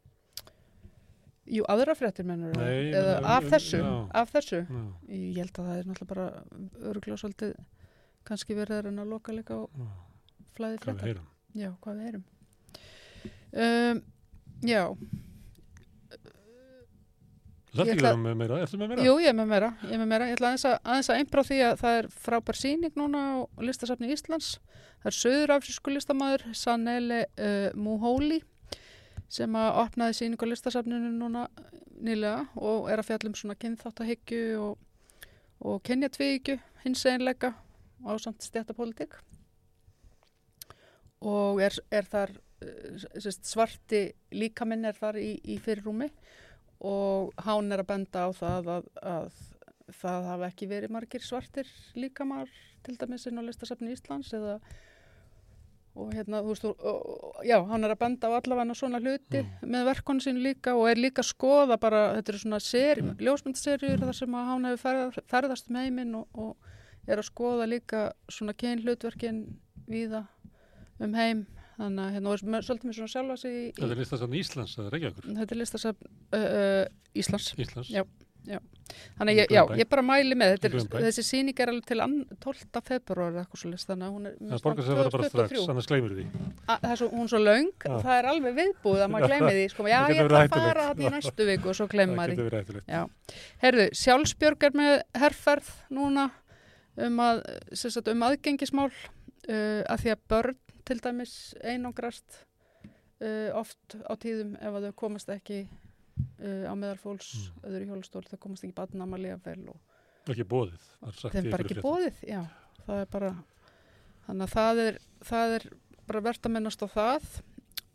[1.54, 3.92] Jú, aðra fréttir mennur eða af þessu, já.
[4.16, 6.26] af þessu Ég held að það er náttúrulega bara
[6.90, 7.54] öruglega svolítið
[8.24, 9.62] kannski verið að reyna að loka líka á
[10.56, 11.10] flæði fréttar.
[11.10, 11.28] heyrum.
[11.54, 12.24] Já, hvað við erum.
[13.54, 14.00] Um,
[14.66, 14.82] já,
[17.74, 18.58] Það er ekki með meira.
[18.62, 19.04] Ertu með meira?
[19.04, 19.68] jú, ég er með meira.
[19.82, 20.26] Ég er með meira.
[20.30, 23.34] Ég ætla aðeins að, aðeins að einbrá því að það er frábær síning núna á
[23.66, 24.50] listasafni Íslands.
[25.02, 28.40] Það er söður afsísku listamæður Sanele uh, Muhóli
[29.34, 31.48] sem að opnaði síning á listasafninu núna
[32.04, 34.78] nýlega og er að fjalla um svona kynþáttahyggju og,
[35.64, 37.54] og kynjatvíhyggju, hins einleika
[38.06, 39.16] á samt stjættapólitík
[41.24, 46.43] og er, er þar uh, sérst, svarti líkaminn er þar í, í fyrirrúmi og
[46.80, 49.36] hán er að benda á það að, að
[50.00, 52.50] það hafa ekki verið margir svartir líkamar
[52.84, 54.58] til dæmis inn á listasafni Íslands eða
[55.94, 59.44] og hérna, þú veist, og, og, já, hann er að benda á allavega svona hluti
[59.62, 64.02] með verkonu sín líka og er líka að skoða bara, þetta eru svona seri, ljósmyndserjur
[64.02, 68.56] þar sem hann hefur ferð, ferðast um heiminn og, og er að skoða líka svona
[68.58, 69.44] kynhlutverkin
[69.86, 70.24] víða
[70.98, 71.44] um heim
[71.78, 74.76] þannig að hérna, og er svolítið með svona sjálfa sig í, Þetta er listasafn Íslands,
[74.78, 75.30] það er ekki okkur.
[75.40, 76.84] þetta er listasafn uh, uh,
[77.22, 77.90] Íslands Íslands.
[78.44, 78.58] Já.
[79.16, 82.26] Þannig að ég, já, ég bara mæli með er, þessi sýning er alveg til ann-
[82.44, 82.82] 12.
[82.84, 85.54] februar eða eitthvað svo þannig að hún er Það borgar sig að vera bara strax,
[85.54, 85.70] 2023.
[85.72, 86.24] annars gleymur því.
[86.66, 87.94] A- það er svo, hún er svo löng, Já.
[88.04, 91.06] það er alveg viðbúið að maður gleymi því, sko, já, ég ætla að fara þetta
[91.08, 91.86] í næstu viku og svo
[92.20, 92.84] maður því.
[92.92, 93.02] Já.
[93.64, 93.80] Er
[97.00, 97.42] um, að,
[97.72, 101.34] sem sagt, um aðgengismál uh, að því að börn til dæmis
[101.64, 102.40] einangrast
[103.22, 107.64] uh, oft á tíðum ef að þau komast ekki uh, á meðal fólks Mm.
[107.70, 109.80] öðru hjólastól, þau komast ekki badnamalíða vel og
[110.32, 110.84] Ekki bóðið.
[111.04, 112.42] er þeim bara ekki bóðið, já,
[112.86, 113.30] það er bara
[114.26, 114.98] þannig að það er,
[115.28, 115.66] það er
[116.08, 117.26] bara verðt að minnast á það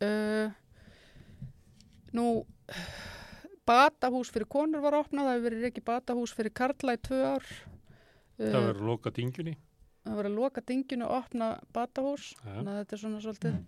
[0.06, 0.52] uh,
[2.14, 2.26] nú
[3.66, 7.50] batahús fyrir konur var opnað, það hefur verið ekki batahús fyrir karla í tvö ár
[8.40, 9.52] Það uh, verður loka dingjunni.
[10.04, 12.32] Það var að loka dinginu og opna batahús.
[12.44, 13.58] Þannig að þetta er svona svolítið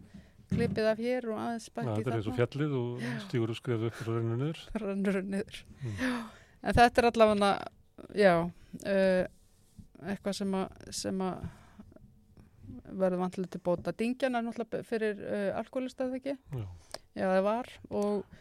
[0.53, 3.53] klipið af hér og aðeins Já, bætt í Þetta er eins og fjallið og stígur
[3.53, 4.63] og skref upp og rennur niður.
[4.83, 5.63] rennur niður.
[5.81, 6.03] Mm.
[6.63, 7.53] En þetta er allavega
[8.19, 9.25] já uh,
[10.03, 11.45] eitthvað sem að,
[12.93, 13.95] verður vantilega til bóta.
[13.97, 16.65] Dingjan er náttúrulega fyrir uh, alkoholista eða ekki, Já.
[17.21, 17.73] já það var.
[17.91, 18.41] Og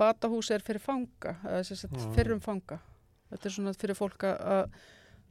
[0.00, 2.08] batahús er fyrir fanga Já.
[2.16, 2.80] fyrrum fanga.
[3.32, 4.74] Þetta er svona fyrir fólk að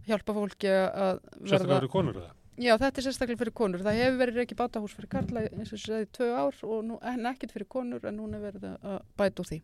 [0.08, 2.30] hjálpa fólki að Sérstaklega verða verður konur það.
[2.62, 5.80] já þetta er sérstaklega fyrir konur það hefur verið ekki batahús fyrir karla eins og
[5.80, 9.42] þessi tvö ár og nú, en ekkert fyrir konur en núna er verið að bæta
[9.44, 9.62] úr því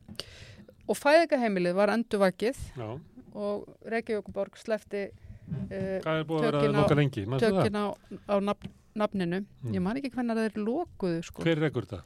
[0.88, 2.90] og fæðingaheimilið var endurvakið Já.
[3.36, 7.44] og Reykjavíkuborg slefti uh, Hvað er búið að vera Tökin að á- það?
[7.44, 7.86] tökin á,
[8.32, 9.74] á nafn, nafninu Mm.
[9.76, 11.44] ég man ekki hvernig það er lokuðu sko.
[11.44, 12.00] Hver er ekkur þetta?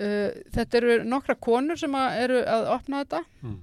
[0.00, 3.58] uh, þetta eru nokkra konur sem að eru að opna þetta Mm.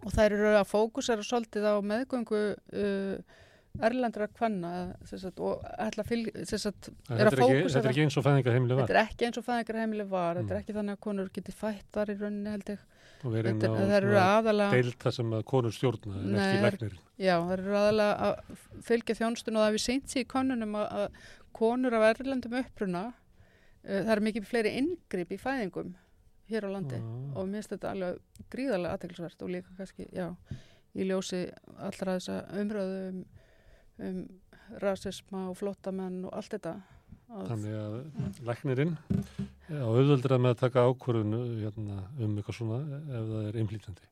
[0.00, 3.38] Og þær eru að fókusera svolítið á meðgöngu uh,
[3.78, 4.70] erlendra kvenna
[5.06, 9.02] sagt, og ætla að fylgja þetta, er ekki, er eins og fæðingarheimili var þetta er
[9.04, 10.40] ekki eins og fæðingarheimili var mm.
[10.40, 10.64] þetta er mm.
[10.64, 12.82] ekki þannig að konur geti fættar í rauninni held ég
[13.20, 14.74] og verið inn á aðalega...
[14.74, 19.58] deilta sem að konur stjórna en ekki læknir já, það eru aðalega að fylgja þjónstun
[19.60, 21.18] og það við seint sér í konunum að,
[21.56, 25.94] konur af erlendum uppruna uh, það eru mikið fleiri inngrip í fæðingum
[26.50, 27.10] hér á landi ah.
[27.36, 30.28] og mér finnst þetta alveg gríðarlega aðteglisvert og líka kannski, já,
[30.94, 31.44] í ljósi
[31.78, 33.20] allra þessa umröðu um
[34.00, 34.24] um
[34.80, 36.74] rasisma og flottamenn og allt þetta.
[37.30, 38.96] Þannig að læknirinn
[39.70, 44.08] á auðvöldur að með að taka ákvörðunu hérna, um eitthvað svona ef það er einflýtandi.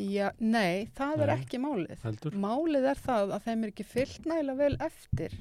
[0.00, 2.00] Já, nei, það nei, er ekki málið.
[2.02, 2.38] Heldur.
[2.42, 5.36] Málið er það að þeim er ekki fyllt nægilega vel eftir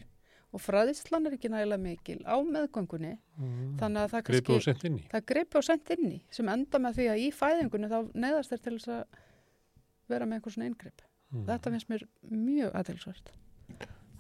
[0.56, 3.16] og fræðislan er ekki nægilega mikil á meðgöngunni.
[3.38, 3.74] Mm.
[3.82, 4.24] þannig að það
[4.90, 8.54] inni það greipi og sendt inni sem enda með því að í fæðingunni þá neðast
[8.54, 9.20] þeir til þess að
[10.08, 11.44] vera með einhvern svona yngreip mm.
[11.50, 13.34] þetta finnst mér mjög aðeinsvært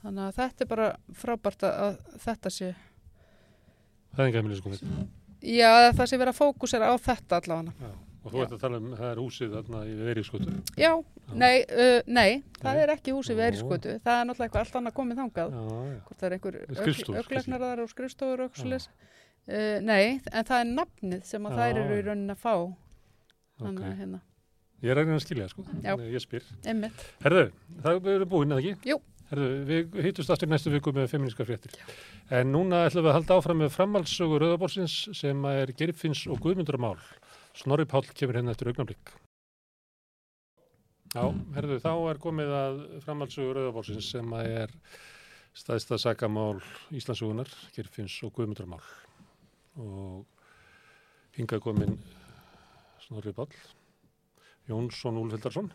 [0.03, 0.89] þannig að þetta er bara
[1.23, 2.73] frábært að þetta sé
[4.17, 4.73] Það er minna sko
[5.47, 7.95] Já, það sé verið að fókusera á þetta allavega
[8.27, 10.95] Og þú ert að tala um, það er húsið þarna í Veiriðskötu Já, já.
[11.33, 12.81] Nei, uh, nei, það nei.
[12.83, 15.55] er ekki húsið í Veiriðskötu það er náttúrulega eitthvað allt annað komið þangað.
[15.57, 16.01] Já, já.
[16.07, 16.59] Hvort það er einhver
[17.21, 22.05] aukleiknarar og skrifstofur og uh, Nei, en það er nafnið sem að þær eru í
[22.09, 22.53] raunin að fá
[23.57, 24.19] Þannig að hérna.
[24.85, 25.63] Ég er að reyna að skilja, sko,
[26.13, 26.49] ég spyr.
[26.69, 27.05] Einmitt.
[27.23, 27.45] Herðu,
[27.81, 28.91] það er búinn, eða ekki?
[28.91, 28.97] Jú.
[29.31, 31.73] Herðu, við hýtust aftur næstu viku með feministka fréttir.
[32.29, 36.99] En núna ætlum við að halda áfram með framhaldsögur Rauðabórsins sem er Gerifins og Guðmunduramál.
[37.57, 39.11] Snorri Pál kemur hérna eftir augnablík.
[41.15, 41.23] Já,
[41.55, 44.73] herðu, þá er komið að framhaldsögur Rauðabórsins sem er
[45.57, 46.59] staðista sagamál
[46.93, 48.83] Íslandsögunar, Gerifins og Guðmunduramál.
[49.81, 50.25] Og
[51.37, 51.97] hinga komin
[53.07, 53.49] Snorri Pál,
[54.69, 55.71] Jónsson Úlfildarsson.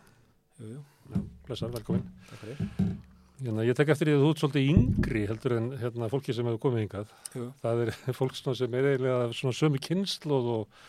[0.61, 0.85] Jú, jú.
[1.11, 1.19] Já,
[1.49, 2.07] blessar, velkomin.
[2.29, 2.97] Takk fyrir.
[3.43, 6.47] Hérna, ég tek eftir því að þú ert svolítið yngri heldur en hérna, fólki sem
[6.47, 7.15] hefur komið yngad.
[7.35, 7.47] Jú.
[7.65, 10.83] Það er fólk sem er eiginlega svona sömu kynnslóð og,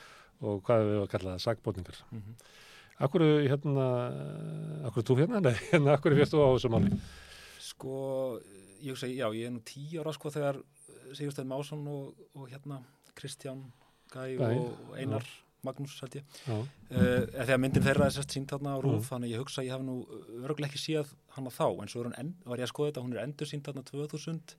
[0.43, 2.01] og hvað við hefum að kalla það, sagbótningar.
[2.11, 2.49] Mm -hmm.
[3.07, 3.87] Akkur hérna,
[4.87, 5.41] akkur þú hérna?
[5.47, 6.91] Nei, hérna, akkur fyrstu á þessu máli?
[7.59, 8.39] Sko,
[8.81, 10.61] ég segi, já, ég er nú tíu ára sko þegar
[11.13, 12.83] Sigurstein Másson og, og hérna
[13.15, 13.63] Kristján
[14.11, 15.43] Gæ og Einar já.
[15.63, 19.43] Magnús held ég uh, þegar myndin þeirra er sérst sínt þarna á Rúf þannig ég
[19.43, 19.95] hugsa að ég hef nú
[20.41, 23.23] öruglega ekki síðað hana þá en svo en, var ég að skoða þetta hún er
[23.23, 24.55] endur sínt þarna 2000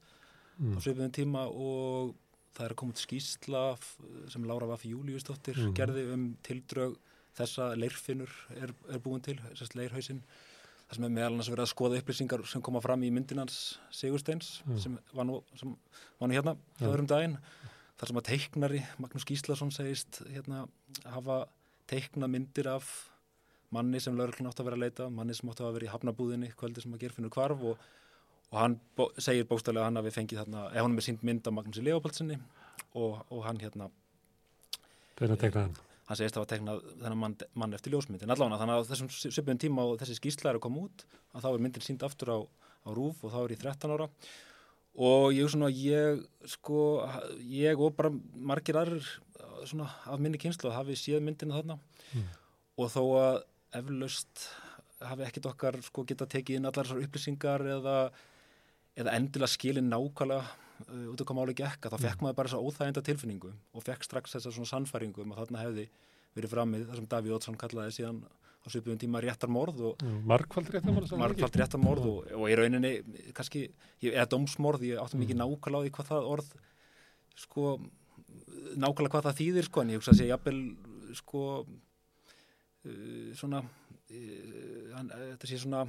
[0.57, 0.73] mm.
[0.73, 2.15] á sveipiðin tíma og
[2.55, 3.63] það er að koma til skýsla
[4.31, 5.75] sem Lára Vaffi Júliusdóttir mm.
[5.77, 6.97] gerði um tildrög
[7.35, 10.21] þessa leirfinnur er, er búin til sérst leirhausin
[10.85, 14.59] það sem er meðal annars verið að skoða upplýsingar sem koma fram í myndinans Sigursteins
[14.65, 14.77] mm.
[14.83, 15.73] sem var nú, sem
[16.19, 17.39] var nú hérna hjá öðrum daginn
[17.95, 20.65] þar sem að teiknari, Magnús Gíslason segist hérna
[21.07, 21.45] hafa
[21.89, 22.89] teikna myndir af
[23.75, 26.51] manni sem laurklun átt að vera að leita, manni sem átt að vera í hafnabúðinni
[26.59, 27.85] kvöldi sem að gerfinnur kvarf og,
[28.53, 31.47] og hann bó, segir bóstæðilega hann að við fengið þarna, eða hann er sínt mynd
[31.47, 32.37] af Magnúsi Leopoldssoni
[32.93, 33.89] og, og hann hérna
[35.15, 35.83] Þeirra teiknaði hann?
[36.05, 39.61] Hann segist að hafa teiknað þennan mann, mann eftir ljósmyndin allavega þannig að þessum söpjum
[39.61, 42.39] tíma og þessi skísla er að koma út að þá er myndin sínt aftur á,
[42.45, 44.07] á rúf og þá er ég 13 ára.
[44.95, 46.83] Og ég svona, ég sko,
[47.49, 49.07] ég og bara margir aðrir
[49.65, 51.79] svona af minni kynslu að hafi séð myndina þarna.
[52.13, 52.29] Mm.
[52.75, 53.35] og þó að
[53.79, 54.45] eflaust
[55.05, 57.95] hafi ekkit okkar sko geta tekið inn allar þessar upplýsingar eða,
[58.95, 62.25] eða endilega skilin nákvæmlega uh, út af hvað máli gekk að þá fekk mm.
[62.25, 65.85] maður bara þessa óþæginda tilfinningu og fekk strax þessa svona sannfæringu um að þarna hefði
[66.35, 71.13] verið framið það sem Davíð Ótsson kallaði síðan á svipum tíma réttarmorð mm, Markvald réttarmorð
[71.21, 72.93] Markvald réttarmorð og, og í rauninni
[73.37, 73.67] kannski,
[74.01, 75.43] eða domsmorð ég átti mikið mm.
[75.43, 76.49] nákvæmlega á því hvað það orð
[77.45, 77.75] sko,
[78.73, 80.61] nákvæmlega hvað það þýðir sko, en ég hugsa að sé jafnvel
[81.19, 85.85] sko uh, svona uh, hann, þetta sé svona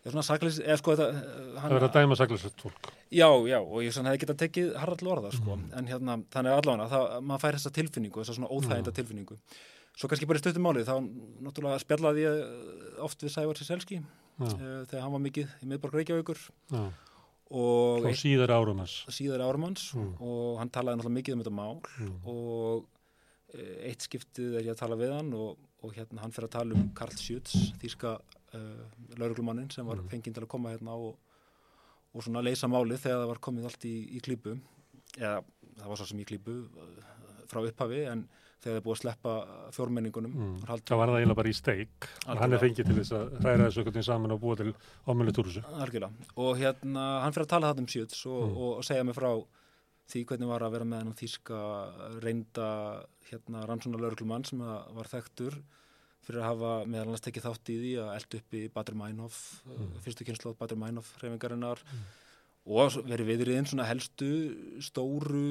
[0.00, 1.24] Já, svona saklis, eða sko þetta...
[1.58, 2.86] Það verður að dæma saklisett fólk.
[3.12, 5.66] Já, já, og ég hefði getað tekið harrallu orða, sko, mm.
[5.76, 8.96] en hérna, þannig allavega, það, maður fær þessa tilfinningu, þessa svona óþæginda mm.
[8.96, 9.36] tilfinningu.
[10.00, 10.94] Svo kannski bara í stöttum málið, þá
[11.44, 15.98] náttúrulega spjallaði ég eh, oft við Sævar Siselski uh, þegar hann var mikið í miðborg
[15.98, 16.40] Reykjavíkur
[16.70, 16.80] Já.
[17.60, 20.14] og eitt, síðar árumans síðar árumans mm.
[20.24, 22.14] og hann talaði náttúrulega mikið um þetta mál mm.
[22.32, 22.88] og
[23.90, 26.76] eitt skiptið er ég að tala við hann og, og hérna hann fyrir að tala
[26.78, 28.14] um Karl Schütz, þýrska
[28.58, 28.84] uh,
[29.20, 30.10] lauruglumannin sem var mm.
[30.12, 31.16] fenginn til að koma hérna og,
[32.14, 34.56] og svona leysa málið þegar það var komið allt í, í klípu
[35.18, 35.40] eða
[35.80, 36.60] það var svo sem í klípu
[37.50, 38.26] frá upphafi en
[38.60, 39.34] þegar það búið að sleppa
[39.74, 40.56] fjórmenningunum mm.
[40.68, 43.68] Það var það eiginlega bara í steik og hann er fengið til þess að hræra
[43.68, 44.74] þessu okkur saman og búa til
[45.08, 48.58] ámjölu túrúsu og hérna hann fyrir að tala það um sjöts og, mm.
[48.58, 49.30] og, og segja mig frá
[50.10, 51.60] því hvernig var að vera með hann þýska
[52.24, 52.70] reynda
[53.30, 55.56] hérna rannsóna lauruglumann sem var þekktur
[56.26, 59.38] fyrir að hafa meðal annars tekið þátt í því að elda upp í Bader Meinhof,
[59.66, 59.92] mm.
[60.04, 62.02] fyrstu kynslu á Bader Meinhof reyfingarinnar mm.
[62.76, 64.30] og verið viðriðin svona helstu
[64.84, 65.44] stóru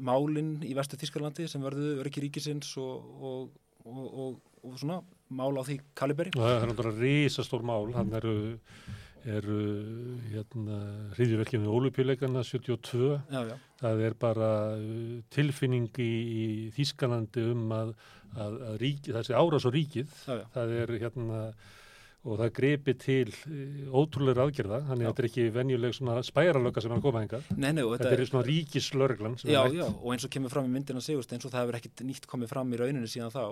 [0.00, 5.62] málinn í vestu Þískarlandi sem verðu öryggi ríkisins og, og, og, og svona mál á
[5.66, 6.32] því kaliberi.
[6.36, 8.36] Það er náttúrulega risastór mál, hann eru
[9.26, 9.60] eru
[10.30, 10.80] hérna
[11.16, 13.54] hriðjverkinu Ólupjuleikana 72 já, já.
[13.80, 16.44] það er bara uh, tilfinning í, í
[16.76, 17.94] Þískalandi um að,
[18.34, 20.14] að, að ríki, það sé árás á ríkið.
[20.26, 21.40] Já, það er hérna
[22.26, 26.84] og það greipi til uh, ótrúlega aðgerða, þannig að þetta er ekki venjuleg svona spæralöka
[26.84, 30.32] sem er að koma nei, þetta, þetta er svona ríkislörglan Já, já, og eins og
[30.34, 33.10] kemur fram í myndina Sigurst eins og það hefur ekkit nýtt komið fram í rauninu
[33.10, 33.44] síðan þá,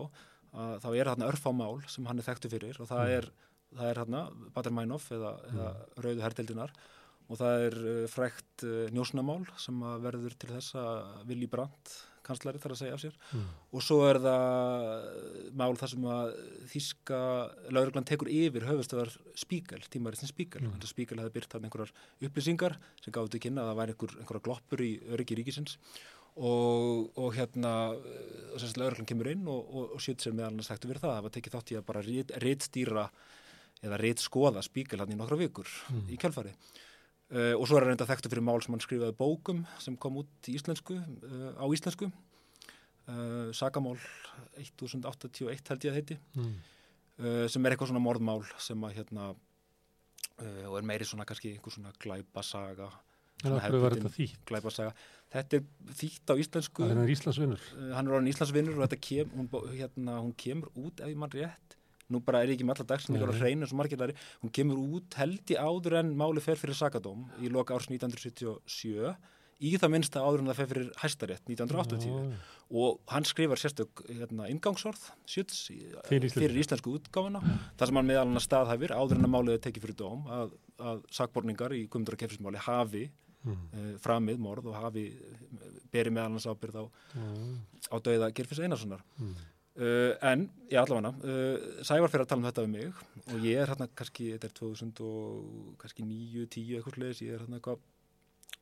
[0.55, 3.19] að, þá er þarna örfámál sem hann er þekktu fyrir og það mm.
[3.19, 3.31] er
[3.79, 4.25] það er hérna
[4.55, 5.55] Bader-Meinhof eða, mm.
[5.55, 6.75] eða Rauðu hertildinar
[7.25, 11.95] og það er uh, frækt uh, njósnamál sem verður til þess að Willy Brandt
[12.25, 13.49] kanslari þarf að segja af sér mm.
[13.77, 16.33] og svo er það uh, mál þar sem að
[16.73, 17.21] Þíska
[17.77, 20.73] lauruglan tekur yfir höfustöðar spíkal, tímaristin spíkal mm.
[20.73, 21.95] þannig að spíkal hefði byrt þarna einhverjar
[22.29, 25.79] upplýsingar sem gáði til kynna að það væri einhver, einhverja gloppur í öryggi ríkisins
[26.35, 30.71] og, og hérna og sérst lauruglan kemur inn og, og, og sýtt sér meðal að
[30.71, 32.05] það verið það, það var tekið þátt í að bara
[32.45, 33.09] réttstýra
[33.85, 36.05] eða reitt skoða spíkil hann í nokkra vikur mm.
[36.13, 39.65] í kjálfari uh, og svo er hann reynda þekktu fyrir mál sem hann skrifaði bókum
[39.83, 43.99] sem kom út íslensku uh, á íslensku uh, Sagamál
[44.61, 46.55] 1081 held ég að heiti mm.
[47.51, 49.33] sem er eitthvað svona morðmál sem að hérna
[50.35, 52.89] og er meiri svona kannski einhver svona glæbasaga
[54.49, 54.93] Glæbasaga.
[55.35, 56.85] Þetta er þýtt á íslensku.
[56.87, 57.65] Það er Íslandsvinnur.
[57.93, 61.35] Hann er orðin Íslandsvinnur og þetta kem, hún, hérna, hún kemur út ef ég mann
[61.35, 61.77] rétt
[62.15, 64.83] nú bara er ég ekki með alla dagsningar og hreinu sem margir þar hún kemur
[64.99, 69.15] út held í áður en máli fer fyrir Sakadóm í loka árs 1977
[69.65, 72.21] í það minnsta áður en það fer fyrir Hæstarétt 1980 Ó.
[72.81, 75.67] og hann skrifar sérstök hérna, ingangsorð sjöts,
[76.09, 77.43] fyrir, fyrir íslensku útgáfuna
[77.79, 80.57] þar sem hann meðal hann staðhæfir áður en að málið er tekið fyrir dóm að,
[80.91, 83.05] að sakborningar í Guðmundur og Kefrismáli hafi
[83.45, 83.97] mm.
[84.03, 85.07] framið morð og hafi
[85.95, 86.85] berið meðal hans ábyrð á,
[87.21, 87.57] mm.
[87.95, 89.35] á dauða Gerfis Einarssonar mm.
[89.75, 92.99] Uh, en, já allavega uh, Sævar fyrir að tala um þetta við mig
[93.35, 97.81] og ég er hérna kannski, þetta er 2009, 10 eitthvað sluðis ég er hérna eitthvað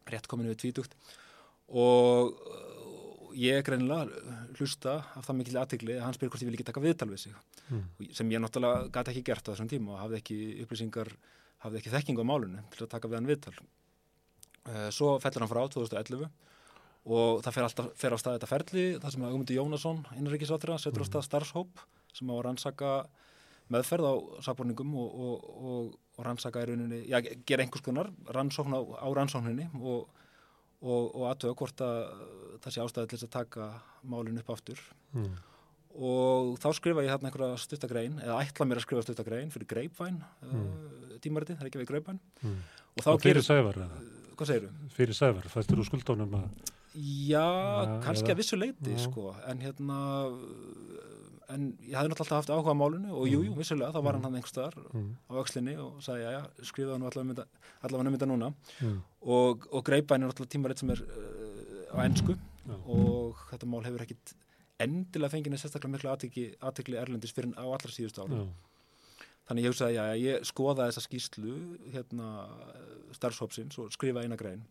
[0.08, 0.96] rétt kominu við tvítugt
[1.68, 4.08] og uh, ég er greinilega
[4.56, 7.20] hlusta af það mikil aðtegli að hann spyr hvort ég vil ekki taka viðtal við
[7.26, 7.36] sig
[7.68, 7.84] mm.
[8.16, 11.12] sem ég náttúrulega gæti ekki gert á þessum tíma og hafði ekki upplýsingar
[11.66, 13.58] hafði ekki þekking á málunum til að taka við hann viðtal
[14.96, 16.24] svo fellur hann frá 2011
[17.02, 20.78] og það fer, alltaf, fer á stað þetta ferli það sem að Ugundi Jónasson, innanrikiðsáttra
[20.78, 21.84] setur á stað starfshóp
[22.14, 22.92] sem á að rannsaka
[23.72, 24.14] meðferð á
[24.46, 27.18] sáborningum og, og, og, og rannsaka í rauninni, já,
[27.48, 30.10] gera einhvers konar rannsókn á, á rannsókninni og
[30.82, 31.98] aðtöða hvort að
[32.62, 33.68] það sé ástæði til þess að taka
[34.06, 34.82] málinn upp aftur
[35.14, 35.32] mm.
[36.08, 40.20] og þá skrifa ég hérna einhverja stuttagrein eða ætla mér að skrifa stuttagrein fyrir Greipvæn
[40.22, 40.52] mm.
[40.52, 42.60] uh, tímariti, það er ekki við Greipvæn mm.
[42.98, 43.78] og þá gerir Sævar,
[44.36, 44.92] hvað segir þú?
[44.98, 47.46] Fyrir Sævar, fæstur úr skuldónum að Já,
[48.04, 49.98] kannski eða, að vissu leiti sko, en hérna
[51.52, 53.58] en ég hafði náttúrulega alltaf haft áhuga á málunni og jújú, jú, mm.
[53.60, 54.26] vissulega, þá var hann mm.
[54.26, 55.08] hann einhverstaðar mm.
[55.28, 58.98] á aukslinni og sagði, já, já, skrifa hann allavega um þetta núna mm.
[59.36, 62.36] og, og Greipæn er náttúrulega tímaritt sem er uh, á ennsku
[62.86, 64.34] og þetta mál hefur ekkit
[64.82, 66.12] endilega fengið neð sérstaklega miklu
[66.62, 68.44] aðtikli erlendis fyrir á allra síðust ára
[69.48, 71.56] þannig ég hugsaði, já, ég skoða þessa skýslu
[71.92, 72.28] hérna
[73.16, 74.62] starfshópsins og skrifa eina grein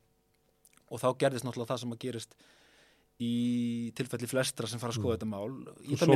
[0.92, 2.36] og þá gerðist náttúrulega það sem að gerist
[3.22, 5.20] í tilfelli flestra sem fara að skoða mm.
[5.20, 5.52] þetta mál
[5.86, 6.14] í það,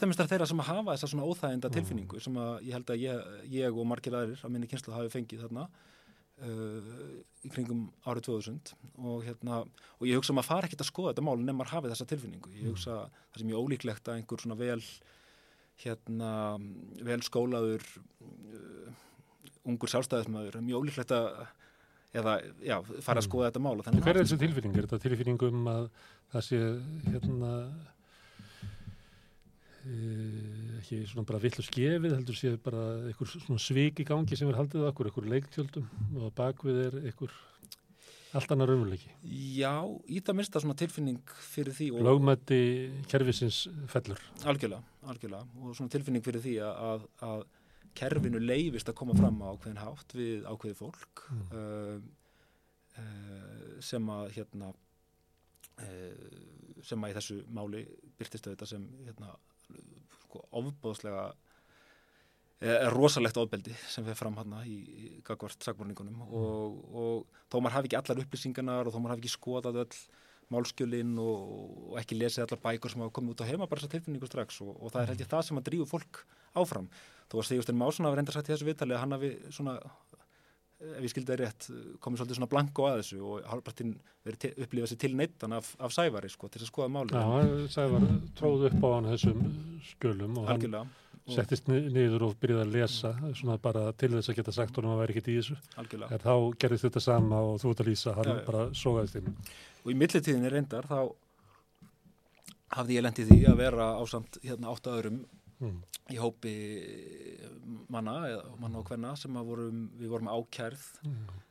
[0.00, 1.76] það mistar þeirra sem að hafa þessa svona óþæginda mm.
[1.76, 3.28] tilfinningu sem að ég held að ég,
[3.58, 6.88] ég og margir aðrir á minni kynslu hafi fengið þarna uh,
[7.44, 8.72] í kringum árið 2000
[9.02, 9.60] og, hérna,
[9.98, 12.08] og ég hugsa að maður fara ekkert að skoða þetta mál nefn maður hafi þessa
[12.14, 13.20] tilfinningu ég hugsa mm.
[13.28, 14.80] það sem ég ólíklegt að einhver svona vel
[15.78, 16.32] hérna,
[17.06, 17.84] vel skólaður
[18.24, 19.04] uh,
[19.68, 21.44] ungur sjálfstæðismæður mjög ólíklegt að
[22.16, 23.28] eða já, fara að mm.
[23.28, 24.74] skoða þetta mál Hver er þessi tilfinning?
[24.76, 25.82] Er þetta tilfinning um að
[26.32, 26.60] það sé
[27.08, 27.52] hérna
[29.84, 29.98] e,
[30.78, 34.48] ekki svona bara vill og skefið heldur sé bara einhver svona svik í gangi sem
[34.48, 35.86] er haldið okkur, einhver leiktjöldum
[36.22, 37.36] og bakvið er einhver
[38.36, 39.12] allt annar raunveruleiki
[39.56, 39.72] Já,
[40.08, 41.20] í það mista svona tilfinning
[41.52, 42.60] fyrir því Lágmætti
[43.08, 43.62] kervisins
[43.92, 47.46] fellur Algjörlega, algjörlega og svona tilfinning fyrir því að, að
[47.98, 51.42] kerfinu leifist að koma fram á ákveðin hátt við ákveði fólk mm.
[51.58, 51.96] uh,
[53.00, 54.70] uh, sem að hérna
[55.82, 56.30] uh,
[56.86, 57.84] sem að í þessu máli
[58.18, 59.34] byrtist þetta sem hérna
[60.22, 61.28] sko, ofbóðslega
[62.58, 66.32] er rosalegt ofbeldi sem við fram hérna í, í gagvart sagborningunum mm.
[66.34, 70.00] og, og þó maður hafi ekki allar upplýsingarnar og þó maður hafi ekki skoðað öll
[70.52, 71.52] málskjölinn og,
[71.92, 74.60] og ekki lesið allar bækur sem hafa komið út á heima bara þessa tilfinningu strax
[74.64, 76.20] og, og það er held ég það sem að drífu fólk
[76.56, 76.88] áfram.
[77.28, 79.74] Þó að Sigurstein Másson hafi reynda sagt í þessu viðtali að hann hafi svona,
[80.78, 81.66] ef ég skildi það rétt,
[82.04, 83.96] komið svolítið svona blanko að þessu og halvpartinn
[84.28, 87.18] verið upplifað sér til neittan af, af Sævari sko til að skoða málið.
[87.18, 88.06] Já, Sævar
[88.38, 89.44] tróð upp á hann þessum
[89.90, 90.86] skjölum og Algjörlega.
[90.88, 94.94] hann settist niður og byrjaði að lesa svona bara til þess að geta sagt honum
[94.94, 95.56] að væri ekkert í þessu.
[95.82, 96.16] Algjörlega.
[96.16, 96.34] En þá
[96.64, 99.34] gerðist þetta sama og þú ert að lýsa, hann Já, bara sogaðist inn.
[99.84, 101.00] og í millitíðinni reyndar þá
[102.78, 105.20] hafði ég lendið því að vera ásamt hérna átta öðrum
[105.60, 105.78] Mm.
[106.14, 106.52] í hópi
[107.92, 110.84] manna, eða manna og hvenna sem vorum, við vorum ákærð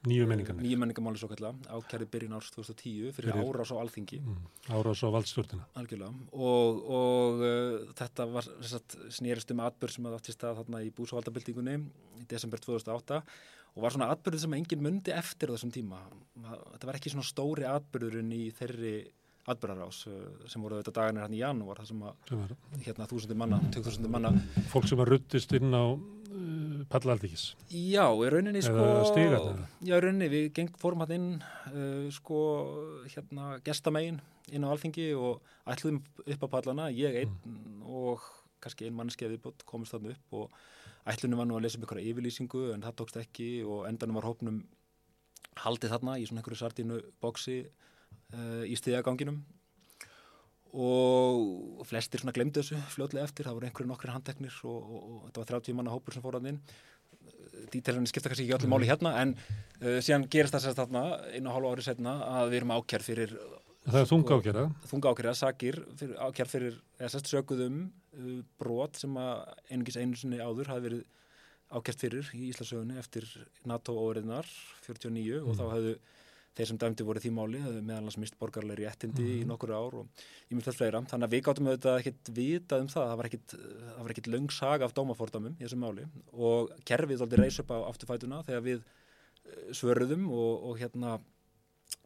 [0.08, 0.64] Nýju menningarnir.
[0.64, 4.48] nýju menningamáli svo kalla, ákærði byrjun árs 2010 fyrir, Fyrir- árás á alþingi Mm.
[4.70, 5.66] Árás á valdstjórnina.
[6.32, 10.92] og, og uh, þetta var sagt, snerist um atbyrð sem að átti stað þarna í
[10.96, 11.78] búsvaldabildingunni
[12.22, 13.22] í desember 2008
[13.76, 16.00] og var svona atbyrð sem enginn mundi eftir þessum tíma
[16.36, 18.96] Ma- þetta var ekki svona stóri atbyrðurinn í þeirri
[19.48, 23.60] atbyrðarás uh, sem voru þetta dagarnir hann í janúar þar sem að hérna þúsundir manna,
[23.74, 24.32] tök þúsundir manna
[24.72, 27.50] fólk sem var ruttist inn á uh, pallaldíkis.
[27.72, 28.88] Já, í rauninni sko?
[29.18, 31.30] Já, í rauninni, við geng, fórum hann inn
[31.72, 32.42] uh, sko,
[33.12, 34.20] hérna gestamegin
[34.52, 38.24] inn á alþingi og ætluðum upp á pallana, ég einn og
[38.64, 40.60] kannski ein mannskeið viðbútt komist þannig upp og
[41.08, 44.28] ætlunum var nú að lesa um ykkur yfirlýsingu en það tókst ekki og endanum var
[44.28, 44.62] hópnum
[45.64, 47.60] haldið þarna í svona einhverju sardínu boksi
[48.34, 49.40] uh, í stiðaganginum
[50.78, 55.22] og flestir svona glemdi þessu fljótlega eftir, það voru einhverju nokkri handteknir og, og, og
[55.28, 56.60] þetta var 30 manna hópur sem fór hann inn.
[57.74, 61.50] Dítelinni skipta kannski ekki öllu máli hérna en uh, síðan gerist það sérst þarna einu
[61.50, 63.38] og hálfu ári setna að við erum ákjær fyrir
[63.88, 64.64] Það er þunga ákjara.
[64.92, 70.20] þunga ákjæra, sakir fyrir, ákjær fyrir, eða sérst söguðum uh, brot sem að einungis einu
[70.20, 71.06] sinni áður hafi verið
[71.68, 73.26] ákjært fyrir í Íslasögunni eftir
[73.68, 74.48] NATO-óriðnar
[74.86, 75.96] 49 og þá hefðu
[76.58, 80.24] þeir sem dæmdi voru því máli, hefðu meðalans mist borgarlegri réttindi í nokkur ár og
[80.50, 81.02] ímyndilegt fleira.
[81.12, 83.56] Þannig að við gáttum auðvitað ekkert vita um það, það var ekkert,
[84.08, 88.44] ekkert löng saga af dómafordamum í þessu máli og kerfið þóldi reys upp á afturfætuna
[88.48, 91.18] þegar við eh, svöruðum og, og hérna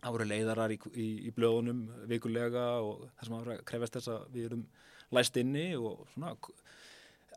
[0.01, 4.49] það voru leiðarar í, í, í blöðunum vikulega og sem að krefast þess að við
[4.49, 4.65] erum
[5.15, 6.35] læst inni og svona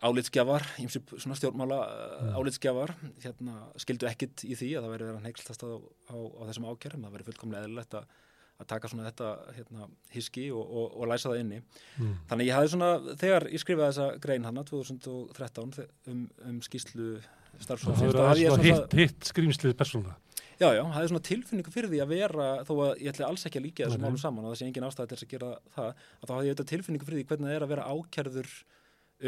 [0.05, 2.35] álitsgjafar, ímsi svona stjórnmála mm.
[2.39, 2.93] álitsgjafar,
[3.25, 6.69] hérna skildu ekkit í því að það væri verið að neykslast á, á, á þessum
[6.69, 8.15] ákjærum, það væri fullkomlega eðlilegt að
[8.55, 11.57] að taka svona þetta hérna, hiski og, og, og læsa það inni.
[11.99, 12.13] Mm.
[12.31, 12.91] Þannig ég hafði svona,
[13.23, 16.21] þegar ég skrifaði þessa grein hana 2013 þe- um,
[16.51, 17.09] um skýslu
[17.55, 20.17] Það starfsfólksins, er svona hitt, hitt skrýmslið persónulega.
[20.59, 23.61] já, já, hafði svona tilfinningu fyrir því að vera, þó að ég ætli alls ekki
[23.61, 25.91] að líka þessum málum saman og það sé engin ástæði til þess að gera það,
[25.95, 28.51] að þá hafði ég þetta tilfinningu fyrir því hvernig það er að vera ákjærður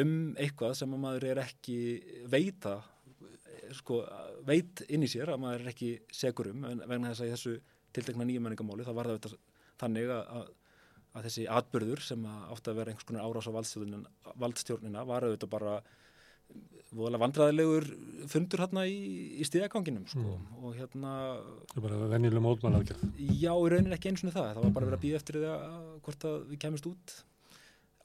[0.03, 1.79] um eitthvað sem að maður er ekki
[2.33, 2.77] veita,
[3.77, 4.03] sko,
[4.47, 7.35] veit inn í sér að maður er ekki segur um, en vegna þess að í
[7.35, 7.57] þessu
[7.97, 9.37] tiltekna nýjum menningamáli, þá var það auðvitað
[9.81, 10.49] þannig að, að,
[11.27, 14.11] þessi atbyrður sem átti að vera einhvers konar árás á valdstjórnina,
[14.43, 15.77] valdstjórnina var auðvitað bara
[16.97, 17.87] voðalega vandræðilegur
[18.31, 18.99] fundur hérna í,
[19.41, 20.37] í stíðaganginum sko.
[20.63, 21.15] og hérna
[21.73, 23.07] Það er bara venjuleg mótmælaðgjörð.
[23.19, 25.89] já, í rauninni ekki eins og það, það var bara að býða eftir því að
[26.07, 27.17] hvort að við kemist út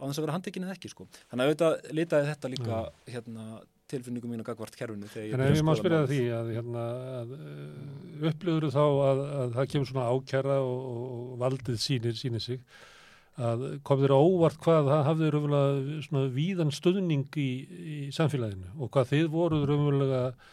[0.02, 1.08] á þess að vera handekinn eða ekki sko.
[1.30, 3.48] þannig að auðvitað litaði þetta líka hérna,
[3.92, 6.14] tilfinningum mínu gagvart kerfinu byrjaði ef ég má spyrja málið.
[6.14, 6.86] því að, hérna,
[7.20, 7.36] að
[8.32, 12.64] upplifur þá að, að það kemur svona ákjara og, og valdið sýnir, sýnir sig
[13.42, 18.74] að kom þér á óvart hvað það hafði raunverulega svona víðan stöðning í, í samfélaginu
[18.78, 20.50] og hvað þið voruð raunverulega uh,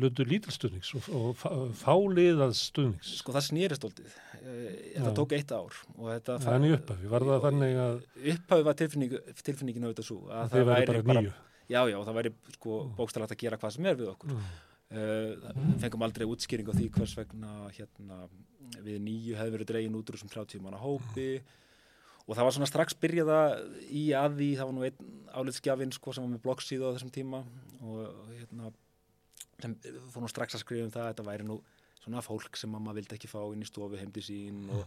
[0.00, 3.12] lundur lítilstöðnings og, og fá- fáliðað stöðnings.
[3.20, 4.16] Sko það snýrist óldið.
[4.40, 5.14] Þetta Já.
[5.18, 6.38] tók eitt ár þetta...
[6.46, 8.00] Þannig upphafi, var það þannig að
[8.34, 9.14] Upphafi var tilfinning,
[9.44, 11.34] tilfinningin auðvitað svo að þið væri bara nýju?
[11.70, 14.34] Já, já, það væri sko bókstæðlegt að gera hvað sem er við okkur.
[14.34, 14.50] Mm.
[14.90, 18.24] Uh, fengum aldrei útskýring á því hvers vegna hérna,
[18.82, 21.28] við nýju hefði verið dregin út úr þessum 30 manna hópi
[22.26, 23.38] og það var svona strax byrjaða
[23.86, 27.12] í að því, það var nú einn álitsgjafinn sko sem var með bloggsíðu á þessum
[27.14, 27.44] tíma
[27.86, 28.72] og hérna
[29.64, 29.76] sem
[30.14, 31.56] fór nú strax að skrifa um það að þetta væri nú
[32.00, 34.84] svona fólk sem mamma vildi ekki fá inn í stofu heimdi sín og,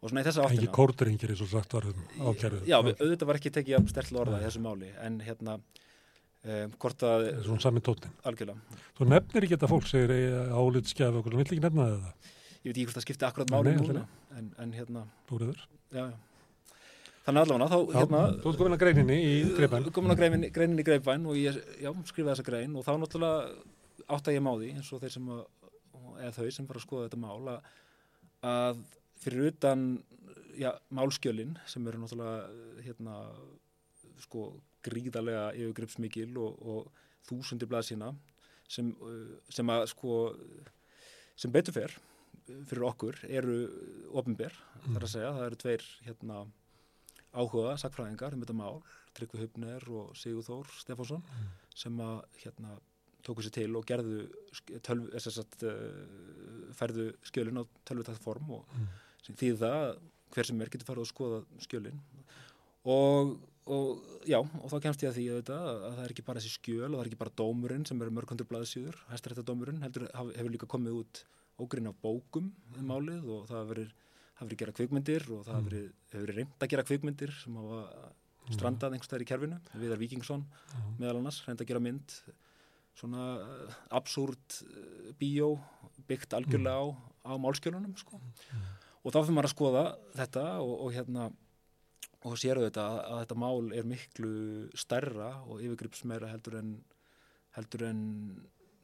[0.00, 2.62] og svona í þessa Ekki áttina kórdringir eins og sagt var um ákjærið.
[2.70, 6.72] Já, við, auðvitað var ekki tekið að stertla orða í þessu máli en hérna um,
[6.80, 8.14] hvort að Svona sami tóttin.
[8.24, 10.14] algjörlega Þú nefnir ekki þetta fólk segir
[10.56, 12.32] álitskjafi okkur, þú vill ekki nefna það það?
[12.66, 14.06] ég veit ekki hvort það skipti akkurat máli núna
[14.36, 15.60] en, en hérna, Búriður.
[15.94, 16.16] já, já.
[17.26, 19.86] þannig allavega þá Já, hérna þú ert komin að greininni í greipæn.
[19.94, 23.54] komin að greinin, greinin í greipvæn og ég já, skrifaði þessa grein og þá náttúrulega
[24.06, 25.42] átta ég máði eins og þeir sem að,
[26.20, 27.70] eða þau sem fara að skoða þetta mál að,
[28.50, 28.82] að
[29.22, 29.86] fyrir utan
[30.56, 33.18] já, málskjölin sem eru náttúrulega hérna
[34.22, 34.48] sko
[34.86, 38.12] gríðarlega yfirgripsmikil og, og þúsundir blaðsina
[38.70, 40.20] sem, uh, sem að sko
[41.36, 41.96] sem betur fer
[42.46, 43.56] fyrir okkur eru
[44.16, 44.94] ofinber, mm.
[44.94, 46.42] þar að segja, það eru tveir hérna,
[47.36, 48.76] áhuga sakfræðingar um þetta mál,
[49.16, 51.48] Tryggvi Hupner og Sigur Þór Stefánsson mm.
[51.82, 52.76] sem að hérna,
[53.26, 54.26] tóku sér til og gerðu
[54.86, 58.88] tölv, sagt, uh, færðu skjölin á tölvutækt form og mm.
[59.32, 59.98] því það
[60.34, 62.00] hver sem er getur farið að skoða skjölin.
[62.86, 63.36] Og,
[63.72, 66.42] og já, og þá kemst ég að því að, þetta, að það er ekki bara
[66.42, 70.52] þessi skjöl og það er ekki bara dómurinn sem er mörgundur blaðsýður, hæstaréttadómurinn heldur hefur
[70.54, 71.22] líka komið út
[71.62, 73.94] ógrinn af bókum um málið og það hefur verið
[74.36, 75.76] það verið gera kvikmyndir og það hefur
[76.12, 78.10] verið reynd að gera kvikmyndir sem hafa
[78.52, 80.44] strandað einhverstaðar í kerfinu Viðar Víkingsson
[81.00, 82.16] meðal annars reynd að gera mynd
[82.96, 85.54] svona uh, absúrt uh, bíó
[86.08, 86.84] byggt algjörlega á,
[87.28, 88.20] á málskjölunum sko.
[89.02, 89.84] og þá fyrir maður að skoða
[90.16, 91.30] þetta og, og hérna
[92.26, 94.32] og séru þetta að, að þetta mál er miklu
[94.78, 96.76] stærra og yfirgripsmeira heldur en
[97.56, 98.00] heldur en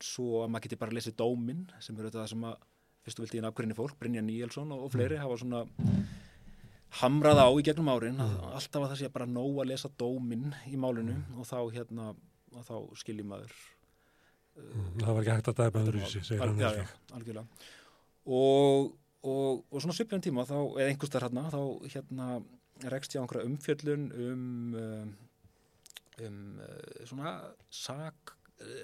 [0.02, 2.60] svo að maður geti bara lesið dóminn sem eru þetta sem að
[3.02, 5.64] fyrstu vildi í nafngrinni fólk, Brynja Níelsson og, og fleiri hafa svona
[7.00, 10.78] hamrað á í gegnum árin alltaf að það sé bara nóg að lesa dóminn í
[10.78, 12.12] málinu og þá hérna
[12.52, 13.81] og þá skiljið maður Mm,
[14.56, 16.60] það var ekki hægt að dæpa öðru í sig, segir hann.
[16.60, 16.84] Já, já,
[17.16, 17.70] algjörlega.
[18.38, 18.92] Og,
[19.26, 21.62] og, og svona sviplega tíma, þá, eða einhverstar hérna, þá
[21.94, 22.28] hérna
[22.92, 25.10] rekst ég á einhverja umfjöllun um, um,
[26.26, 26.38] um
[27.08, 27.34] svona
[27.72, 28.36] sak,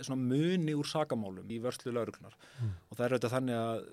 [0.02, 2.34] svona muni úr sakamálum í vörslu lauruglunar.
[2.58, 2.74] Mm.
[2.88, 3.84] Og það er auðvitað þannig að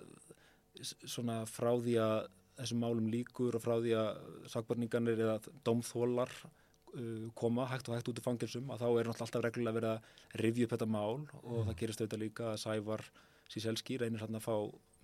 [1.05, 2.17] svona frá því að
[2.55, 4.21] þessum málum líkur og frá því að
[4.51, 6.31] sakbarninganir eða domþólar
[7.37, 10.41] koma hægt og hægt út í fangilsum að þá er náttúrulega alltaf reglulega verið að
[10.41, 11.69] rivja upp þetta mál og mm.
[11.69, 13.05] það gerist auðvitað líka að Sævar
[13.51, 14.55] Síselski reynir hann að fá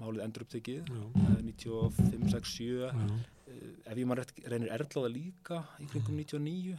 [0.01, 0.91] málið endur upptekið
[1.45, 2.91] 95, 6, 7
[3.91, 6.77] ef ég maður reynir erðláða líka í kringum 99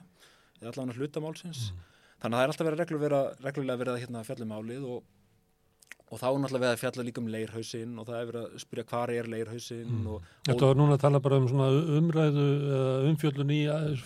[0.62, 1.82] eða allavega hluta málsins mm.
[2.22, 5.10] þannig að það er alltaf verið reglulega, reglulega verið að hérna, fjallum málið og
[6.12, 8.62] og þá er náttúrulega við að fjalla líka um leirhausinn og það er verið að
[8.62, 10.26] spyrja hvað er leirhausinn mm.
[10.48, 11.62] Þetta var núna að tala bara um
[12.02, 12.46] umræðu
[13.08, 13.60] umfjöllun í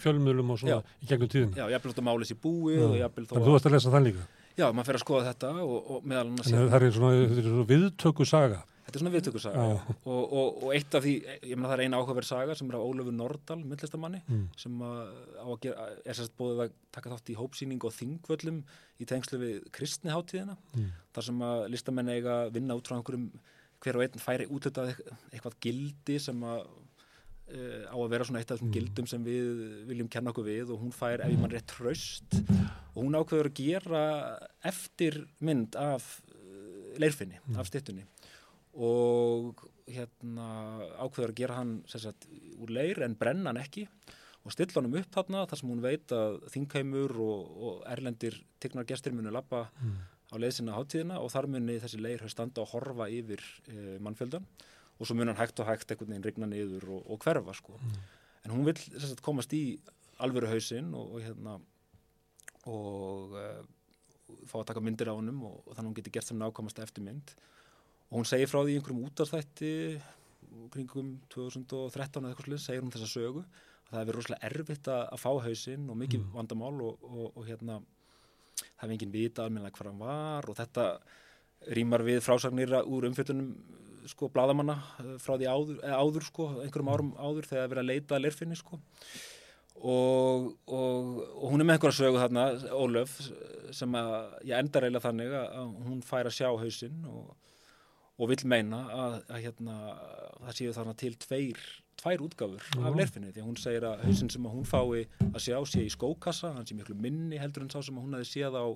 [0.04, 0.94] fjölmjölum og svona Já.
[1.02, 3.94] í gegnum tíðin Já, ég hafði þetta mális í búi Þannig þú varst að lesa
[3.94, 7.42] það líka Já, maður fer að skoða þetta og, og meðal annars Það er svona,
[7.42, 11.72] svona viðtöku saga Þetta er svona viðtökursaga og, og, og eitt af því, ég menna
[11.72, 14.44] það er eina áhugaverð saga sem er á Ólöfu Nordal, myndlistamanni mm.
[14.62, 15.00] sem að,
[15.42, 18.60] að gera, er sérst bóðið að taka þátt í hópsýning og þingvöllum
[19.02, 20.88] í tengslu við kristniháttíðina mm.
[21.18, 23.26] þar sem að listamenn eiga vinna út frá einhverjum
[23.82, 24.86] hver og einn færi út þetta
[25.32, 28.76] eitthvað gildi sem að uh, á að vera svona eitt af þessum mm.
[28.78, 32.38] gildum sem við viljum kenna okkur við og hún fær ef ég mann rétt tröst
[32.38, 34.06] og hún ákveður að gera
[34.66, 37.60] eftir mynd af uh, leirfinni, mm.
[37.60, 38.06] af stittunni
[38.76, 40.46] og hérna
[41.00, 42.26] ákveður að gera hann sagt,
[42.58, 43.86] úr leir en brenna hann ekki
[44.46, 48.36] og stilla hann um upp þarna þar sem hún veit að þingheimur og, og erlendir
[48.62, 49.96] tignar gestir munu lappa mm.
[50.30, 54.46] á leiðsina háttíðina og þar muni þessi leir höfð standa og horfa yfir e, mannfjöldan
[54.96, 57.74] og svo mun hann hægt og hægt einhvern veginn rigna niður og, og hverfa sko.
[57.80, 57.96] Mm.
[58.46, 59.64] En hún vil sagt, komast í
[60.22, 61.58] alvöru hausinn og, og hérna
[62.70, 63.48] og e,
[64.50, 67.34] fá að taka myndir á hannum og þannig að hún geti gert sem nákvæmast eftirmynd
[68.10, 69.72] og hún segir frá því einhverjum útastætti
[70.72, 75.18] kringum 2013 eða eitthvað slið, segir hún þessa sögu að það hefur rosalega erfitt að,
[75.22, 76.32] fá hausinn og mikið mm.
[76.34, 77.78] vandamál og, og, og hérna
[78.56, 80.86] það hefði enginn vita almennilega hvað hann var og þetta
[81.76, 83.50] rýmar við frásagnir úr umfjöldunum
[84.10, 87.90] sko bladamanna eh, frá því áður, áður sko, einhverjum árum áður þegar það verið að
[87.90, 88.78] leita að lerfinni sko
[89.76, 93.18] og, og hún er með einhverja sögu þarna, Ólöf
[93.76, 94.14] sem að
[94.48, 97.34] ég endar eiginlega þannig að hún fær að sjá hausinn og
[98.16, 99.74] og vil meina að, að hérna,
[100.46, 101.62] það séu þarna til tveir,
[102.00, 102.86] tvær útgáfur mm.
[102.88, 105.84] af lerfinu því að hún segir að hausin sem að hún fái að sjá sé
[105.84, 108.66] í skókassa, hann sé miklu minni heldur en sá sem að hún hefði séð á,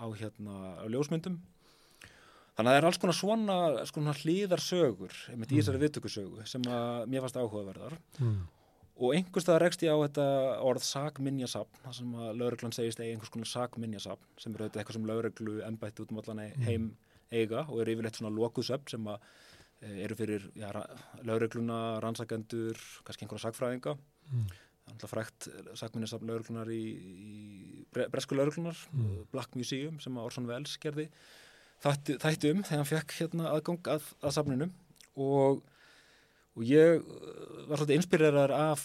[0.00, 1.36] á, hérna, á ljósmyndum
[2.56, 3.58] þannig að það er alls konar svona,
[3.88, 5.52] svona hlýðarsögur með mm.
[5.52, 8.42] þessari viðtökusögu sem að mér fannst áhugaverðar mm.
[9.04, 10.26] og einhverstað rekst ég á þetta
[10.64, 15.08] orð sagminjasapn, það sem að lauruglan segist eða einhvers konar sagminjasapn sem eru eitthvað sem
[15.08, 16.92] lauruglu ennbætti út um allan mm.
[17.32, 19.24] Eiga og eru yfirleitt svona lokusöfn sem að
[19.80, 20.72] e, eru fyrir ja,
[21.26, 23.96] laurugluna, rannsakendur, kannski einhverja sagfræðinga.
[24.32, 24.52] Mm.
[24.92, 25.48] Það er frækt
[25.78, 29.28] sagminnisafn lauruglunar í, í bresku lauruglunar, mm.
[29.32, 31.08] Black Museum sem Orson Welles gerði
[31.82, 34.68] þætti um þegar hann fekk hérna, aðgang að, að safninu
[35.18, 35.62] og,
[36.54, 37.02] og ég
[37.68, 38.84] var svolítið inspireraður af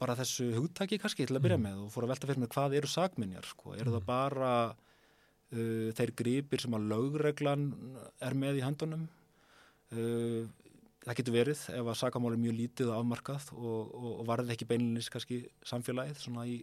[0.00, 1.66] bara þessu hugtaki kannski til að byrja mm.
[1.68, 4.08] með og fór að velta fyrir mig hvað eru sagminjar, sko, eru það mm.
[4.08, 4.54] bara
[5.54, 7.70] uh, þeir gripir sem að lögreglan
[8.24, 9.06] er með í handunum
[9.94, 10.44] uh,
[11.04, 14.54] það getur verið ef að sakamál er mjög lítið og afmarkað og, og, og varði
[14.54, 16.58] ekki beinlinis kannski samfélagið svona í,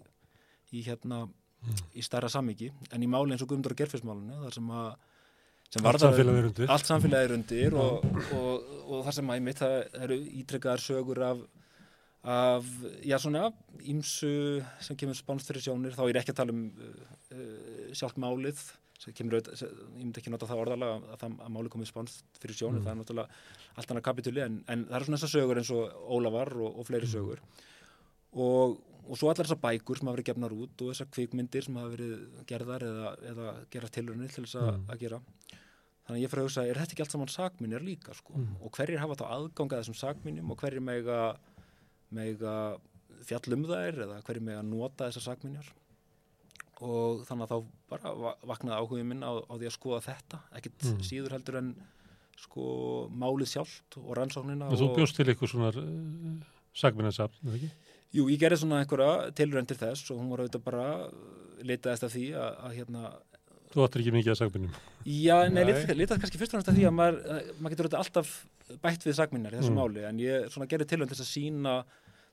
[0.74, 1.82] í hérna mm.
[1.98, 4.92] í stærra samviki en í máli eins og Guðmundur og Gerfismálunni þar sem að
[5.82, 9.62] allt samfélagið er undir, allt samfélagið er undir og, og, og það sem að mitt
[9.62, 11.44] það eru ítrekkaðar sögur af
[12.22, 12.68] af,
[13.02, 13.50] já svona
[13.82, 18.20] ímsu sem kemur spánst fyrir sjónir þá er ekki að tala um uh, uh, sjálf
[18.22, 18.62] málið
[19.02, 22.40] sem kemur auðvitað, ég myndi ekki nota það orðalega að, að, að máli komið spánst
[22.42, 22.86] fyrir sjónir mm.
[22.86, 26.14] það er náttúrulega allt annað kapitúli en, en það er svona þessar sögur eins og
[26.18, 27.14] Ólavar og, og fleiri mm.
[27.16, 27.42] sögur
[28.38, 28.78] og,
[29.08, 31.96] og svo allar þessar bækur sem hafa verið gefnar út og þessar kvikmyndir sem hafa
[31.96, 34.86] verið gerðar eða, eða gerast tilrunni til þess mm.
[34.94, 35.22] að gera
[36.06, 38.54] þannig að ég fyrir að hugsa, er þetta ekki allt saman sagminir líka sko mm.
[38.62, 41.20] og hverjir hafa þá aðgangað þessum sagminum og hverjir mega,
[42.16, 42.56] mega
[43.28, 45.72] fjallum þær eða hverjir mega nota þessar sagminjar
[46.82, 47.58] og þannig að þá
[47.92, 51.02] bara vaknaði áhugin minn á, á því að skoða þetta ekkit mm.
[51.06, 51.74] síður heldur en
[52.42, 52.66] sko
[53.14, 56.48] málið sjálft og rannsóknina og Þú bjóst til eitthvað svona uh,
[56.82, 57.98] sagminnarsafn, er það ekki?
[58.12, 60.88] Jú, ég gerði svona einhverja tilröndir þess og hún var auðvitað bara
[61.68, 63.12] litaðist af því að, að hérna
[63.72, 64.74] Þú ættir ekki mikið að sagminnum
[65.06, 65.76] Já, nei, nei.
[65.94, 67.22] litaðist kannski fyrst og náttúrulega því að maður,
[67.60, 68.34] maður getur auðvitað alltaf
[68.82, 69.80] bætt við sagminnar í þessu mm.
[69.80, 71.76] máli en ég svona gerði tilrönd þess að sína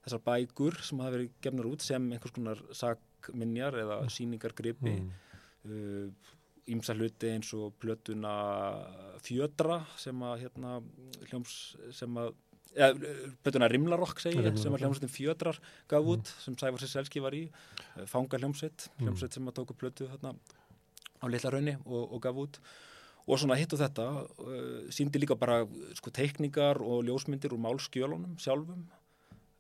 [0.09, 4.13] þessar bækur sem hafa verið gefnar út sem einhvers konar sagminjar eða mm.
[4.17, 6.97] síningargripi ímsa mm.
[6.97, 8.35] uh, hluti eins og plötuna
[9.25, 10.79] fjödra sem að hérna
[11.29, 11.57] hljóms
[11.95, 12.35] sem að
[12.79, 15.57] eða Rimlarokk segi ég, sem að hljómsveitin Fjödrar
[15.89, 16.43] gaf út, mm.
[16.45, 19.07] sem Sævar Sisselski var í eh, Fanga hljómsveit, mm.
[19.07, 20.35] hljómsveit sem að tóku plötu þarna
[21.19, 22.61] á litla raunni og, og gaf út
[23.29, 25.63] og svona hitt og þetta uh, síndi líka bara
[25.99, 28.87] sko teikningar og ljósmyndir úr málskjölunum sjálfum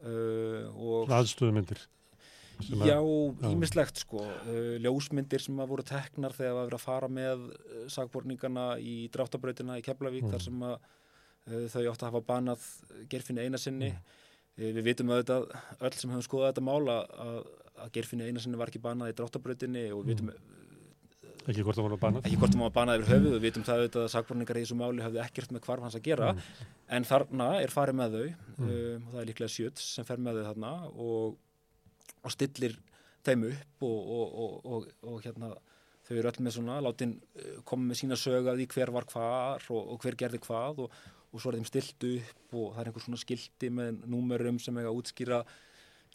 [0.07, 1.81] uh, aðstöðumyndir
[2.59, 2.99] Já,
[3.47, 7.45] ímislegt sko uh, ljósmyndir sem að voru teknar þegar það var að fara með
[7.95, 10.33] sagborningana í dráttabrautina í Keflavík mm.
[10.35, 10.81] þar sem að
[11.49, 12.65] Eh, þau átt að hafa banað
[13.11, 14.17] gerfinni eina sinni mm.
[14.59, 15.45] Eh, við vitum auðvitað
[15.87, 17.45] öll sem hefum skoðað þetta mál að,
[17.79, 20.57] að gerfinni eina sinni var ekki banað í dráttabröðinni og við vitum mm.
[21.49, 23.83] Ekki hvort það var banað ekki hvort það var banað yfir höfuð við vitum það
[23.83, 26.33] auðvitað að sakborningar í þessu máli hafði ekkert með hvarf hans að gera.
[26.33, 26.73] Mm.
[26.99, 30.41] en þarna er farið með þau um, og það er líklega sjöts sem fer með
[30.41, 30.73] þau þarna
[31.09, 31.39] og,
[32.23, 32.79] og stillir
[33.27, 34.15] þeim upp og,
[34.45, 35.53] og, og hérna
[36.09, 37.19] þau eru öll með svona látin
[37.69, 41.53] koma með sína sögað í hver var hvar og hver gerði hvað og og svo
[41.53, 45.01] er þeim stilt upp og það er einhver svona skildi með númerum sem eiga að
[45.03, 45.41] útskýra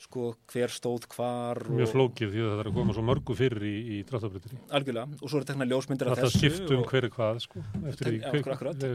[0.01, 3.65] sko hver stóð hvar Mjög flókið því að það er að koma svo mörgu fyrir
[3.67, 7.11] í, í dráttabryttinni Algjörlega, og svo er tekna ljósmyndir af þessu Það skipt um hverju
[7.17, 8.87] hvað sko ten, í, hver, akkurat,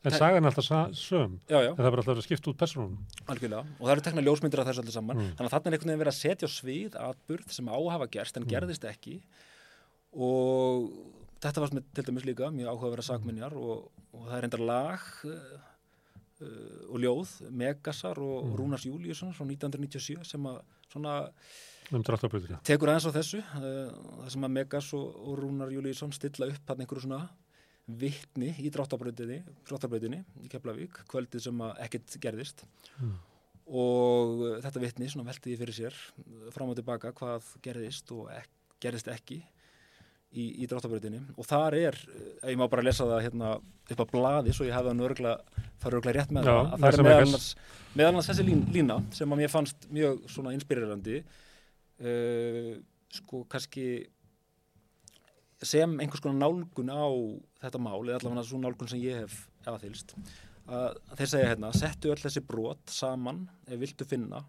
[0.00, 1.70] En sagan er alltaf söm já, já.
[1.72, 4.70] en það er alltaf að skipta út personum Algjörlega, og það eru tekna ljósmyndir af
[4.70, 5.32] þessu alltaf saman mm.
[5.38, 8.46] þannig að þarna er einhvern veginn verið að setja svið atburð sem áhafa gerst en
[8.46, 8.52] mm.
[8.54, 9.18] gerðist ekki
[10.16, 10.88] og
[11.40, 14.64] þetta var til dæmis líka mjög áhuga að vera sagminjar og, og það er endar
[14.70, 15.69] lag uh,
[16.40, 18.54] og ljóð Megasar og mm.
[18.56, 21.16] Rúnars Júliusson frá 1997 sem að svona
[21.90, 22.04] um
[22.66, 23.92] tekur aðeins á þessu uh,
[24.22, 27.24] það sem að Megas og, og Rúnar Júliusson stilla upp hann einhverju svona
[28.00, 32.64] vittni í dráttarbröðinni í Keflavík, kvöldið sem að ekkert gerðist
[33.00, 33.14] mm.
[33.82, 35.98] og þetta vittni svona veltiði fyrir sér
[36.54, 38.48] fram og tilbaka hvað gerðist og ek,
[38.82, 39.40] gerðist ekki
[40.30, 41.98] í, í dráttabörutinni og þar er,
[42.46, 45.34] ég má bara lesa það hérna upp á bladi svo ég hefði það nörgla
[45.80, 46.70] það er örgla rétt með Já, það.
[46.70, 47.48] Að það er meðal annars,
[47.94, 52.72] meðal annars þessi lín, lína sem að mér fannst mjög svona inspirerandi uh,
[53.20, 53.86] sko kannski
[55.60, 57.04] sem einhvers konar nálgun á
[57.60, 60.14] þetta mál eða allavega svona nálgun sem ég hef aðfylst
[60.70, 64.44] að þeir segja hérna settu öll þessi brot saman ef viltu finna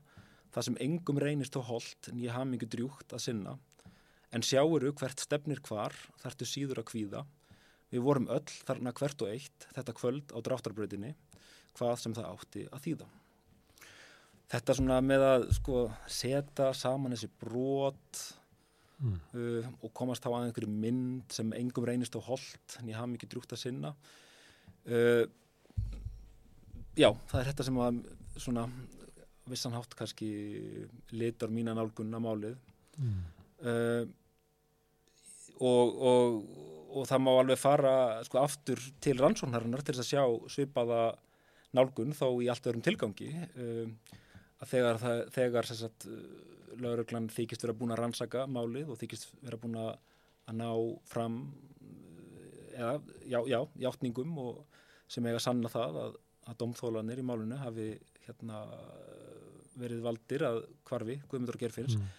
[0.53, 3.57] það sem engum reynist á hold en ég haf mikið drjúkt að sinna
[4.31, 7.23] En sjáuru hvert stefnir hvar, þartu síður að kvíða.
[7.91, 11.11] Við vorum öll þarna hvert og eitt þetta kvöld á dráttarbröðinni,
[11.75, 13.09] hvað sem það átti að þýða.
[14.51, 15.81] Þetta svona með að sko,
[16.11, 18.21] setja saman þessi brot
[18.99, 19.19] mm.
[19.35, 23.11] uh, og komast á að einhverju mynd sem engum reynist á hold, en ég hafa
[23.11, 23.93] mikið drúgt að sinna.
[24.87, 25.23] Uh,
[26.95, 28.01] já, það er þetta sem að
[28.39, 28.65] svona
[29.51, 30.31] vissanhátt kannski
[31.15, 32.55] litar mína nálgunna málið.
[32.95, 33.21] Mm.
[33.61, 34.03] Uh,
[35.61, 36.37] og, og,
[36.91, 37.93] og það má alveg fara
[38.27, 41.01] sko, aftur til rannsóknarinnar til þess að sjá svipaða
[41.77, 43.93] nálgun þó í allt öðrum tilgangi um,
[44.61, 46.07] að þegar, það, þegar sagt,
[46.81, 49.93] lauruglan þykist vera búin að rannsaka málið og þykist vera búin að
[50.57, 50.69] ná
[51.07, 51.37] fram
[52.75, 52.97] eða,
[53.29, 54.81] já, já, játningum og
[55.11, 56.17] sem eiga að sanna það að,
[56.49, 57.87] að domþólanir í málunni hafi
[58.25, 58.63] hérna,
[59.79, 62.09] verið valdir að kvarfi, Guðmundur og Gerfins mm.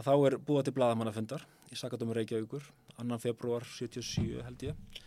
[0.00, 2.66] Að þá er búið til bladamannafundar í Sakadómur Reykjavíkur
[3.00, 4.98] annan februar 77 held ég.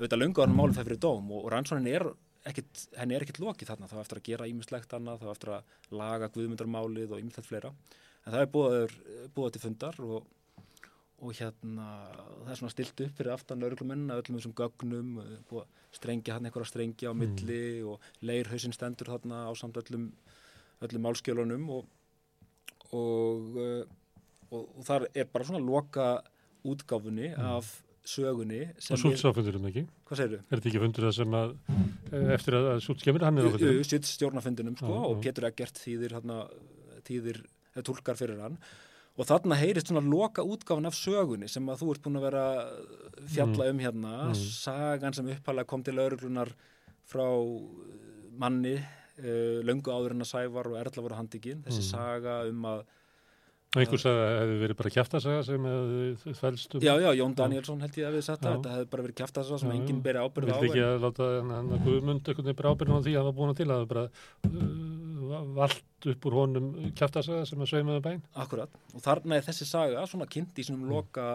[0.00, 2.06] Þetta lunga var málum það fyrir dóm og, og rannsónin er
[2.48, 3.90] ekkit, henni er ekkit lokið þarna.
[3.90, 7.72] Þá eftir að gera ímislegt annað, þá eftir að laga guðmyndarmálið og ímislegt fleira.
[8.22, 8.96] En það er búið,
[9.36, 10.26] búið til fundar og,
[11.22, 15.64] og hérna það er svona stilt upp fyrir aftan lauruglumenn öllum þessum gögnum og
[15.94, 17.90] strengja hann einhverja strengja á milli mm.
[17.92, 20.08] og leirhausin stendur þarna á samt öllum,
[20.82, 21.90] öllum málskjölunum og,
[22.90, 23.58] og,
[24.52, 26.10] og, og þar er bara svona loka
[26.62, 27.48] útgáfunni mm.
[27.56, 27.72] af
[28.02, 29.84] sögunni og Súts áfundurum ekki?
[30.08, 30.38] Hvað segir þú?
[30.42, 31.52] Er þetta ekki fundur það sem að
[32.36, 33.82] eftir að Súts kemur hann er áfundurum?
[33.86, 36.40] Súts stjórnafundunum sko á, og Pétur Eggert þýðir, hérna,
[37.06, 37.44] þýðir
[37.86, 38.58] tólkar fyrir hann
[39.12, 42.44] og þarna heyrist svona loka útgáfan af sögunni sem að þú ert búin að vera
[43.28, 43.70] fjalla mm.
[43.70, 44.42] um hérna mm.
[44.56, 46.52] sagan sem uppalega kom til lauruglunar
[47.08, 47.26] frá
[48.40, 51.90] manni uh, löngu áður en að Sævar og Erla voru handikinn, þessi mm.
[51.90, 52.84] saga um að
[53.72, 56.82] Einhvers að það hefði verið bara kæftasaga sem hefði þvælst um.
[56.84, 59.70] Já, já, Jón Danielsson held ég að við að þetta hefði bara verið kæftasaga sem
[59.70, 60.56] já, enginn beri ábyrð á.
[60.60, 63.38] Vildi ekki að láta hann að Guðmund veginn beri ábyrð á því að það var
[63.38, 64.04] búin að til að það bara
[64.50, 66.68] uh, vald upp úr honum
[67.00, 68.20] kæftasaga sem að sveimaði bæn.
[68.44, 70.92] Akkurat, og þarna er þessi saga svona kynnt í svonum mm.
[70.92, 71.26] loka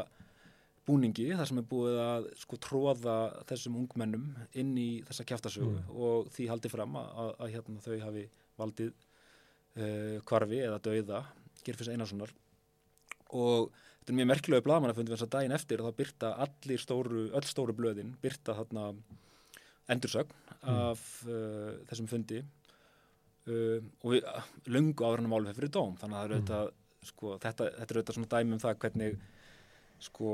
[0.87, 3.17] búningi þar sem er búið að sko tróða
[3.49, 4.29] þessum ungmennum
[4.61, 5.89] inn í þessa kæftasögu mm.
[5.97, 8.23] og því haldi fram að, að, að hérna, þau hafi
[8.61, 11.25] valdið uh, kvarfi eða dauða
[11.65, 12.33] Gerfis Einarssonar
[13.35, 17.47] og þetta er mjög merkilegu blagamannafundi þess að daginn eftir þá byrta allir stóru, öll
[17.47, 18.89] stóru blöðin byrta þarna
[19.91, 20.77] endursögn mm.
[20.77, 25.97] af uh, þessum fundi uh, og við, uh, lungu áður hann að málu fyrir dóm
[25.99, 26.37] þannig að mm.
[26.37, 26.71] auðvitað,
[27.11, 29.19] sko, þetta, þetta er auðvitað svona dæmi um það hvernig
[29.97, 30.31] sko,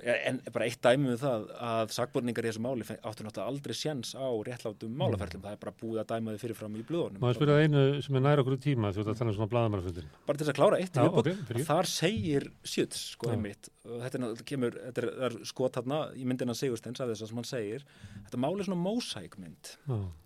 [0.00, 4.14] en bara eitt dæmi um það að sakborningar í þessu máli áttur náttúrulega aldrei séns
[4.16, 4.96] á réttlátum mm.
[5.02, 7.20] málaferðlum, það er bara búið að dæma þið fyrirfram í blöðunum.
[7.20, 10.08] Má ég spyrja einu sem er næra okkur tíma þú veist að þannig svona bladamannafundin
[10.24, 11.34] Bara til þess að klára eitt, Já, okay,
[11.68, 16.56] þar segir Sjöts, sko, einmitt þetta er, kemur, þetta er, er skot hérna í myndina
[16.56, 19.64] Sigursteins af þess að sem hann segir þetta máli er svona mósækmynd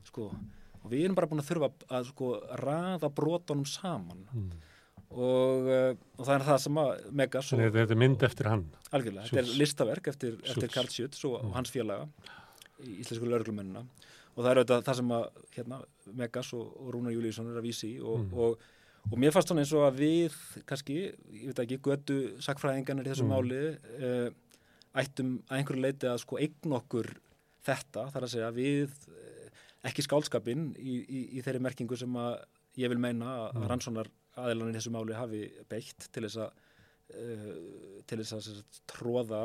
[0.07, 0.31] sko,
[0.79, 1.69] og við erum bara búin að þurfa
[1.99, 2.27] að sko
[5.11, 8.25] mm og, uh, og það er það sem að Megas Þannig að þetta er mynd
[8.29, 9.31] eftir hann Algjörlega, Sjúts.
[9.31, 11.55] þetta er listaverk eftir, eftir Karl Schütz og mm.
[11.57, 12.35] hans félaga
[12.85, 15.25] í Íslensku lauruglumennina og það er auðvitað það sem að
[15.57, 15.79] hérna,
[16.21, 18.37] Megas og, og Rúnar Júlíusson er að vísi og, mm.
[18.45, 18.69] og,
[19.09, 20.37] og mér fannst svona eins og að við
[20.69, 20.99] kannski,
[21.39, 23.33] ég veit ekki, götu sakfræðingarnir í þessu mm.
[23.33, 24.29] máli uh,
[25.01, 27.15] ættum að einhverju leiti að sko eign okkur
[27.65, 29.51] þetta, þar að segja við uh,
[29.89, 32.43] ekki skálskapin í, í, í þeirri merkingu sem að
[32.79, 33.69] ég vil meina að mm.
[33.73, 34.13] rannsónar
[34.45, 36.63] aðeinan í þessu máli hafi beitt til þess að
[37.15, 37.51] uh,
[38.09, 39.43] til þess að, tróða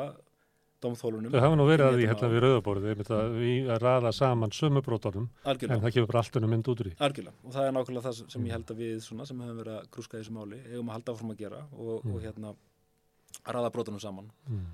[0.84, 1.32] domþólunum.
[1.32, 3.02] Það hafa nú verið að því hérna við rauðaborðið,
[3.38, 6.96] við að raða saman sömubrótunum, en það kemur bara allt önum mynd út úr því.
[7.08, 9.78] Algjörlega, og það er nákvæmlega það sem ég held að við svona, sem hefum verið
[9.78, 12.14] að grúska í þessu máli, eigum að halda áfram að gera og, mm.
[12.14, 14.32] og hérna að raða brótunum saman.
[14.50, 14.66] Mm.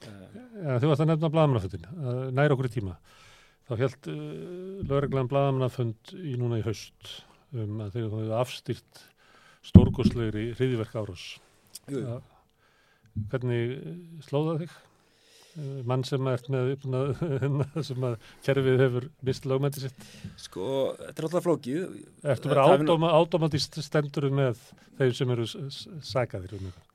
[0.00, 1.88] Uh, þú varst að nefna bladamannaföndin,
[2.32, 2.96] næra okkur í tíma.
[3.68, 4.20] Þá held uh,
[4.88, 7.18] lögreglan bladamannafönd í núna í haust
[7.50, 8.08] um að þeir
[9.66, 11.24] stórgóðslegri hriðiverk árás
[13.30, 13.74] hvernig
[14.26, 14.76] slóða þig?
[15.88, 16.76] Mann sem ert með
[17.88, 20.04] sem að kerfið hefur mist lagmætti sitt?
[20.38, 20.68] Sko,
[21.00, 21.96] þetta er alltaf flókið.
[22.22, 24.62] Ertu verið ádóma, ádómatist stendur með
[25.00, 26.86] þeir sem eru sækaðir um þetta?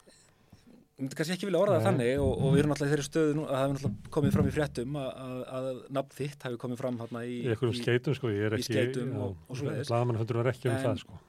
[0.96, 3.08] Ég myndi kannski ekki vilja orða það þannig og, og við erum alltaf í þeirri
[3.10, 7.00] stöðu að það hefur alltaf komið fram í fréttum að, nafn þitt hefur komið fram
[7.04, 10.40] hérna í, í einhverjum skeitum sko, ég er ekki í og, og svo leiðis Blagamannhundur
[10.40, 11.20] var ekki um það sko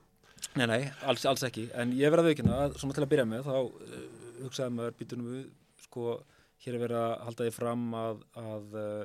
[0.57, 3.27] Nei, nei, alls, alls ekki, en ég verði að veikina að svona til að byrja
[3.29, 4.01] með þá uh,
[4.41, 5.45] hugsaði maður býtunum við,
[5.85, 6.17] sko,
[6.65, 9.03] hér er verið að halda því fram að, að uh,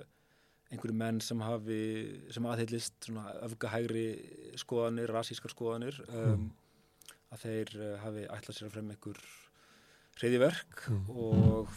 [0.72, 1.82] einhverju menn sem hafi,
[2.32, 4.06] sem aðheilist svona öfgahægri
[4.61, 7.18] skoðanir, rasískar skoðanir, um, mm.
[7.36, 9.26] að þeir uh, hafi ætlað sér að fremja einhver
[10.22, 11.03] hriðiverk mm.
[11.11, 11.76] og...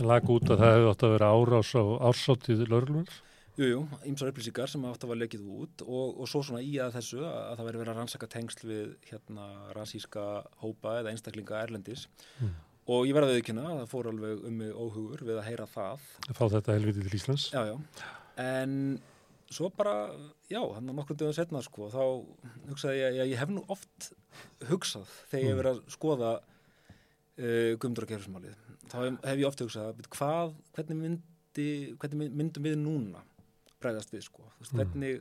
[0.00, 3.18] Lag út að það hefði átt að vera árás á ársáttíð lörlunar?
[3.58, 7.20] Jújú, ímsar upplýsingar sem að vera lekið út og, og svo svona í að þessu
[7.26, 9.46] að það veri verið að rannsaka tengsl við hérna
[9.76, 10.26] rasíska
[10.62, 12.06] hópa eða einstaklinga erlendis
[12.38, 12.52] mm.
[12.94, 15.66] og ég verði að viðkynna að það fór alveg um mig óhugur við að heyra
[15.72, 16.04] það.
[16.28, 17.46] Að fá þetta helviti til Íslands.
[17.50, 18.06] Já, já,
[18.44, 18.76] en
[19.50, 19.96] svo bara,
[20.48, 22.02] já, hann á nokkur dögum setna sko, þá
[22.70, 24.12] hugsaði ég að ég hef nú oft
[24.70, 28.62] hugsað þegar ég hef verið að skoða uh, gumdur og gerðsmálið.
[28.86, 31.68] Þá hef, hef ég oft hugsað, hvað, hvernig, myndi,
[31.98, 33.24] hvernig myndum við núna
[33.82, 34.46] bregðast við sko.
[34.58, 34.80] Veist, mm.
[34.80, 35.20] hvernig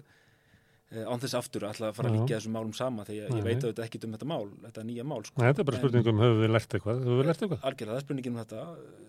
[0.92, 3.36] eh, án þess aftur að ætla að fara að líka þessum málum sama því að
[3.40, 5.42] ég veit auðvitað ekki um þetta mál, þetta nýja mál sko.
[5.42, 7.04] Nei, þetta er bara spurningum, höfum við lært eitthvað?
[7.06, 7.68] Höfum við lært eitthvað?
[7.70, 8.64] Algjörlega, það er spurningum um þetta,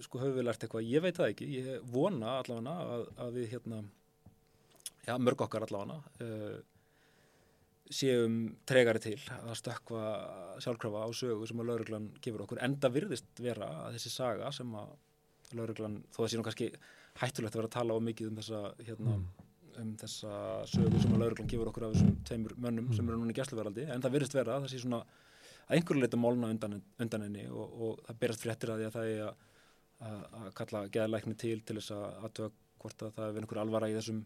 [0.06, 0.90] sko, höfum við lært eitthvað?
[0.90, 3.80] Ég veit það ekki, ég vona allavega að, að við hérna,
[5.08, 6.60] já, mörg okkar allavega, uh,
[7.90, 8.36] séum
[8.70, 10.00] tregari til að stökka
[10.62, 12.60] sjálfkrafa á sögu sem að lauruglan gefur okkur.
[12.62, 14.92] Enda virðist vera að þessi saga sem að
[15.58, 16.70] lauruglan, þó að nú kannski
[17.20, 19.48] hættulegt að vera að tala á mikið um þessa hérna, mm.
[19.82, 20.36] um þessa
[20.70, 22.96] sögu sem að lauruglan gefur okkur af þessum tveimur mönnum mm.
[22.96, 26.02] sem eru núna í gæsluveraldi, en það virðist vera að það sé svona að einhverju
[26.02, 29.22] leita málna undan, undan henni og, og það berast fréttir að því að það er
[29.28, 29.46] að
[30.00, 32.50] að kalla geðalækni til til þess að aðtöða
[32.80, 34.22] hvort að það er einhver alvara í þessum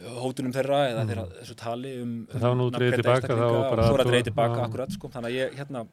[0.00, 1.10] hótunum þeirra eða mm.
[1.10, 4.30] þeirra þessu tali um, um það var nú dreigð tilbaka og svo er að dreigð
[4.30, 5.84] tilbaka akkurat sko, þannig að ég hérna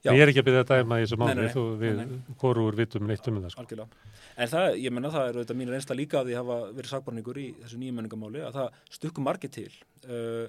[0.00, 0.14] Já.
[0.16, 1.98] Ég er ekki að byrja að dæma í þessu þú við
[2.40, 3.64] korur vitum neitt um það sko.
[3.66, 4.06] Algjörlega,
[4.40, 7.40] en það, ég menna það er auðvitað mín reynsla líka að því hafa verið sagbarningur
[7.40, 9.68] í þessu nýjum menningamáli að það stukkum margir til
[10.08, 10.46] uh,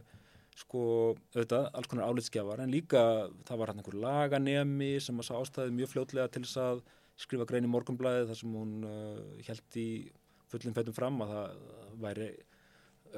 [0.62, 0.86] sko
[1.36, 3.04] auðvitað, alls konar álitskjafar en líka
[3.50, 6.82] það var hann einhver laganemi sem að sá ástæði mjög fljótlega til þess að
[7.20, 9.90] skrifa grein í morgunblæði þar sem hún uh, held í
[10.52, 11.60] fullum fætum fram að það
[12.08, 12.32] væri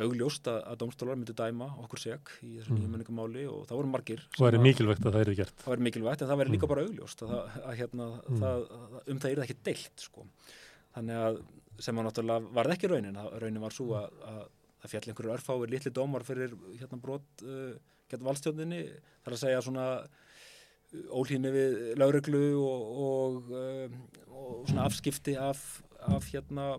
[0.01, 2.79] augljóst að, að domstólar myndi dæma okkur seg í þessu mm.
[2.79, 5.75] nýjum menningamáli og það voru margir og það er mikilvægt að það eru gert það
[5.75, 6.73] er mikilvægt en það verður líka mm.
[6.73, 8.41] bara augljóst að, að, hérna, mm.
[8.43, 8.65] það,
[9.03, 10.25] um það er það ekki deilt sko.
[10.97, 11.39] þannig að
[11.83, 14.11] sem að náttúrulega varð ekki raunin raunin var svo að
[14.83, 17.71] það fjall einhverju örfáir litli dómar fyrir hérna brot uh,
[18.11, 18.81] getur valstjóninni
[19.23, 23.95] þar að segja svona uh, ólínu við lauruglu og, og, uh,
[24.33, 25.63] og svona afskipti af,
[26.03, 26.73] af hérna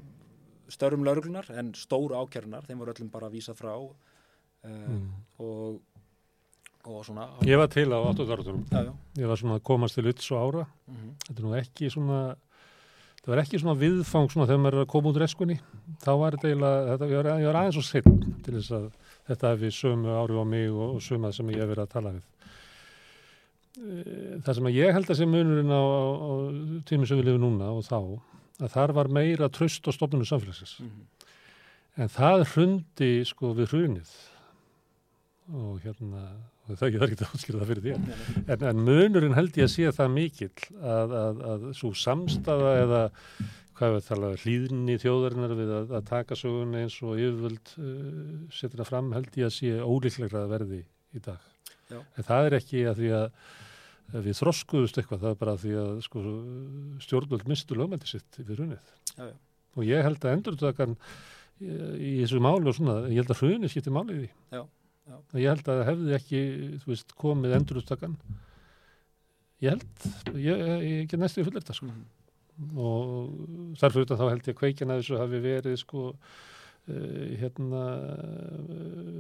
[0.72, 3.90] störum lauruglunar en stóru ákjörnar, þeim voru öllum bara að vísa frá uh,
[4.70, 5.08] mm.
[5.44, 5.80] og,
[6.84, 8.28] og svona Ég var til á 8.
[9.18, 11.14] ég var svona að komast til Utts og ára mm -hmm.
[11.28, 12.36] þetta er nú ekki svona
[13.24, 15.56] það var ekki svona viðfang svona þegar maður er að koma út reskunni,
[16.04, 18.84] þá var þetta eiginlega þetta, ég, var, ég var aðeins og sinn til þess að
[19.30, 22.12] þetta hefði sömu ári á mig og, og sömað sem ég hef verið að tala
[22.12, 22.24] við
[23.80, 26.32] eh, það sem ég held að sé munurinn á, á,
[26.90, 27.98] tímið sem við lifum núna og þá
[28.60, 30.78] að þar var meira tröst á stofnunum samfélagsins.
[30.80, 31.28] Mm -hmm.
[32.02, 34.10] en það hrundi sko við hrunið.
[35.54, 36.24] Og hérna
[36.64, 37.92] og það er ekki að áskilja það fyrir því
[38.54, 43.00] en, en munurinn held ég að sé það mikill að, að, að svo samstafa eða
[43.74, 47.90] hvað við tala hlýðinni þjóðarinnar við að, að taka sögun eins og yfirvöld uh,
[48.54, 50.80] setja það fram held ég að sé ólíklegra að verði
[51.14, 51.50] í dag.
[51.90, 51.98] Já.
[52.00, 53.24] en það er ekki að því að
[54.22, 56.22] við þroskuðust eitthvað, það er bara því að sko,
[57.02, 58.88] stjórnvöld mistu lögmændi sitt fyrir hrunið.
[59.14, 59.36] Já, já.
[59.74, 63.74] og ég held að endurtakan í, í þessu máli og svona, ég held að hrunið
[63.74, 64.64] skipti málið í því.
[65.42, 66.42] Ég held að hefði ekki
[66.86, 68.18] veist, komið endurtakan
[69.64, 71.90] ég held ég, get næstu í fullir þetta sko.
[71.90, 72.04] mm
[72.78, 76.12] og þarfur þá held ég að kveikina þessu hafi verið sko
[76.84, 77.82] hérna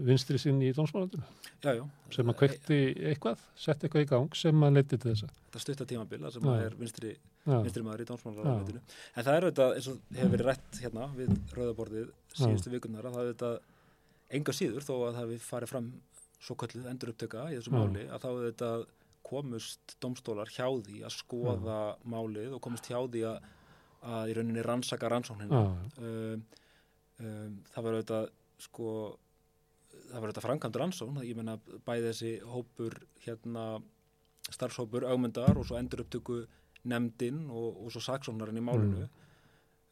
[0.04, 1.24] vinstri sinn í dómsmálandinu
[2.12, 5.28] sem að kvekti eitthvað sett eitthvað í gang sem að leti til þessa.
[5.46, 7.14] Þetta stuttar tímabila sem að er vinstri,
[7.46, 11.32] vinstri maður í dómsmálandinu en það er auðvitað eins og hefur verið rætt hérna við
[11.56, 13.56] rauðaborðið síðustu vikunar að það er auðvitað
[14.38, 15.88] enga síður þó að það við farið fram
[16.44, 17.76] svo kallið endur upptöka í þessu Já.
[17.78, 18.84] máli að þá auðvitað
[19.24, 22.02] komust dómstólar hjá því að skoða Já.
[22.12, 23.48] málið og komust hjá því að,
[24.04, 25.62] að í rauninni rannsaka rannsókninu
[27.20, 28.30] um, það var auðvitað
[28.64, 28.88] sko
[29.94, 33.66] það var auðvitað framkvæmdur ansón ég menna bæði þessi hópur hérna
[34.52, 36.42] starfshópur augmyndar og svo endur upptöku
[36.90, 39.04] nefndin og, og svo saksónarinn í málinu.
[39.06, 39.20] Mm.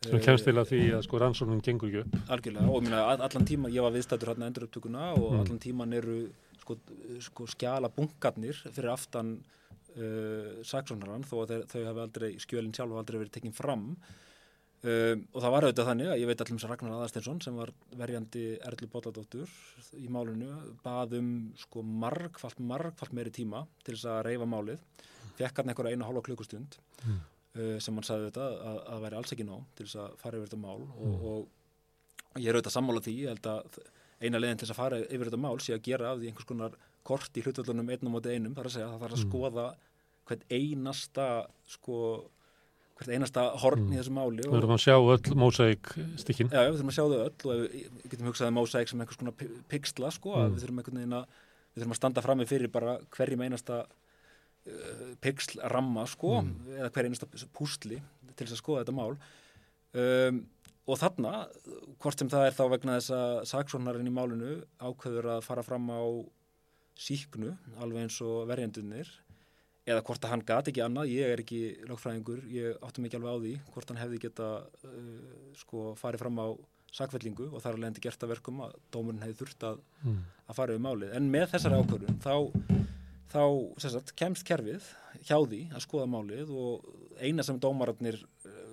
[0.02, 2.16] Svo kemst til að því að sko rannsónun gengur ekki upp.
[2.34, 2.70] Algjörlega.
[2.74, 5.42] Og minna, allan tíma, ég var viðstættur hérna endur upptökuna og mm.
[5.44, 6.16] allan tíman eru
[6.60, 6.76] sko,
[7.22, 12.92] sko skjala bunkarnir fyrir aftan uh, saksónarann þó að þeir, þau hafi aldrei, skjölinn sjálf
[12.92, 13.86] hafi aldrei verið tekinn fram
[14.82, 17.70] Um, og það var auðvitað þannig að ég veit allir sem Ragnar Aðarsteinsson sem var
[17.94, 19.52] verjandi Erli Bóladóttur
[19.94, 21.28] í málinu baðum
[21.60, 24.82] sko margfalt, margfalt meiri tíma til þess að reyfa málið
[25.38, 27.22] fekk hann einhverja einu hálfa klukkustund mm.
[27.60, 30.42] uh, sem hann sagði þetta að það væri alls ekki nóg til þess að fara
[30.42, 30.98] yfir þetta mál mm.
[30.98, 31.88] og, og,
[32.32, 33.80] og ég er auðvitað sammála því ég held að
[34.18, 36.50] eina leginn til þess að fara yfir þetta mál sé að gera af því einhvers
[36.50, 39.30] konar kort í hlutvöldunum einnum moti einum þar að segja að það þarf að mm.
[39.30, 39.72] skoða
[40.26, 41.32] hvern einasta
[41.70, 41.98] sko
[43.02, 43.94] hvert einasta horn mm.
[43.94, 44.44] í þessu máli.
[44.44, 45.90] Við þurfum að sjá öll mósæk
[46.22, 46.52] stikkin.
[46.52, 49.58] Já, við þurfum að sjá þau öll og við getum hugsaði mósæk sem einhvers konar
[49.72, 50.54] pixla sko, mm.
[50.54, 51.36] við þurfum einhvern veginn að
[51.72, 56.74] við þurfum að standa fram með fyrir bara hverjum einasta uh, pixlramma sko, mm.
[56.78, 58.02] eða hver einasta pústli
[58.32, 60.44] til þess að skoða þetta mál um,
[60.90, 61.32] og þarna,
[62.02, 65.86] hvort sem það er þá vegna þess að saksónarinn í málinu ákveður að fara fram
[65.94, 66.02] á
[66.98, 69.10] síknu, alveg eins og verjendunir
[69.88, 73.34] eða hvort að hann gati ekki annað, ég er ekki lögfræðingur, ég áttum ekki alveg
[73.34, 76.48] á því hvort hann hefði geta uh, sko farið fram á
[76.92, 80.18] sakvellingu og þar alveg endi gert að verkum að dómurinn hefði þurft að, mm.
[80.46, 81.86] að fara við málið en með þessari mm.
[81.86, 82.34] ákvörðun þá,
[83.32, 83.44] þá
[83.86, 84.90] sagt, kemst kerfið
[85.24, 86.90] hjá því að skoða málið og
[87.22, 88.20] eina sem dómararnir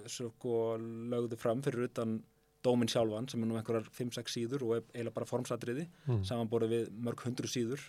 [0.10, 2.20] sko, lögðu fram fyrir utan
[2.66, 6.24] dóminn sjálfan sem er nú einhverjar 5-6 síður og eiginlega bara formsatriði mm.
[6.28, 7.86] samanborið við mörg hundru síður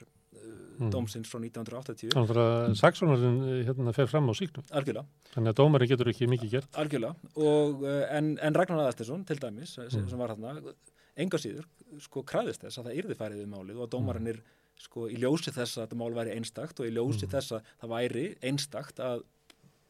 [0.81, 0.93] mm.
[0.93, 4.67] dómsins frá 1980 Þannig að saksónarinn hérna fer fram á síknum.
[4.71, 5.07] Algjörlega.
[5.35, 6.79] Þannig að dómarinn getur ekki mikið gert.
[6.81, 10.09] Algjörlega, og, eh, en, en Ragnar Aðarstesson til dæmis, mm.
[10.11, 10.75] sem var hérna
[11.21, 11.67] enga síður,
[12.01, 14.41] sko kræðist þess að það yrði færið við málið og að dómarinn er
[14.81, 17.33] sko í ljósi þess að þetta mál væri einstakt og í ljósi mm.
[17.35, 19.27] þess að það væri einstakt að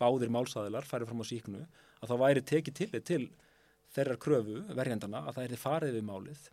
[0.00, 1.60] báðir málsæðilar færið fram á síknu
[2.00, 3.22] að þá væri tekið til til
[3.94, 6.48] þeirrar kröfu verjendana að það er farið við málið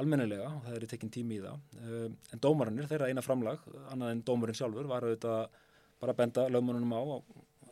[0.00, 4.12] almennilega og það er tekinn tími í það uh, en dómarannir, þeirra eina framlag annað
[4.12, 5.62] en dómarinn sjálfur var auðvitað
[6.02, 7.02] bara að benda lögmannunum á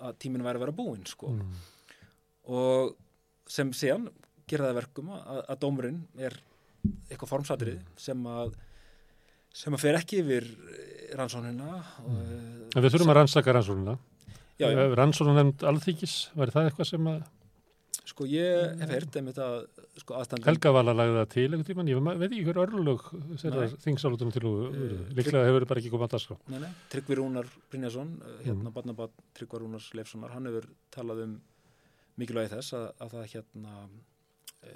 [0.08, 1.58] að tíminn væri að vera búinn sko mm.
[2.56, 2.94] og
[3.50, 4.08] sem séðan
[4.48, 6.38] gera það verkum að, að dómarinn er
[7.10, 7.92] eitthvað formsatrið mm.
[8.06, 8.56] sem að
[9.54, 10.48] sem að fer ekki yfir
[11.14, 12.74] rannsónina mm.
[12.74, 13.98] En við þurfum að rannsaka rannsónina
[14.54, 17.22] Rannsóna nefnd alþykis, væri það eitthvað sem að
[18.14, 19.46] Sko ég hef heyrt um þetta
[19.98, 20.46] sko aðstandum.
[20.46, 23.08] Helga var að lagða það til einhvern tíman, ég veit ekki hver örlug
[23.82, 26.36] þingsálutunum til og uh, líklega hefur bara ekki komað að dasgra.
[26.52, 28.74] Nei, nei, Tryggvi Rúnar Brynjason, uh, hérna mm.
[28.76, 31.34] barnabat Tryggvar Rúnars Leifssonar, hann hefur talað um
[32.22, 33.74] mikilvægi þess að, að það hérna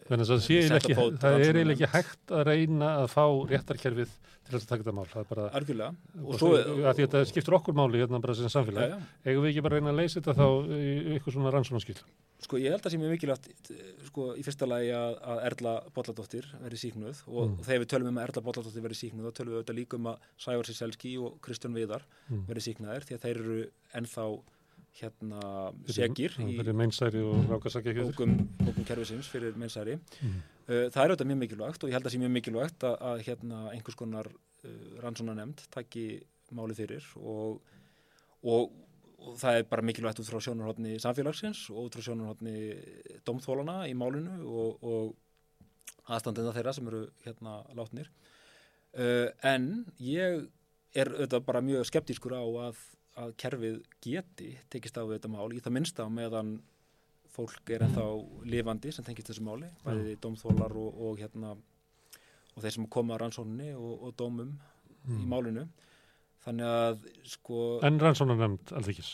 [0.08, 4.14] Þannig að það, ekki, það er eiginlega ekki hægt að reyna að fá réttarkerfið
[4.48, 5.04] til að taka þetta mál.
[5.10, 5.90] Það er bara...
[6.22, 6.50] Og svo...
[6.88, 8.96] Að þetta skiptur okkur máli hérna bara sem samfélag.
[9.28, 10.46] Egum við ekki bara reyna að leysa þetta þá
[10.78, 11.96] í ykkur svona rannsónaskil?
[12.38, 13.70] Sko ég held að það sé mjög mikilvægt
[14.06, 17.56] sko í fyrsta lagi að, að Erla Bolladóttir verði síknuð og, mm.
[17.56, 19.98] og þegar við tölum um að Erla Bolladóttir verði síknuð þá tölum við auðvitað líka
[19.98, 22.44] um að Sævar Siselski og Kristján Viðar mm.
[22.46, 23.58] verði síknaðir því að þeir eru
[23.98, 24.28] ennþá
[24.98, 25.40] hérna
[25.88, 29.98] segir fyrir meinsæri og rákasakja bókum, bókum kervisins fyrir meinsæri.
[30.22, 30.40] Mm.
[30.68, 32.98] uh, það er auðvitað mjög mikilvægt og ég held að það sé mjög mikilvægt að,
[33.10, 36.04] að hérna einhvers konar uh, rannsóna nefnd takki
[36.56, 37.62] máli fyrir og,
[38.42, 38.74] og,
[39.22, 42.58] og það er bara mikilvægt út frá sjónarhóttni samfélagsins og út frá sjónarhóttni
[43.28, 45.16] domþólana í málinu og, og
[46.08, 48.08] aðstandina þeirra sem eru hérna látnir.
[48.96, 50.46] Uh, en ég
[50.96, 52.78] er auðvitað bara mjög skeptískur á að
[53.18, 56.58] að kerfið geti tekist á þetta mál í það minnsta meðan
[57.32, 58.06] fólk er ennþá
[58.50, 60.20] lifandi sem tengist þessu máli, bæðið mm.
[60.24, 61.54] domþólar og, og hérna
[62.54, 65.22] og þeir sem koma á rannsónunni og, og dómum mm.
[65.22, 65.66] í málinu
[66.44, 69.12] þannig að sko En rannsónan nefnd alþykis?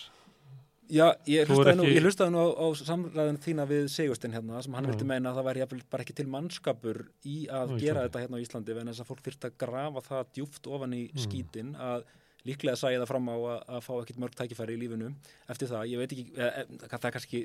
[0.93, 2.25] Já, ég hlustaði nú, ekki...
[2.33, 5.79] nú á, á samræðinu þína við Sigurstein hérna sem hann vilti meina að það væri
[5.95, 9.09] bara ekki til mannskapur í að Ná, gera þetta hérna á Íslandi en þess að
[9.09, 11.23] fólk þurft að grafa það djúft ofan í mm.
[11.25, 12.05] skítin að
[12.49, 15.11] líklega sæði það fram á að, að fá ekkert mörg tækifæri í lífinu
[15.53, 17.43] eftir það, ég veit ekki eða, það er kannski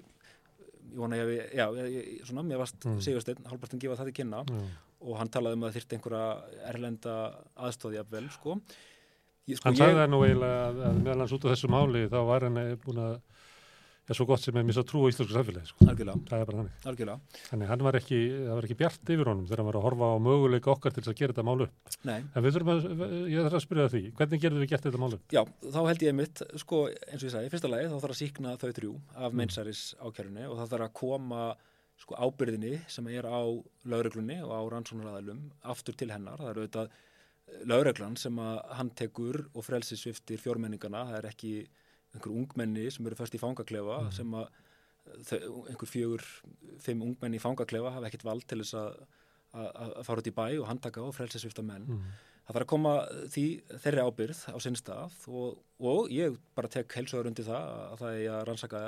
[0.89, 3.01] ég vona ég að, já, ég, svona, mér varst mm.
[3.05, 4.69] Sigursteinn, Halbartin gefa það til kynna mm.
[5.05, 7.17] og hann talaði um að það þyrti einhverja erlenda
[7.67, 11.47] aðstóði af vel, sko ég, sko, Hann sagði það nú eiginlega að meðal hans út
[11.47, 13.19] á þessu máli þá var hann búin að
[14.09, 15.85] er svo gott sem er misa trú á íslensku samfélagi sko.
[15.85, 16.01] það
[16.39, 17.37] er bara þannig Algjörlega.
[17.49, 20.09] þannig hann var ekki, það var ekki bjart yfir honum þegar hann var að horfa
[20.09, 21.69] á möguleika okkar til að gera þetta málu
[22.09, 22.19] Nei.
[22.23, 22.87] en við þurfum að,
[23.29, 25.19] ég þarf að spyrja því hvernig gerðum við gert þetta málu?
[25.33, 28.21] Já, þá held ég mitt, sko, eins og ég sagði fyrsta lagi þá þarf að
[28.21, 29.41] síkna þau þrjú af mm.
[29.41, 31.43] meinsæris ákjörunni og það þarf að koma
[31.99, 33.43] sko ábyrðinni sem er á
[33.91, 36.93] lauruglunni og á rannsónaræðalum aftur til hennar, það eru auðvitað
[37.69, 41.53] lauruglan sem að hann tekur og frelsisviftir fjórmenningana, það er ekki
[42.15, 44.11] einhver ungmenni sem eru fyrst í fangaklefa mm.
[44.15, 44.49] sem að
[45.69, 46.25] einhver fjögur,
[46.83, 48.99] fimm ungmenni í fangaklefa hafa ekkert vald til þess að
[49.49, 51.87] að fara út í bæ og handtaka og frelsesvifta menn.
[51.89, 52.09] Mm.
[52.45, 52.93] Það þarf að koma
[53.33, 53.45] því
[53.83, 58.19] þeirri ábyrð á sinn stað og, og ég bara tek heilsuður undir það að það
[58.19, 58.83] er að rannsaka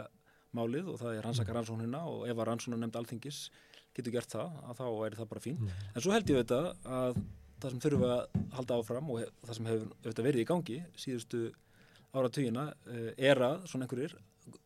[0.57, 1.57] málið og það er að rannsaka mm.
[1.57, 3.41] rannsóknina og ef að rannsóknar nefnd alþingis
[3.95, 5.59] getur gert það, að þá er það bara fín.
[5.59, 5.85] Mm.
[5.91, 6.61] En svo held ég þetta
[6.99, 7.21] að
[7.61, 11.43] það sem þurfum að halda áfram og það sem hefur verið í gangi síðustu
[12.15, 14.17] áratugina uh, er að svona einhverjir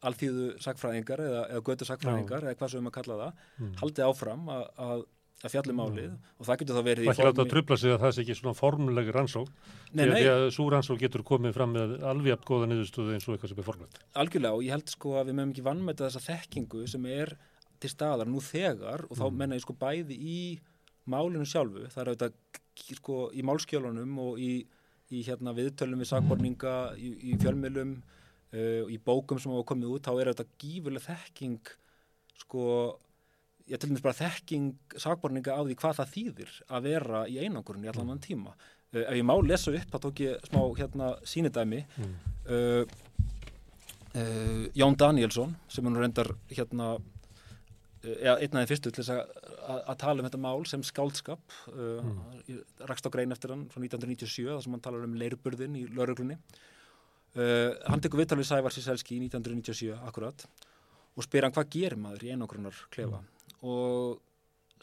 [0.06, 3.74] alþýðu sakfræðingar eða, eða götu sakfræðingar eða hvað sem við maður kalla það mm.
[3.82, 5.02] haldið áfram að, að,
[5.42, 6.30] að fjallum álið mm.
[6.40, 8.24] og það getur þá verið Það er ekki láta að trubla sig að það sé
[8.24, 9.52] ekki svona formuleg rannsók
[9.92, 13.52] því að svo rannsók getur komið fram með alveg aft góða niðurstöðu eins og eitthvað
[13.52, 16.24] sem er formulegt Algjörlega og ég held sko að við meðum ekki vann með þessa
[16.30, 17.36] þekkingu sem er
[17.84, 19.38] til staðar nú þegar og þá mm.
[19.42, 20.40] menna ég sko bæði í
[21.12, 24.54] málinu sjálfu það er auðvitað sko í málskjölunum og í
[25.14, 30.08] í hérna, viðtölum við sakborninga í, í fjölmjölum uh, í bókum sem hafa komið út
[30.08, 31.74] þá er þetta gífurlega þekking
[32.42, 32.64] sko
[33.70, 37.86] ég til dæmis bara þekking sakborninga á því hvað það þýðir að vera í einangurinn
[37.86, 38.56] í allan annan tíma.
[38.94, 42.16] Uh, ef ég má lesa upp, þá tók ég smá hérna sínidæmi mm.
[42.56, 42.86] uh,
[44.72, 46.96] Jón Danielsson sem hann reyndar hérna
[48.14, 52.22] eða einn af þeim fyrstu til að, tala um þetta mál sem skáldskap mm.
[52.90, 56.38] rakst á grein eftir hann frá 1997 þar sem hann talar um leirburðin í lauruglunni
[56.38, 60.46] uh, hann tekur vittal við Sævar Siselski í 1997 akkurat
[61.16, 63.58] og spyr hann hvað gerir maður í einogrunnar klefa mm.
[63.72, 64.22] og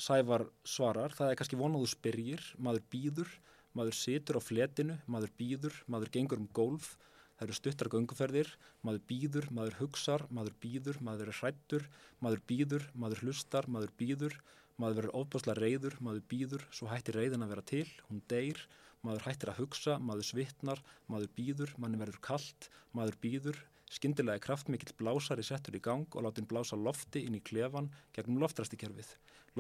[0.03, 3.32] Sævar svarar það er kannski vonaðu spyrjir maður býður,
[3.77, 6.94] maður situr á fletinu maður býður, maður gengur um gólf
[7.43, 8.48] Það eru stuttar gönguferðir,
[8.86, 11.86] maður býður, maður hugsar, maður býður, maður er hrættur,
[12.23, 14.36] maður býður, maður hlustar, maður býður,
[14.78, 18.62] maður verður ofbásla reyður, maður býður, svo hættir reyðin að vera til, hún deyr,
[19.02, 23.59] maður hættir að hugsa, maður svitnar, maður býður, manni verður kallt, maður býður,
[23.93, 28.40] Skyndilega er kraftmikill blásari settur í gang og látin blása lofti inn í klefan gegnum
[28.40, 29.10] loftræstikerfið.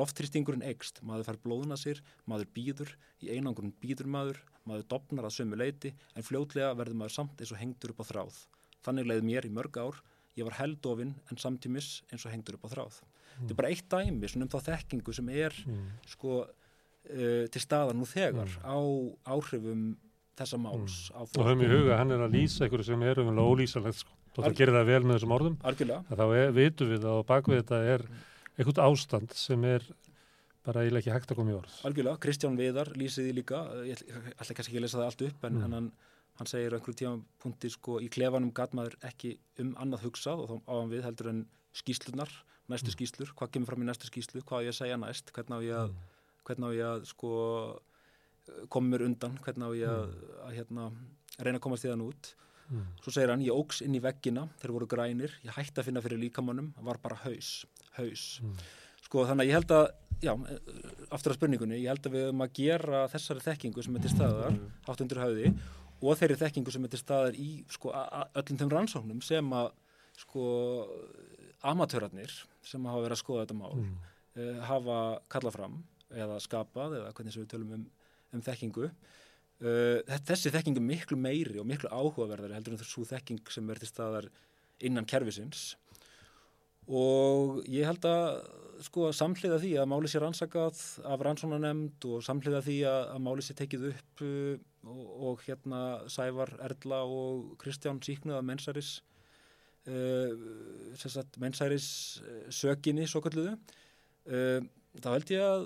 [0.00, 5.36] Loftrýstingurinn eikst, maður fær blóðuna sér, maður býður, í einangrun býður maður, maður dopnar að
[5.36, 8.38] sömu leiti en fljótlega verður maður samt eins og hengtur upp á þráð.
[8.86, 10.00] Þannig leiði mér í mörg ár,
[10.38, 13.02] ég var heldofinn en samtímis eins og hengtur upp á þráð.
[13.02, 13.34] Mm.
[13.42, 15.84] Þetta er bara eitt dæmi um þá þekkingu sem er mm.
[16.14, 18.64] sko uh, til staðar nú þegar mm.
[18.64, 18.80] á
[19.36, 19.84] áhrifum
[20.40, 20.98] þessa máls.
[21.12, 21.28] Mm.
[21.36, 24.00] Og höfum í huga, hann er að lýsa einhverju sem er umvel ólýsalegt
[24.32, 24.44] sko.
[24.44, 25.58] Það gerir það vel með þessum orðum.
[25.70, 26.18] Algjörlega.
[26.20, 28.06] Þá er, vitum við að bakvið þetta er
[28.56, 29.86] einhvert ástand sem er
[30.62, 31.74] bara eiginlega ekki hægt að koma í orð.
[31.88, 34.02] Algjörlega, Kristján Viðar lýsiði líka, ég
[34.36, 35.74] ætla kannski ekki að lesa það allt upp en, mm.
[35.74, 35.88] hann,
[36.38, 40.56] hann segir á einhverju tímapunkti sko í klefanum gatmaður ekki um annað hugsað og þá
[40.70, 41.40] á hann við heldur en
[41.82, 42.34] skýslunar,
[42.70, 42.96] næstu mm.
[42.96, 45.60] skýslur, hvað kemur fram í næstu skýslu, hvað á ég að segja næst, hvernig á
[45.66, 45.96] ég að,
[46.46, 46.68] mm.
[46.92, 47.32] að sko
[48.70, 50.22] koma mér undan, hvernig á ég að, mm.
[50.22, 50.88] að, að hérna,
[51.42, 52.34] reyna að komast í þann út.
[52.72, 52.86] Mm.
[53.04, 56.02] Svo segir hann, ég ógs inn í veggina, þeir voru grænir, ég hætti að finna
[56.04, 57.50] fyrir líkamannum, var bara haus,
[57.98, 58.24] haus.
[58.42, 58.56] Mm.
[59.04, 59.84] Sko þannig að ég held að,
[60.24, 60.32] já,
[61.12, 64.14] aftur á spurningunni, ég held að við höfum að gera þessari þekkingu sem er til
[64.14, 64.74] staðar, mm.
[64.88, 65.52] hátt undir hauði,
[66.02, 67.92] og þeirri þekkingu sem er til staðar í sko,
[68.40, 69.70] öllum þeim rannsóknum sem að
[70.22, 70.46] sko
[71.66, 72.32] amatörarnir
[72.66, 74.98] sem hafa verið að skoða þetta mál uh, hafa
[75.32, 75.76] kallað fram
[76.12, 77.84] eða skapað eða hvernig sem við tölum um,
[78.34, 78.90] um þekkingu
[79.62, 83.80] uh, þessi þekking er miklu meiri og miklu áhugaverðari heldur en þessu þekking sem er
[83.80, 84.28] til staðar
[84.82, 85.76] innan kervisins
[86.90, 88.42] og ég held að
[88.82, 93.46] sko samhliða því að máli sér ansakað af rannsónanemnd og samhliða því að, að máli
[93.46, 94.52] sér tekið upp uh,
[94.82, 98.96] og, og hérna Sævar, Erla og Kristján síknuða mensaris
[99.86, 100.34] uh,
[101.42, 101.86] mensaris
[102.50, 103.56] sökinni svo kalluðu
[104.22, 105.64] þá held ég að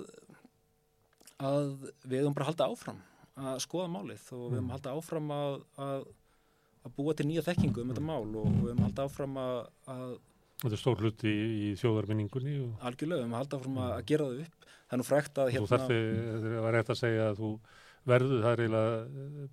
[1.37, 3.01] að við höfum bara að halda áfram
[3.37, 6.07] að skoða málið og við höfum að halda áfram að, að,
[6.87, 9.59] að búa til nýja þekkingu um þetta mál og við höfum að halda áfram að,
[9.93, 10.09] að
[10.57, 12.69] Þetta er stór hluti í, í þjóðarminningunni og...
[12.89, 14.69] Algjörlega, við höfum að halda áfram að gera það upp.
[14.87, 15.97] Það er nú frækt að hérna Þú þarfi,
[16.45, 17.49] það var rétt að segja að þú
[18.07, 18.95] verður, það er eiginlega,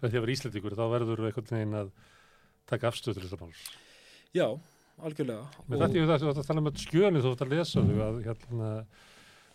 [0.01, 1.91] með því að vera íslendingur þá verður einhvern veginn að
[2.71, 3.65] taka afstöð til þetta máls.
[4.35, 4.47] Já,
[5.05, 5.45] algjörlega.
[5.67, 5.83] Með og...
[5.85, 8.71] þetta ég veist að það tala um skjöni þú ætti að lesa þau að hérna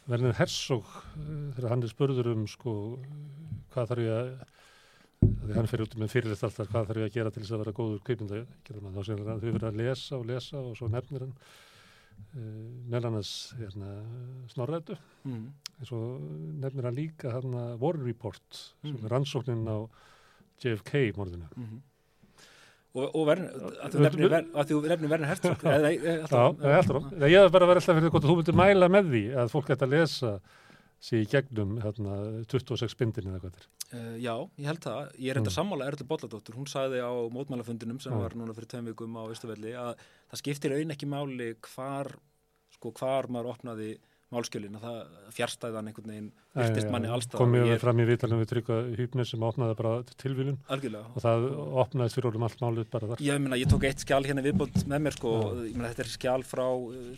[0.09, 2.73] Verðin Hersog eh, þegar hann er spörður um sko
[3.73, 4.29] hvað þarf ég að
[5.19, 7.63] því hann fyrir út með fyrirlist alltaf hvað þarf ég að gera til þess að
[7.63, 10.89] vera góður kveipinda þá segir hann að þau verður að lesa og lesa og svo
[10.93, 13.91] nefnir hann uh, meðlannas hérna,
[14.53, 14.95] snorrættu
[15.27, 15.43] mm.
[15.75, 15.99] en svo
[16.63, 19.03] nefnir hann líka hann að War Report sem mm.
[19.03, 19.77] er rannsóknin á
[20.63, 21.88] JFK morðinu mm -hmm
[22.95, 23.49] og, og verð,
[23.83, 24.31] að þú nefnir
[26.29, 26.45] Já,
[26.79, 29.69] alltaf Ég hef bara verið alltaf fyrir hvort þú myndir mæla með því að fólk
[29.69, 30.33] geta að lesa
[30.99, 32.15] sér í gegnum hérna,
[32.51, 35.55] 26 bindin eða hvað þetta er uh, Já, ég held það, ég er enda mm.
[35.55, 38.23] sammála Erli Bolladóttur, hún sagði á mótmælafundinum sem mm.
[38.25, 42.11] var núna fyrir tveim vikum á Ístufelli að það skiptir auðin ekki máli hvar,
[42.75, 43.93] sko, hvar maður opnaði
[44.33, 48.51] málskjölin að það fjärstæðan einhvern veginn virtist manni allstað komið við fram í vitalum við
[48.51, 51.13] trygga hýpni sem opnaði bara tilvílun Algjörlega.
[51.15, 51.47] og það
[51.83, 55.03] opnaðist fyrir orðum allt málið bara þar ég, ég tók eitt skjál hérna viðbótt með
[55.07, 55.33] mér sko,
[55.63, 56.67] myna, þetta er skjál frá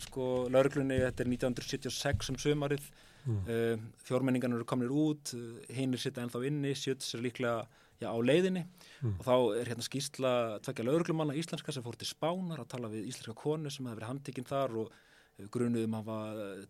[0.06, 2.88] sko, lauruglunni, þetta er 1976 um sömarið
[3.28, 3.44] mm.
[3.44, 5.36] uh, fjórmenningan eru kominir út
[5.68, 7.60] hinn er sittað ennþá inni, sjöts er líklega
[8.00, 9.14] já, á leiðinni mm.
[9.18, 10.34] og þá er hérna skýrsla
[10.64, 14.14] tvekja lauruglumanna íslenska sem fór til Spánar að tala við íslenska konu sem hefði verið
[14.14, 15.00] handtekinn þar og
[15.52, 16.18] grunuðum hafa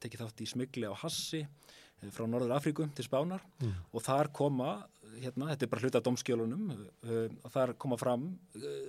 [0.02, 3.74] tekið þátt í smigli á Hassi eh, frá Norður Afríku til Spánar mm.
[3.92, 4.74] og þar koma,
[5.18, 8.30] hérna, þetta er bara hluta domskjölunum, uh, þar koma fram,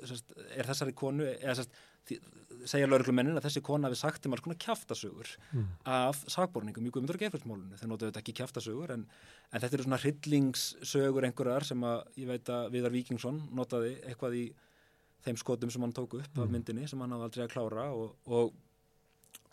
[0.10, 1.82] sest, er þessari konu, eða sest,
[2.68, 5.70] segja lauruglumennin að þessi kona hafi sagt um alls konar kæftasögur mm.
[5.90, 9.06] af sagborningum í Guðmundur og Geirfjöldsmálunni, þeir notaðu þetta ekki kæftasögur en,
[9.50, 14.38] en þetta eru svona hryllingssögur einhverjar sem að ég veit að Viðar Víkingsson notaði eitthvað
[14.40, 14.46] í
[15.24, 16.44] þeim skotum sem hann tóku upp mm.
[16.44, 18.56] af myndinni sem hann hafði aldrei að klára og, og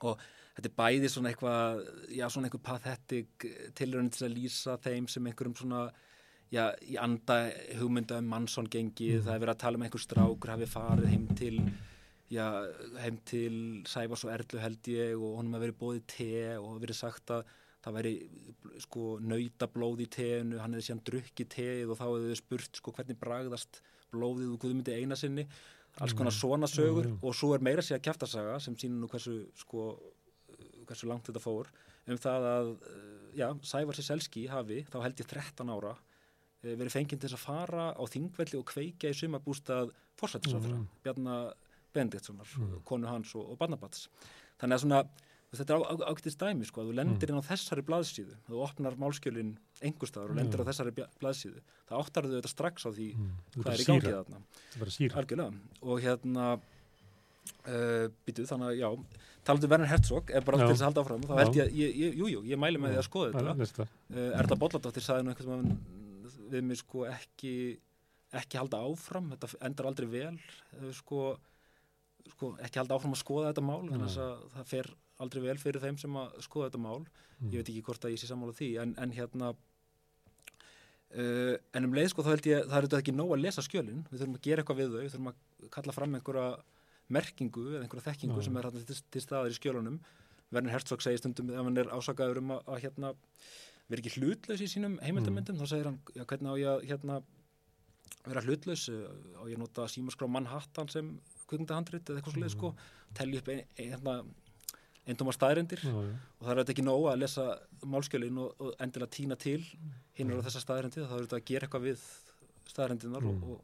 [0.09, 0.22] og
[0.56, 1.82] þetta er bæði svona eitthvað
[2.16, 3.47] já svona einhver pathetic
[3.78, 5.85] tilrönd til að lýsa þeim sem einhverjum svona
[6.51, 7.39] já í anda
[7.78, 9.24] hugmynda um mannsson gengið, mm.
[9.27, 11.56] það er verið að tala um einhver strákur hafi farið heim til
[12.31, 12.47] já
[13.02, 13.56] heim til
[13.90, 17.56] Sæfars og Erlu held ég og honum hafi verið bóðið te og verið sagt að
[17.81, 18.14] það væri
[18.85, 22.94] sko nautablóð í teinu, hann hefði síðan drukkið teið og þá hefði þau spurt sko
[22.97, 25.47] hvernig bragðast blóðið og guðmyndi eina sinni
[25.98, 27.18] alls konar svona sögur mm.
[27.22, 29.92] og svo er meira sér að kæftarsaga sem sínur nú hversu, sko,
[30.88, 31.70] hversu langt þetta fór
[32.10, 32.70] um það að
[33.36, 35.94] já, Sævar Sisselski hafi þá held ég 13 ára
[36.62, 40.86] eh, verið fenginn til að fara á þingvelli og kveika í sumabústað fórsættisafra, mm.
[41.04, 41.52] Bjarnar
[41.94, 42.78] Bendiktssonar, mm.
[42.86, 44.06] konu hans og, og Barnabats.
[44.60, 45.00] Þannig að svona
[45.59, 47.35] þetta er ágættist dæmi sko, að þú lendir mm.
[47.35, 49.55] inn á þessari blaðsíðu, þú opnar málskjölinn
[49.89, 51.62] engustafur og lendir á þessari blaðsíðu.
[51.90, 53.32] Það áttarðu þetta strax á því mm.
[53.56, 54.44] hvað er í gangið þarna.
[55.22, 55.51] Algjörlega.
[55.82, 56.52] Og hérna
[57.60, 58.89] Uh, býtu, þannig að já
[59.44, 60.62] talandu um Werner Herzog, er bara Já.
[60.62, 61.22] til þess að halda áfram.
[61.28, 63.86] Þá held ég, ég, ég, jú, ég mæli með því að skoða þetta.
[64.12, 67.55] uh, Erla Bolladóttir sagði nú einhvern veginn við mig sko ekki
[68.40, 71.24] ekki halda áfram, þetta endar aldrei vel uh, sko,
[72.35, 74.90] sko ekki halda áfram að skoða þetta mál þannig að það fer
[75.24, 77.02] aldrei vel fyrir þeim sem að skoða þetta mál.
[77.40, 77.51] Mm.
[77.52, 79.52] ég veit ekki hvort að ég sé sammála því en, en hérna
[81.16, 83.64] uh, en um leið sko þá held ég það er þetta ekki nóg að lesa
[83.64, 84.05] skjölin.
[84.10, 86.47] Við þurfum að gera eitthvað við þau, við þurfum að kalla fram einhverja
[87.10, 88.47] merkingu eða einhverja þekkingu Já.
[88.47, 89.98] sem er hérna til, til staðar í skjölunum.
[90.51, 93.12] Werner Herzog segir stundum ef hann er ásakaður um að, að hérna
[93.90, 97.18] vera ekki hlutlaus í sínum heimildamöndum þá segir hann, já hvernig á ég að hérna
[98.26, 98.86] vera hlutlaus?
[98.90, 101.12] Á ég að nota símaskrá Manhattan sem
[101.48, 102.72] kvikmyndahandrit eða eitthvað svolítið sko?
[103.18, 104.16] Telli upp ein, ein, hérna
[105.12, 106.12] eindóma staðrendir Já, já.
[106.41, 107.47] og það er þetta ekki nóg að lesa
[107.95, 109.61] málskjölin og, og endilega týna til
[110.19, 112.05] hinn á þessa staðrendi þá er þetta að gera eitthvað við
[112.70, 113.43] staðrendinar Mm.
[113.51, 113.61] og,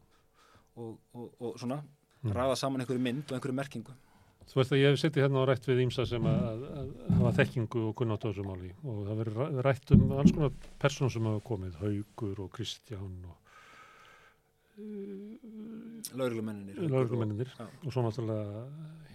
[0.77, 1.83] og, og, og svona
[2.27, 2.33] Mm.
[2.33, 3.93] ræða saman einhverju mynd og einhverju merkingu.
[4.47, 6.63] Þú veist að ég hef sittið hérna og rætt við ímsa sem að, að,
[7.07, 8.71] að hafa þekkingu og kunnátt á þessu máli.
[8.87, 10.53] Og það verður ræ- rætt um alls konar
[10.83, 13.37] persónum sem hafa komið, Haugur og Kristján og
[16.17, 18.65] lauruglumenninir lauruglumenninir og svo náttúrulega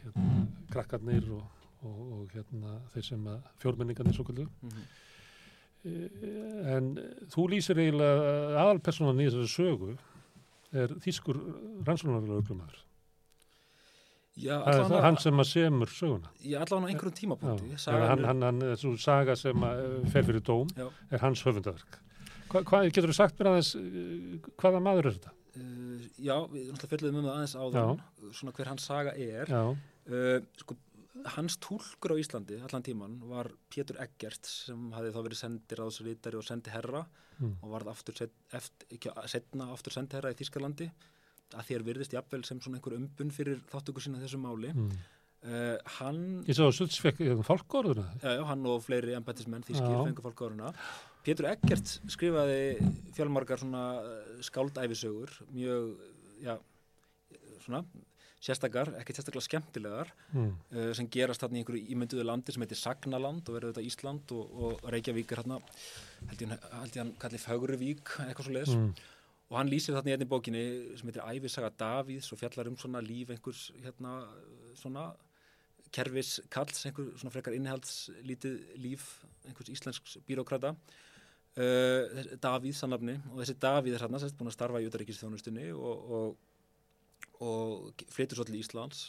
[0.02, 1.44] hérna, krakkarnir og,
[1.84, 4.48] og, og hérna þeir sem að fjórmenningarnir svo kallu.
[4.62, 4.84] Mhm.
[5.82, 6.91] En
[7.34, 9.95] þú lýsir eiginlega aðalpersonan í þessari sögu
[10.78, 11.40] er þýskur
[11.88, 12.84] rannsóknarlauglumæður.
[14.41, 16.30] Já, Það er það hann sem að semur söguna.
[16.40, 20.24] Já, allavega á einhverjum tímapunkti hann, er- hann, hann, þessu saga sem að, eh, fer
[20.24, 20.88] fyrir dóm Já.
[21.12, 21.98] er hans höfundaverk.
[22.48, 25.32] Hva, hvað, getur þú sagt mér aðeins, eh, hvaða maður er þetta?
[25.52, 28.02] Uh, já, við náttúrulega fjöldum um það aðeins áðan
[28.32, 30.78] svona hver hans saga er uh, sko,
[31.35, 36.47] hans túlkur á Íslandi allan tíman var Pétur Eggert sem hafði þá verið sendiráðsritari og
[36.47, 37.05] sendi herra
[37.41, 37.55] Mm.
[37.63, 40.89] og varð aftur set, eftir, ekki, setna aftur sendi herra í Þískalandi
[41.57, 44.91] að þér virðist jafnvel sem svona einhver umbun fyrir þáttöku sína þessu máli mm.
[45.49, 48.05] uh, hann ég sá að Sults fekk hérna, fálkórðuna.
[48.21, 50.03] Já, já, hann og fleiri embættismenn þýskir Já.
[50.05, 50.71] fengur fólk áruna.
[51.25, 52.61] Pétur Eggert skrifaði
[53.17, 55.91] fjölmargar svona eh, skáldæfisögur, mjög,
[56.45, 56.55] já,
[57.65, 57.83] svona
[58.41, 60.51] sérstakar, ekki sérstaklega skemmtilegar, Mm.
[60.73, 64.31] uh, sem gerast þarna í einhverju ímynduðu landi sem heitir Sagnaland og verður þetta Ísland
[64.34, 65.59] og, og Reykjavík er hérna,
[66.30, 68.76] held ég, hann- held ég hann kalli Fögruvík, eitthvað svo leiðis.
[68.76, 68.93] Mm.
[69.51, 70.63] Og hann lýsir þarna í einni bókinni
[70.97, 74.13] sem heitir Ævisaga Davíðs og fjallar um svona líf einhvers, hérna,
[74.80, 75.09] svona
[75.91, 79.09] kerfis kalls, einhver svona frekar innihaldslítið líf
[79.45, 84.80] einhvers íslensks bírókrata uh, Davíð sannafni og þessi Davíð er hérna sérst búin að starfa
[84.81, 86.38] í utaríkisþjónustunni og, og,
[87.41, 89.01] og flytur svo til Íslands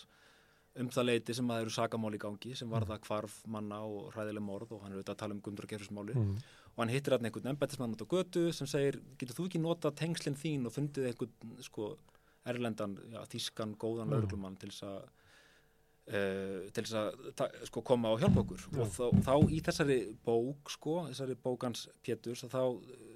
[0.81, 3.83] um það leiti sem að það eru sakamál í gangi sem var það hvarf manna
[3.85, 6.37] og hræðileg morð og hann er auðvitað að tala um Gundur og Gerfismáli Mm.
[6.73, 9.91] og hann hittir hann einhvern embættismann út á götu sem segir, getur þú ekki nota
[9.93, 11.91] tengslinn þín og fundið einhvern sko
[12.49, 14.15] erlendan, já, þískan, góðan Já.
[14.17, 15.03] lauruglumann til þess að
[16.03, 16.97] Uh, til þess
[17.39, 19.97] að sko, koma og hjálpa okkur og þá, þá í þessari
[20.27, 22.63] bók sko, þessari bókans Péturs að þá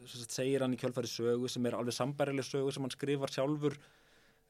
[0.07, 3.35] sem sagt, segir hann í kjölfæri sögu sem er alveg sambærileg sögu sem hann skrifar
[3.35, 3.75] sjálfur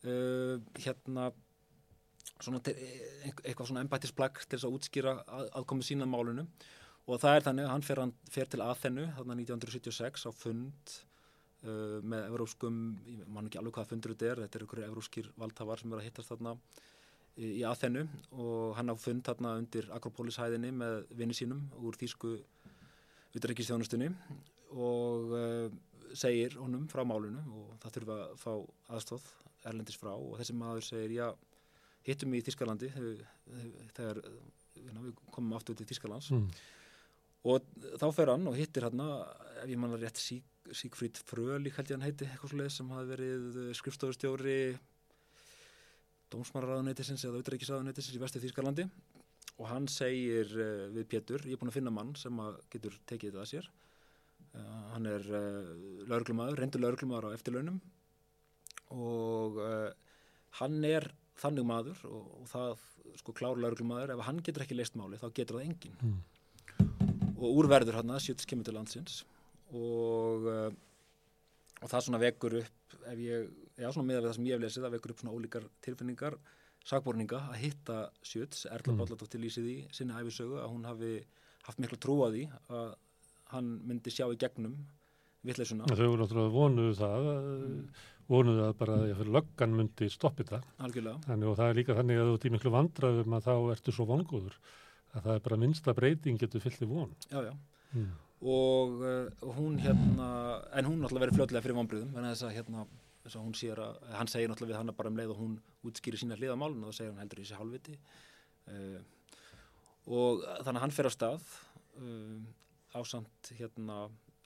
[0.04, 1.30] uh, hérna
[2.42, 2.76] svona, til-
[3.24, 6.48] ein- eitthvað svona embættisplagg til þess að útskýra að, aðkomu sína málunum
[7.06, 10.96] og það er þannig að hann fer, hann fer til Aþenu þarna 1976 á fund
[11.64, 15.30] uh, með evróskum, ég man ekki alveg hvaða fundur þetta er, þetta er einhverju evróskir
[15.38, 16.56] valdhafar sem eru að hittast þarna
[17.36, 18.02] í, í Aþenu.
[18.34, 22.34] Og hann á fund þarna undir Akropólishæðinni með vinni sínum úr þýsku
[23.38, 24.10] utanríkistjónustunni
[24.74, 25.70] og uh,
[26.16, 28.52] segir honum frá málunu og það þurfa að fá
[28.96, 29.26] aðstóð
[29.66, 31.28] erlendis frá og þessi maður segir já,
[32.06, 34.20] hittum í Þýskalandi þegar,
[34.78, 36.32] hérna, við komum aftur til Þýskalands.
[36.34, 36.50] Mm.
[37.50, 37.66] og
[38.00, 40.44] þá fer hann og hittir hann ef ég manna rétt Sík,
[40.74, 44.60] Síkfrýd Fröli held ég hann heiti, eitthvað svo sem hafi verið eh, skrifstofustjóri
[46.32, 48.86] dómsmáraráðuneytisins eða auðvitaðrækisráðuneytisins í vestu Þýskalandi.
[49.56, 52.40] Og hann segir uh, við Pétur, ég er búin að finna mann sem
[52.72, 53.68] getur tekið þetta að sér.
[54.50, 55.70] Uh, hann er uh,
[56.10, 57.78] lauruglumæður, reyndur lauruglumæður á eftirlaunum
[58.94, 59.90] og uh,
[60.60, 62.84] hann er þannig maður og, og það
[63.20, 66.18] sko klár lauruglumæður, ef hann getur ekki leist máli þá getur það enginn Mm.
[67.36, 69.22] og úrverður hann að sjöts kemur til landsins
[69.72, 70.70] og uh,
[71.82, 74.86] og það svona vekur upp ef ég, já svona við það sem ég hef lesið
[74.86, 76.36] það vekur upp svona ólíkar tilfinningar
[76.86, 78.94] sakborninga að hitta sjöts Erla Mm.
[78.94, 79.00] mm.
[79.02, 81.12] Bolladóttir lýsið í sinni æfisögu að hún hafi
[81.66, 82.94] haft miklu trú á því að
[83.52, 84.76] hann myndi sjá í gegnum
[85.46, 88.96] vitleysuna, Þau voru náttúrulega vonuðu það, eh, vonuðu að bara
[89.36, 90.66] löggan myndi stoppi það.
[90.82, 93.54] algjörlega Þannig og það er líka þannig að þú ert í miklu vandraðum að þá
[93.76, 94.60] ertu svo vongóður
[95.16, 97.12] að það er bara minnsta breyting getur fyllt í von.
[97.30, 97.52] já, já.
[97.96, 98.14] Mm.
[98.42, 100.28] og uh, hún hérna
[100.76, 102.86] en hún náttúrulega verið fljótlega fyrir vonbröðum að þess að hérna
[103.22, 105.54] þess að hún sér að, hann segir náttúrulega við hann bara um leið og hún
[105.86, 107.96] útskýri sína hliðamálun og þá segir hann heldur í þessi halvviti
[108.74, 108.98] uh,
[110.06, 111.48] og þannig að hann fer á stað
[112.02, 112.42] uh,
[112.98, 114.00] ásamt hérna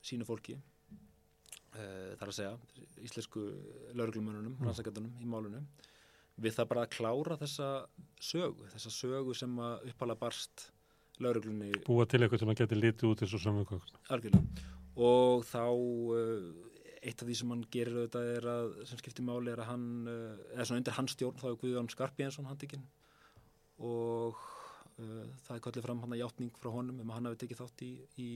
[0.05, 0.57] sínu fólki
[1.71, 2.55] þar að segja
[3.07, 3.45] íslensku
[3.95, 4.67] lauruglumönunum, mm.
[4.67, 5.69] rannsækjandunum í málunum
[6.41, 7.69] við það bara að klára þessa
[8.23, 10.71] sögu, þessa sögu sem að upphala barst
[11.21, 14.69] lauruglunni búa til eitthvað sem að geti litið út og samvöku algjörlega.
[15.01, 15.65] Og þá
[17.01, 19.87] eitt af því sem hann gerir auðvitað er að sem skiptir máli er að hann
[20.11, 22.87] eða svona undir hans stjórn þá er Guðjón Skarpjensson handikinn
[23.81, 24.41] og
[25.01, 27.63] uh, það er kallið fram hann að játning frá honum um að hann hafi tekið
[27.63, 27.91] þátt í
[28.21, 28.29] í,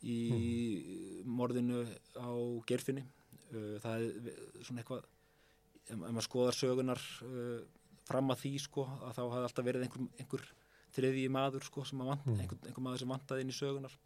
[0.00, 1.34] í mm.
[1.36, 1.82] morðinu
[2.16, 2.30] á
[2.68, 7.60] gerfinni uh, það er svona eitthvað ef, maður skoðar sögunar uh,
[8.08, 10.48] fram að því sko að þá hafi alltaf verið einhver, einhver
[10.96, 12.42] þriði maður sko vant, mm.
[12.42, 13.96] einhver, einhver maður sem vantaði inn í sögunar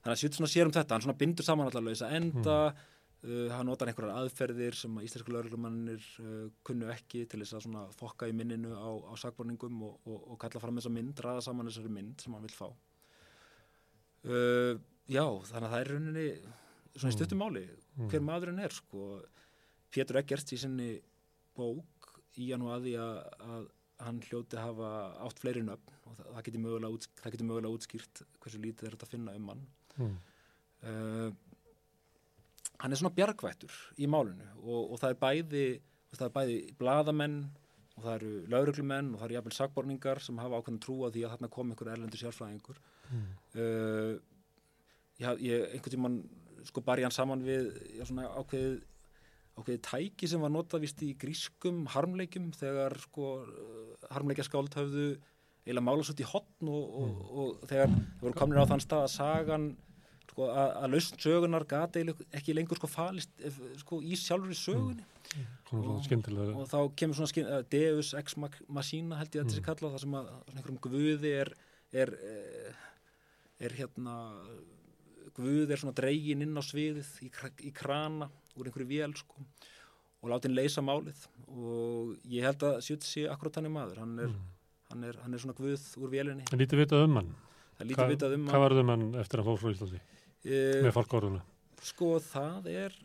[0.00, 2.88] þannig að Sjútt sér um þetta, hann bindur saman allar þess að enda mm.
[3.20, 7.90] Uh, hann notar einhverjar aðferðir sem að íslensku lauruglumannir uh, kunnu ekki til þess að
[7.92, 11.68] fokka í minninu á, á sakborningum og, og, og kalla fram þessa mynd, ræða saman
[11.68, 12.64] þessari mynd sem hann vil fá
[14.24, 14.80] uh,
[15.10, 16.26] Já, þannig að það er rauninni
[16.94, 18.08] svona í stuttum máli mm.
[18.10, 19.10] hver maðurinn er sko
[19.90, 20.90] Pétur Eggerts í sinni
[21.58, 23.68] bók í hann og aði að, að
[24.04, 24.90] hann hljóti hafa
[25.26, 29.14] átt fleiri nöfn og það, það getur mögulega, mögulega útskýrt hversu lítið er þetta að
[29.14, 29.64] finna um hann
[29.98, 30.18] mm.
[30.90, 31.30] uh,
[32.80, 35.64] hann er svona bjargvættur í málunu og, og það er bæði
[36.34, 37.40] bæði bladamenn
[37.98, 41.26] og það eru lauruglumenn og það eru jafnvel sagborningar sem hafa ákveðin trú að því
[41.26, 42.80] að þarna kom einhver erlendur sjálfræðingur
[43.10, 43.26] mm.
[43.60, 44.14] uh,
[45.20, 46.20] ég, ég einhvern tíman
[46.68, 48.80] sko bar ég hann saman við já, svona ákveðið
[49.58, 53.32] ákveðið tæki sem var notað vist í grískum harmleikum þegar sko
[54.12, 55.12] harmleikaskáld hafðu
[55.66, 57.22] eiginlega mála svo til hotn og, og, mm.
[57.28, 59.66] og, og þegar það voru komin á þann stað að sagan
[60.30, 62.04] sko, að lausn sögunar gata
[62.38, 63.44] ekki lengur sko falist
[63.82, 65.48] sko, í sjálfur í sögunni mm.
[65.76, 69.68] og, og þá kemur svona skinn, uh, Deus ex machina held ég að þessi mm.
[69.68, 71.52] kalla það sem að einhverjum guði er
[71.90, 72.74] er, er, eh,
[73.66, 74.16] er hérna
[75.36, 77.30] guði er svona dregin inn á sviðið í,
[77.68, 79.44] í krana úr einhverju vél sko
[80.20, 84.02] og láti henn leysa málið og ég held að Sjútt sé akkurat hann er maður
[84.02, 84.48] hann er, mm.
[84.92, 87.30] hann er, hann er svona guð úr vélinni Það lítið vitað um hann
[87.80, 90.00] Hva, um Hvað var það um hann eftir að fór frá Íslandi?
[90.44, 91.40] uh, með fólkóruna?
[91.80, 92.98] Sko það er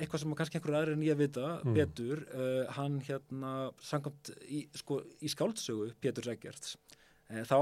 [0.00, 1.74] eitthvað sem kannski einhverju aðri að vita mm.
[1.76, 3.52] betur, uh, hann hérna
[3.84, 6.85] samkvæmt í, sko, í skáldsögu Pétur uh,
[7.26, 7.58] þá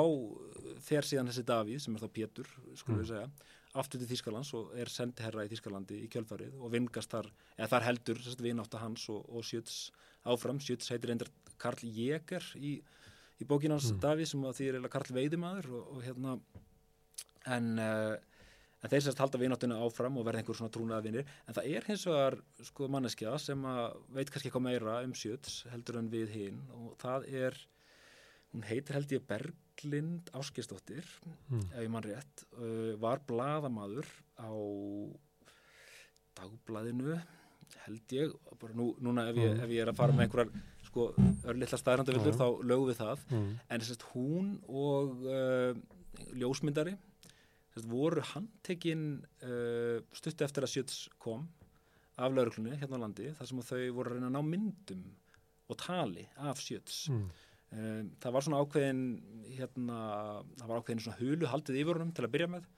[0.85, 3.13] fer síðan þessi Davíð sem er þá Pétur, skulum við mm.
[3.13, 7.71] segja aftur til Þýskalands og er sendiherra í Þýskalandi í kjölfarið og vingast þar eða
[7.73, 9.79] þar heldur vinátt að hans og, og Sjöts
[10.31, 12.77] áfram, Sjöts heitir reyndar Karl Jéger í,
[13.41, 13.99] í bókinans mm.
[14.05, 16.37] Davíð sem að því er Karl Veidimaður og, og hérna
[17.57, 18.21] en en
[18.85, 21.87] en þeir sérst halda vináttunni áfram og verða einhver svona trúnaða vinnir en það er
[21.89, 22.37] hins vegar
[22.69, 26.91] sko manneskja sem að veit kannski eitthvað meira um sjöts heldur en við hinn og
[27.01, 27.57] það er
[28.55, 31.07] hún heitir held ég Berglind Áskistóttir
[31.51, 31.71] mm.
[31.75, 34.07] ef ég mann rétt uh, var bladamadur
[34.39, 34.51] á
[36.39, 37.19] dagbladinu
[37.85, 38.31] held ég
[38.75, 39.65] nú, núna ef ég, mm.
[39.65, 40.55] ef ég er að fara með einhverjar
[40.87, 41.09] sko
[41.51, 42.39] örlittla mm.
[42.39, 43.51] þá lögum við það hmm.
[43.75, 45.75] en að hún og uh,
[46.39, 46.95] ljósmyndari
[47.75, 49.07] Sest, voru handtekinn
[49.43, 51.49] uh, stutti eftir að Sjöts kom
[52.15, 55.03] af lauruglunni hérna á landi þar sem þau voru að reyna að ná myndum
[55.67, 57.27] og tali af Sjöts mm.
[57.75, 59.03] Um, það var svona ákveðin
[59.55, 59.99] hérna,
[60.61, 62.69] það var ákveðin svona hulu haldið yfir honum til að byrja með.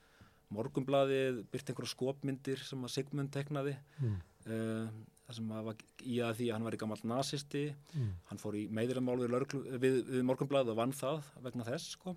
[0.57, 4.19] Morgumbladið byrti einhverja skopmyndir sem að Sigmund teknaði mm.
[4.47, 4.91] uh,
[5.27, 8.13] það sem var í að því að hann var í gammal nazisti mm.
[8.29, 9.35] hann fór í meðiramál við,
[9.83, 12.15] við, við morgumbladið og vann það vegna þess sko.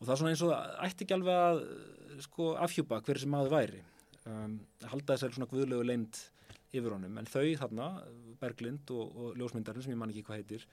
[0.00, 1.62] Og það er svona eins og það ætti ekki alveg að
[2.26, 3.82] sko, afhjúpa hver sem maður væri.
[4.26, 6.18] Um, að halda þessari svona guðlegu leind
[6.72, 7.86] yfir honum, en þau þarna
[8.40, 10.66] Berglind og, og ljósmyndarinn sem ég man ekki hvað heitir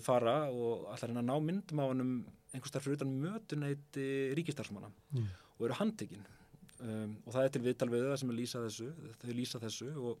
[0.00, 2.12] fara og allar hérna ná myndum á honum
[2.52, 4.06] einhvers starf fyrir utan mötuneyti
[4.38, 5.26] ríkistarsmanna mm.
[5.58, 6.24] og eru handtekinn
[6.80, 8.88] um, og það er til viðtal við það sem lýsa þessu
[9.20, 10.18] þau lýsa þessu og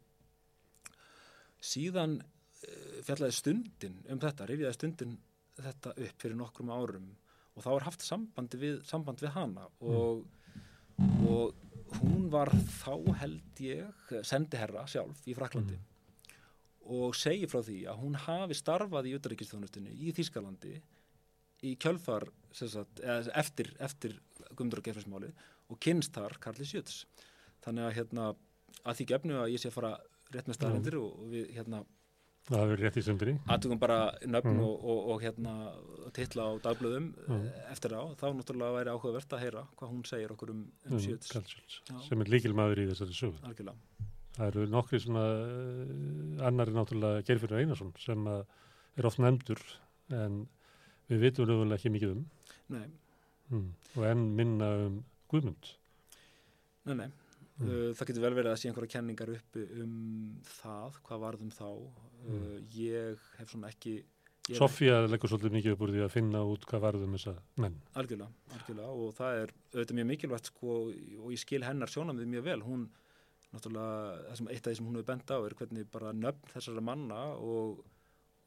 [1.72, 5.18] síðan uh, fjallaði stundin um þetta, rifjaði stundin
[5.60, 7.10] þetta upp fyrir nokkrum árum
[7.52, 10.24] og þá er haft samband við, samband við hana og,
[10.96, 11.26] mm.
[11.28, 15.88] og hún var þá held ég sendiherra sjálf í Fraklandi mm.
[16.90, 20.76] Og segi frá því að hún hafi starfað í utarrikistjónustunni í Þýskalandi
[21.62, 23.02] í kjölfar sagt,
[23.38, 24.18] eftir, eftir
[24.50, 25.32] Guðmundur og Gefræsmáli
[25.70, 27.04] og kynst þar Karli Sjöts
[27.64, 28.30] þannig að hérna
[28.82, 29.96] að því gefnu að ég sé að fara
[30.32, 31.04] rétt með staðrindir mm.
[31.04, 31.84] og, og við hérna
[32.42, 33.32] Það hefur rétt í sundri.
[33.54, 33.96] Aðtökum bara
[34.26, 34.62] nöfn mm.
[34.66, 35.52] og, og, og hérna
[36.16, 37.44] titla á dagblöðum mm.
[37.70, 38.02] eftir á.
[38.18, 41.30] Þá náttúrulega væri áhugavert að heyra hvað hún segir okkur um, um mm, Sjöts.
[42.08, 43.38] Sem er líkil maður í þessari sögu.
[43.46, 44.10] Algjörlega.
[44.32, 49.60] Það eru nokkri svona, uh, annar er náttúrulega Geirfjörður Einarsson sem er oft nefndur
[50.12, 50.44] en
[51.10, 52.22] við vitum lögulega ekki mikið um.
[52.72, 52.86] Nei.
[53.52, 53.68] Mm.
[53.96, 55.02] Og enn minna um
[55.32, 55.74] Guðmund.
[56.88, 57.10] Nei, nei.
[57.60, 57.92] Mm.
[57.96, 59.92] Það getur vel verið að sé einhverja kenningar uppi um
[60.58, 61.68] það, hvað varðum þá.
[62.24, 62.48] Mm.
[62.78, 64.00] Ég hef svona ekki...
[64.58, 67.76] Sofía leggur svolítið mikið upp úr því að finna út hvað varðum þessa menn.
[68.00, 72.48] Algjörlega, algjörlega og það er auðvitað mjög mikilvægt sko og ég skil hennar sjónamið mjög
[72.48, 72.56] vel.
[72.66, 72.88] Hún,
[73.52, 76.52] náttúrulega, það sem eitt af því sem hún hefur bent á er hvernig bara nöfn
[76.54, 77.82] þessara manna og,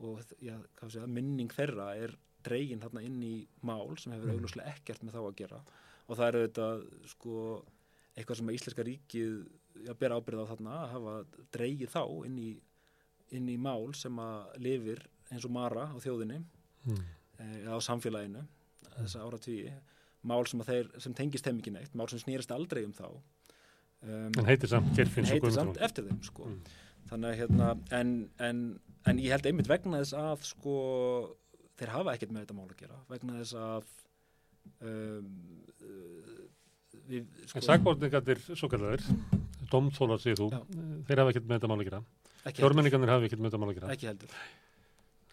[0.02, 2.16] og já, segja, minning þeirra er
[2.46, 4.38] dregin þarna inn í mál sem hefur mm.
[4.38, 5.62] auglúslega ekkert með þá að gera
[6.06, 7.40] og það er auðvitað sko
[8.16, 9.34] eitthvað sem að Íslenska ríkið
[9.86, 11.16] já, ber ábyrð á þarna að hafa
[11.56, 12.52] dreigið þá inn í,
[13.36, 16.40] inn í mál sem að lifir eins og Mara á þjóðinni
[16.86, 17.02] mm.
[17.64, 18.90] eða á samfélaginu mm.
[19.02, 19.74] þessa ára tvíi
[20.26, 23.10] mál sem, þeir, sem tengist þeim ekki neitt mál sem snýrist aldrei um þá
[24.06, 26.50] um, en heitir samt heitir samt eftir þeim sko.
[26.50, 26.74] mm.
[27.12, 27.70] þannig að hérna
[28.00, 28.16] en,
[28.48, 28.64] en,
[29.10, 30.76] en ég held einmitt vegna þess að sko
[31.80, 33.90] þeir hafa ekkert með þetta mál að gera vegna þess að
[34.90, 35.32] um,
[37.06, 39.08] við, sko, en sagbortningarnir svo kallar
[39.72, 40.62] domþólar séð þú, Já.
[41.10, 42.06] þeir hafa ekkert með þetta mál að gera
[42.46, 44.40] fjórmenningarnir hafa ekkert með þetta mál að gera ekki heldur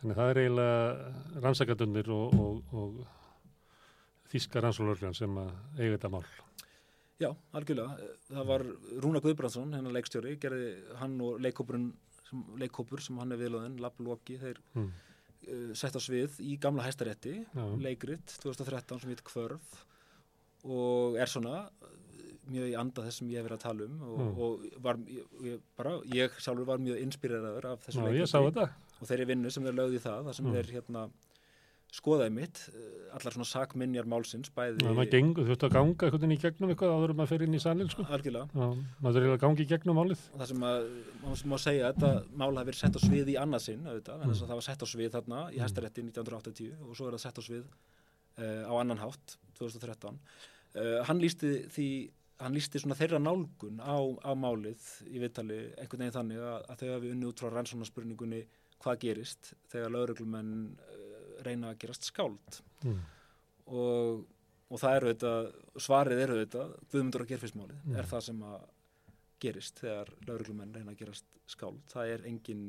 [0.02, 6.24] Þannig það er eiginlega rannsakadunir og, og, og þíska rannsólurljan sem eiga þetta mál.
[7.22, 8.10] Já, algjörlega.
[8.28, 8.66] Það var
[9.04, 14.60] Rúna Guðbrandsson, hennar leikstjóri, gerði hann og leikkópur sem hann er viðlóðin, Lapp Lóki, þeir
[14.74, 14.90] mm.
[15.46, 17.38] uh, sett á svið í gamla hæstarétti,
[17.82, 19.80] leikrit 2013 sem heit Kvörð
[20.62, 21.66] og er svona
[22.50, 24.38] mjög í anda þess sem ég hef verið að tala um og, mm.
[24.44, 24.98] og var,
[25.46, 28.62] ég, bara, ég sjálfur var mjög inspíreraður af þessu leikrit
[29.02, 30.56] og þeirri vinnu sem þeir lögði það, það sem mm.
[30.56, 31.04] þeir hérna
[31.92, 34.86] skoðaði mitt, eh, allar svona sakminjar málsins, bæði...
[34.86, 37.56] Maður gengur, þú ætti að ganga einhvern veginn í gegnum eitthvað áður maður fer inn
[37.58, 38.06] í salin, sko.
[38.16, 38.68] Algjörlega.
[39.04, 40.22] Maður er að gangi í gegnum málið.
[40.32, 40.86] Það sem að,
[41.20, 44.32] maður má segja að þetta mál hafi verið sett á svið í annarsinn, auðvitað, en
[44.32, 44.46] þess mm.
[44.46, 45.66] að það var sett á svið þarna í mm.
[45.66, 50.16] Hæstarétti 1980 og svo er það sett á svið uh, á annan hátt 2013.
[50.16, 51.88] Uh, eh, hann lísti því
[52.42, 54.80] hann lísti svona þeirra nálgun á, á málið
[55.12, 58.40] í viðtali einhvern veginn þannig að, að þau hafi unni út frá rannsónarspurningunni
[58.82, 61.11] hvað gerist þegar lauruglumenn uh,
[61.48, 63.00] reyna að gerast skáld mm.
[63.78, 64.22] og,
[64.68, 67.98] og það eru þetta svarið eru þetta Guðmundur og gerfismálið mm.
[67.98, 68.70] er það sem að
[69.42, 72.64] gerist þegar lauruglumenn reyna að gerast skáld það er engin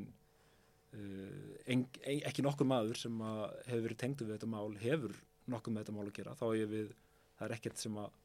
[0.98, 1.86] uh, en,
[2.16, 3.24] ekki nokkur maður sem
[3.68, 5.16] hefur verið tengdu við þetta mál hefur
[5.52, 6.94] nokkur með þetta mál að gera þá er við,
[7.38, 8.20] það er ekkert sem að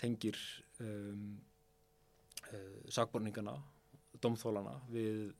[0.00, 0.38] tengir
[0.80, 1.24] um,
[2.50, 3.56] uh, sagborningana
[4.20, 5.30] domþólana við,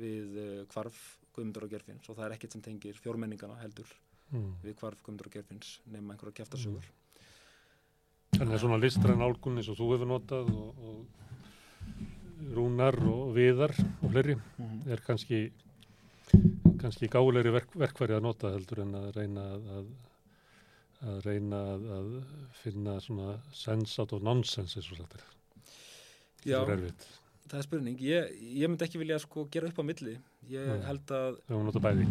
[0.00, 1.02] við uh, kvarf
[1.36, 3.88] Guðmundur og Gerfins og það er ekkert sem tengir fjórmenningana heldur
[4.30, 4.50] mm.
[4.64, 6.98] við hvarf Guðmundur og Gerfins nema einhverja kæftasögur mm.
[8.32, 13.74] Þannig að svona listræn álgun eins og þú hefur notað og, og rúnar og viðar
[13.76, 14.78] og fleiri mm.
[14.92, 15.44] er kannski
[16.82, 19.44] kannski gáleiri verk, verkværi að nota heldur en að reyna
[19.76, 19.90] að,
[21.06, 22.10] að reyna að, að
[22.62, 25.28] finna svona sense out of nonsense eins og þetta er
[26.42, 26.58] Já,
[27.50, 30.14] það er spurning ég, ég myndi ekki vilja sko gera upp á milli
[30.50, 30.84] ég Nei.
[30.86, 32.06] held að við máum nota bæði.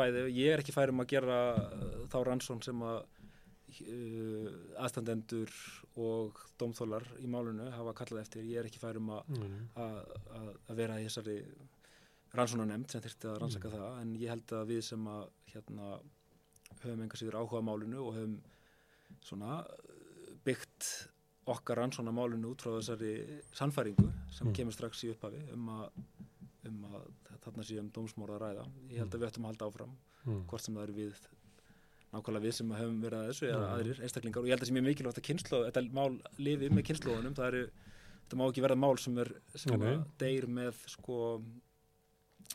[0.00, 4.52] bæði ég er ekki færum að gera uh, þá rannsón sem að uh,
[4.84, 5.56] aðstandendur
[5.98, 11.40] og domþólar í málunu hafa kallað eftir ég er ekki færum að vera í þessari
[12.36, 13.76] rannsónanemnd sem þurfti að rannsaka mm.
[13.76, 15.22] það en ég held að við sem að
[15.54, 15.92] hérna,
[16.82, 18.36] höfum enga síður áhuga málunu og höfum
[19.24, 19.62] svona
[20.46, 20.90] byggt
[21.54, 23.14] okkar rannsóna málunu út frá þessari
[23.56, 24.54] sannfæringu sem mm.
[24.58, 25.98] kemur strax í upphafi um að,
[26.68, 27.08] um að
[27.44, 28.68] þarna séum dómsmóra að ræða.
[28.92, 29.92] Ég held að við ættum að halda áfram
[30.24, 30.40] mm.
[30.50, 31.26] hvort sem það eru við
[32.08, 33.72] nákvæmlega við sem höfum verið að þessu eða mm.
[33.76, 36.70] aðrir einstaklingar og ég held að það sé mjög mikilvægt að kynslu, þetta mál lifi
[36.72, 37.64] með kynnslóðunum, það eru
[38.22, 41.18] þetta má ekki verða mál sem er sem að deyr með sko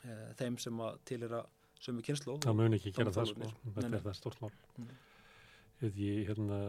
[0.02, 1.52] e, þeim sem að til er að
[1.84, 2.42] sömu kynnslóð.
[2.48, 4.52] Það mun ekki gera það sko, þetta er það stórt mál.
[4.80, 4.92] Mm.
[5.84, 6.60] Ég, hérna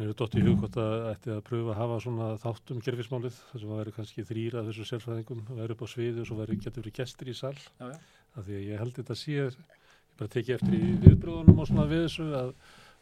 [0.00, 3.34] Mér er dótt í hug hvort að ætti að pröfa að hafa svona þáttum gerfismálið
[3.50, 6.36] þar sem að veri kannski þrýra þessu sérfræðingum að vera upp á sviðu og svo
[6.38, 7.98] veri, getur verið gestur í sall já, já.
[8.32, 9.58] af því að ég held þetta sé ég
[10.16, 12.54] bara teki eftir í viðbröðunum og svona við þessu að,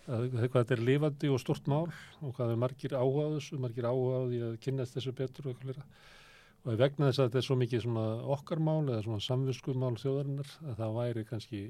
[0.08, 3.86] að, að þetta er lifandi og stort mál og hvað er margir áhugaðus og margir
[3.86, 5.86] áhugaði að kynast þessu betur og eitthvað
[6.60, 10.50] og vegna þess að þetta er svo mikið svona okkar mál eða svona samviskumál þjóðarinnar
[10.66, 11.62] að það væri kannski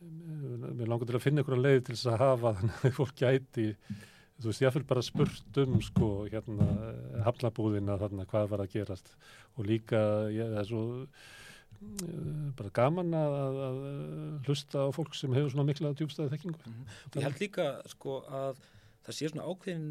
[0.00, 3.66] mér langar til að finna að leiði til þess að hafa þannig að fólk gæti
[4.36, 6.68] þú veist ég fyrir bara spurt um sko hérna
[7.24, 9.12] hafnabúðina þarna hvað var að gerast
[9.56, 10.00] og líka
[10.34, 13.78] ég, það er svo eh, bara gaman að, að, að
[14.48, 16.98] hlusta á fólk sem hefur svona mikla djúbstæði þekkingu mm -hmm.
[17.16, 18.60] Ég held líka sko að
[19.06, 19.88] það sé svona ákveðin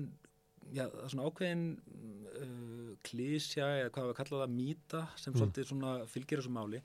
[0.73, 1.65] já, það er svona ákveðin
[2.35, 5.39] uh, klísja eða hvað við kallaðum það mýta sem mm.
[5.39, 6.81] svolítið svona fylgir þessu máli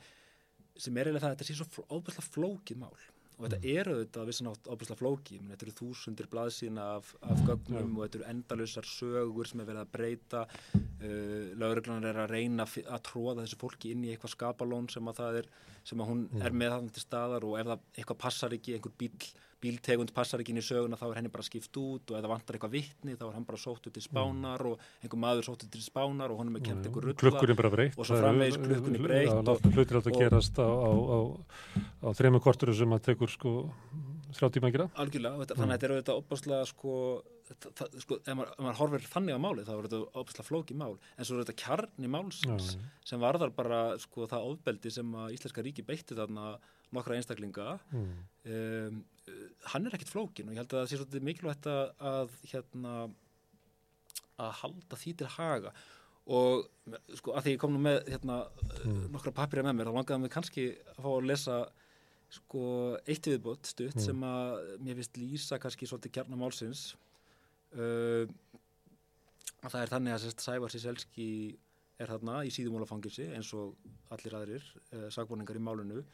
[0.80, 2.94] sem er eiginlega það að þetta sé svo óbærslega flókið mál
[3.40, 3.76] og þetta mm.
[3.80, 7.96] eru þetta vissan átt óbærslega flókið þetta eru þúsundir blaðsína af, af gögnum mm.
[7.96, 12.66] og þetta eru endalusar sögur sem er verið að breyta uh, lauruglunar er að reyna
[12.68, 15.52] að tróða þessu fólki inn í eitthvað skapalón sem að er
[15.88, 16.42] sem að hún mm.
[16.44, 19.14] er með þannig til staðar og ef það eitthvað passar ekki, einhver bíl
[19.60, 22.56] bíltegund passar ekki inn í söguna þá er henni bara skipt út og það vantar
[22.56, 24.70] eitthvað vittni þá er hann bara sóttu til spánar mm.
[24.70, 27.98] og einhver maður sóttu til spánar og honum er kent eitthvað rulla klukkunni bara breytt
[27.98, 31.18] og svo framvegis klukkunni breytt hlutir átt að gerast á, á, á,
[32.04, 33.54] á þrejum kortur sem að tekur sko
[34.36, 35.52] þrjá tíma að gera algjörlega, mm.
[35.52, 36.96] þannig að þetta er auðvitað opaslega sko,
[37.50, 40.92] það, sko ef maður, maður horfir þannig á máli þá er þetta opaslega flóki mál
[40.94, 45.34] en svo er þetta kjarni málsins Já, sem varðar bara sko það ofbeldi sem að
[45.36, 46.52] Íslenska ríki beitti þarna
[46.96, 48.12] nokkra einstaklinga mm.
[48.54, 49.00] um,
[49.72, 52.94] hann er ekkit flókin og ég held að það sé svolítið mikilvægt að, að hérna
[54.40, 55.74] að halda því til haga
[56.30, 56.66] og
[57.18, 58.40] sko að því ég kom nú með hérna
[58.84, 59.04] mm.
[59.14, 61.60] nokkra papirja með mér þá langaðum við kannski að fá að lesa
[62.30, 62.64] sko
[63.10, 64.04] eitt viðbót stutt mm.
[64.04, 66.84] sem að mér finnst lýsa kannski svolítið kjarnar málsins
[67.74, 68.24] uh,
[69.60, 71.30] að það er þannig að sérst Sævar Síselski
[72.00, 73.74] er þarna í síðumólafangilsi eins og
[74.14, 76.04] allir aðrir uh, sagbúningar í málunu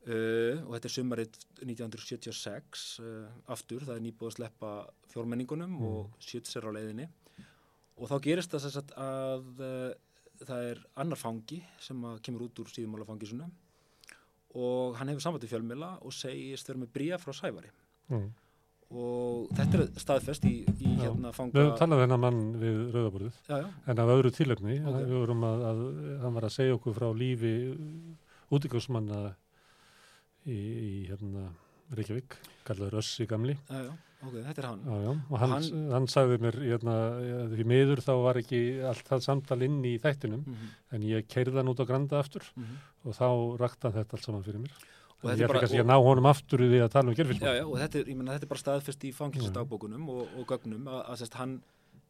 [0.00, 4.70] Uh, og þetta er sumarið 1976 uh, aftur, það er nýbúið að sleppa
[5.12, 5.82] fjórmenningunum mm.
[5.90, 7.04] og sjöts er á leiðinni.
[8.00, 12.70] Og þá gerist það að, að uh, það er annar fangi sem kemur út úr
[12.72, 13.50] síðumálafangisunum
[14.60, 17.68] og hann hefur samvættið fjölmila og segist vera með bríja frá Sævari.
[18.10, 18.30] Mm.
[18.90, 23.36] og þetta er staðfest í, í hérna fanga Við höfum talað þennan mann við Rauðaborðið.
[23.86, 25.04] En af öðru tilöfni okay.
[25.04, 25.84] við vorum að, að
[26.24, 27.52] hann var að segja okkur frá lífi
[28.50, 29.20] útíkjósmanna
[30.50, 31.48] í, í hérna
[31.96, 32.36] Reykjavík,
[32.66, 33.56] kallaður Össi gamli.
[33.66, 33.90] Já, já,
[34.22, 34.84] ok, þetta er hann.
[34.86, 36.94] Já, og hann, hann, hann sagði mér hérna,
[37.50, 38.60] því miður þá var ekki
[38.92, 40.76] allt það samtal inn í þættinum mm -hmm.
[40.94, 42.76] en ég keirði hann út á Granda aftur mm -hmm.
[43.04, 43.28] og þá
[43.64, 44.76] rakta þetta allt saman fyrir mér.
[45.20, 47.98] Og ég fikk að ég ná honum aftur því að tala um gerfismann og þetta
[47.98, 51.58] er, menna, þetta er bara staðfest í fangilsdagbókunum og, og gögnum að, að sérst, hann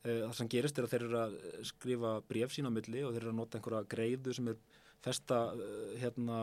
[0.04, 1.34] uh, það sem gerist er að þeir eru að
[1.72, 4.60] skrifa bref sín á milli og þeir eru að nota einhverja greiðu sem er
[5.02, 6.38] festa uh, hérna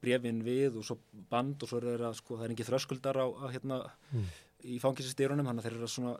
[0.00, 0.96] brefin við og svo
[1.30, 3.78] band og svo er það, sko, það er ekki þröskuldar á, á hérna
[4.10, 4.26] mm.
[4.72, 6.16] í fangisistýrunum, þannig að þeir eru að svona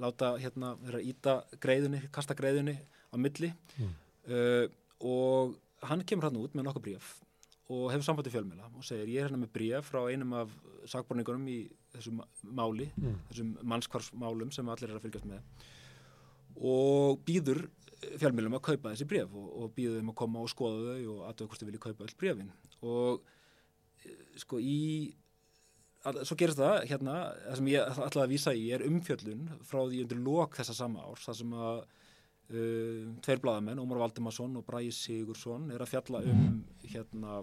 [0.00, 2.76] láta hérna, þeir eru að íta greiðunni, kasta greiðunni
[3.10, 3.96] á milli mm.
[4.34, 4.64] uh,
[5.06, 5.58] og
[5.90, 7.10] hann kemur hann út með nokkuð bref
[7.70, 10.54] og hefur sambandi fjölmjöla og segir ég er hérna með bref frá einum af
[10.90, 11.60] sakborningunum í
[11.94, 13.20] þessum máli, mm.
[13.30, 15.68] þessum mannskvarsmálum sem allir er að fylgjast með
[16.60, 17.68] og býður
[18.20, 21.22] fjölmjölum að kaupa þessi bref og, og býðu þeim að koma og skoða þau og
[21.28, 22.52] aðtöðu hvort þau vilja kaupa öll brefin
[22.86, 23.24] og
[24.04, 24.80] eh, sko í
[26.06, 29.80] að, svo gerist það hérna það sem ég ætlaði að vísa í er umfjöllun frá
[29.82, 34.66] því undir lok þessa sama árs það sem að uh, tveir bladamenn, Ómar Valdimarsson og
[34.68, 37.40] Bræði Sigursson er að fjalla um hérna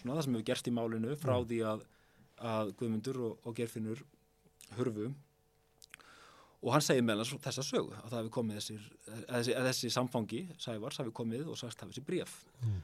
[0.00, 1.84] svona það sem hefur gerst í málinu frá því að,
[2.54, 4.02] að Guðmundur og, og Gerfinnur
[4.78, 5.12] hörfu
[6.64, 9.92] og hann segir meðan þessa sögu að það hefði komið þessir, að þessi, að þessi
[9.92, 12.78] samfangi Sævars hafi komið og sagst hafi þessi bref mm.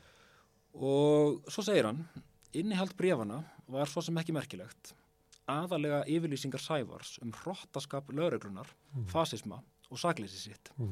[0.75, 2.05] Og svo segir hann
[2.57, 4.95] innihald brefana var svo sem ekki merkilegt
[5.51, 9.07] aðalega yfirlýsingar Sævars um hróttaskap lögreglunar, mm.
[9.11, 9.61] fasisma
[9.91, 10.91] og sakleysi sitt mm.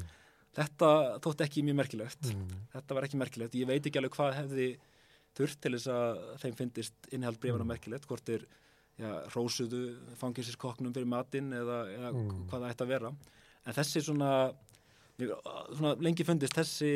[0.59, 0.91] þetta
[1.23, 2.63] þótt ekki mjög merkilegt mm.
[2.75, 4.69] þetta var ekki merkilegt, ég veit ekki alveg hvað hefði
[5.37, 7.73] þurft til þess að þeim finnist innihald brefana mm.
[7.75, 8.45] merkilegt, hvort er
[8.99, 9.83] já, rósuðu
[10.19, 12.47] fanginsiskoknum fyrir matinn eða, eða mm.
[12.49, 13.13] hvað það ætti að vera
[13.65, 14.31] en þessi svona,
[15.19, 16.91] svona lengi fundist þessi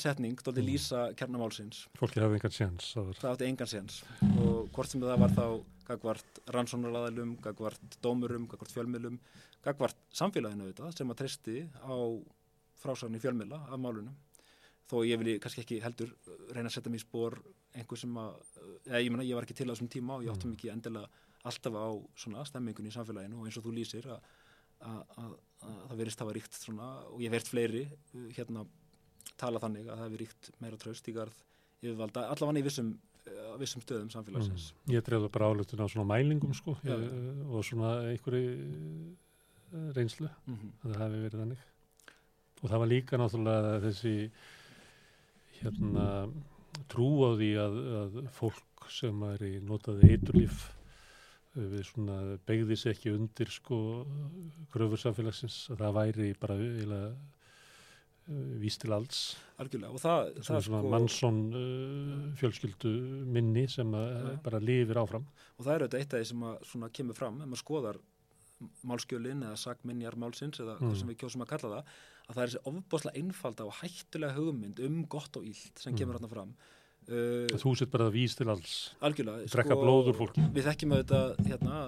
[0.00, 0.68] setning þótti mm.
[0.70, 3.98] lýsa kernamálsins fólki hafði engan séns það átti engan séns.
[4.40, 5.46] Og hvort sem það var þá
[5.86, 9.18] gagvart rannsónarlaðalum gagvart dómurum, gagvart fjölmilum
[9.64, 11.96] gagvart samfélaginu þetta sem að treysti á
[12.80, 14.16] frásagn í fjölmila af málunum
[14.86, 16.12] þó ég vil kannski ekki heldur
[16.54, 17.38] reyna að setja mér í spór
[17.76, 18.36] einhver sem að,
[18.86, 21.24] eða ég menna ég var ekki til á þessum tíma og ég átti mikið endilega
[21.46, 21.88] alltaf á
[22.18, 24.22] svona stemmingun í samfélaginu og eins og þú lýsir að,
[24.80, 25.34] að, að,
[25.66, 28.64] að það verist hafa ríkt svona og ég verðt fleiri uh, hérna
[29.36, 31.44] tala þannig að það hefur ríkt meira tröst í garð
[31.82, 32.90] yfirvalda, allavega í vissum,
[33.26, 34.70] uh, vissum stöðum samfélagsins.
[34.72, 34.92] Mm.
[34.96, 38.52] Ég drefði bara álutun á svona mælingum sko ég, uh, og svona einhverju
[39.96, 40.76] reynslu mm -hmm.
[40.82, 41.64] að það hefði verið þannig
[42.62, 44.14] og það var líka náttúrulega þessi
[45.60, 46.06] hérna
[46.92, 50.75] trú á því að, að fólk sem er í notaði eiturlíf
[51.56, 52.18] við svona
[52.48, 53.78] begðis ekki undir sko
[54.72, 59.22] gröfur samfélagsins að það væri bara eiginlega uh, víst til alls
[59.62, 60.90] Algjörlega og það, það, það svona sko...
[60.96, 62.92] mannsson uh, fjölskyldu
[63.36, 64.34] minni sem ja.
[64.44, 65.24] bara lifir áfram
[65.56, 68.02] og það er auðvitað eitt af því sem að, svona, kemur fram ef maður skoðar
[68.88, 70.86] málskjölin eða sagminjar málsins eða mm.
[70.86, 71.90] hvað sem við kjósum að kalla það
[72.26, 75.98] að það er þessi ofboslega einfalda og hættulega hugmynd um gott og ílt sem mm.
[76.00, 76.54] kemur hérna fram
[77.10, 78.74] uh, Þú sett bara að vís til alls
[79.06, 81.80] Algjörlega Drekka sko, blóður fólki Við þekkjum auðvitað hérna,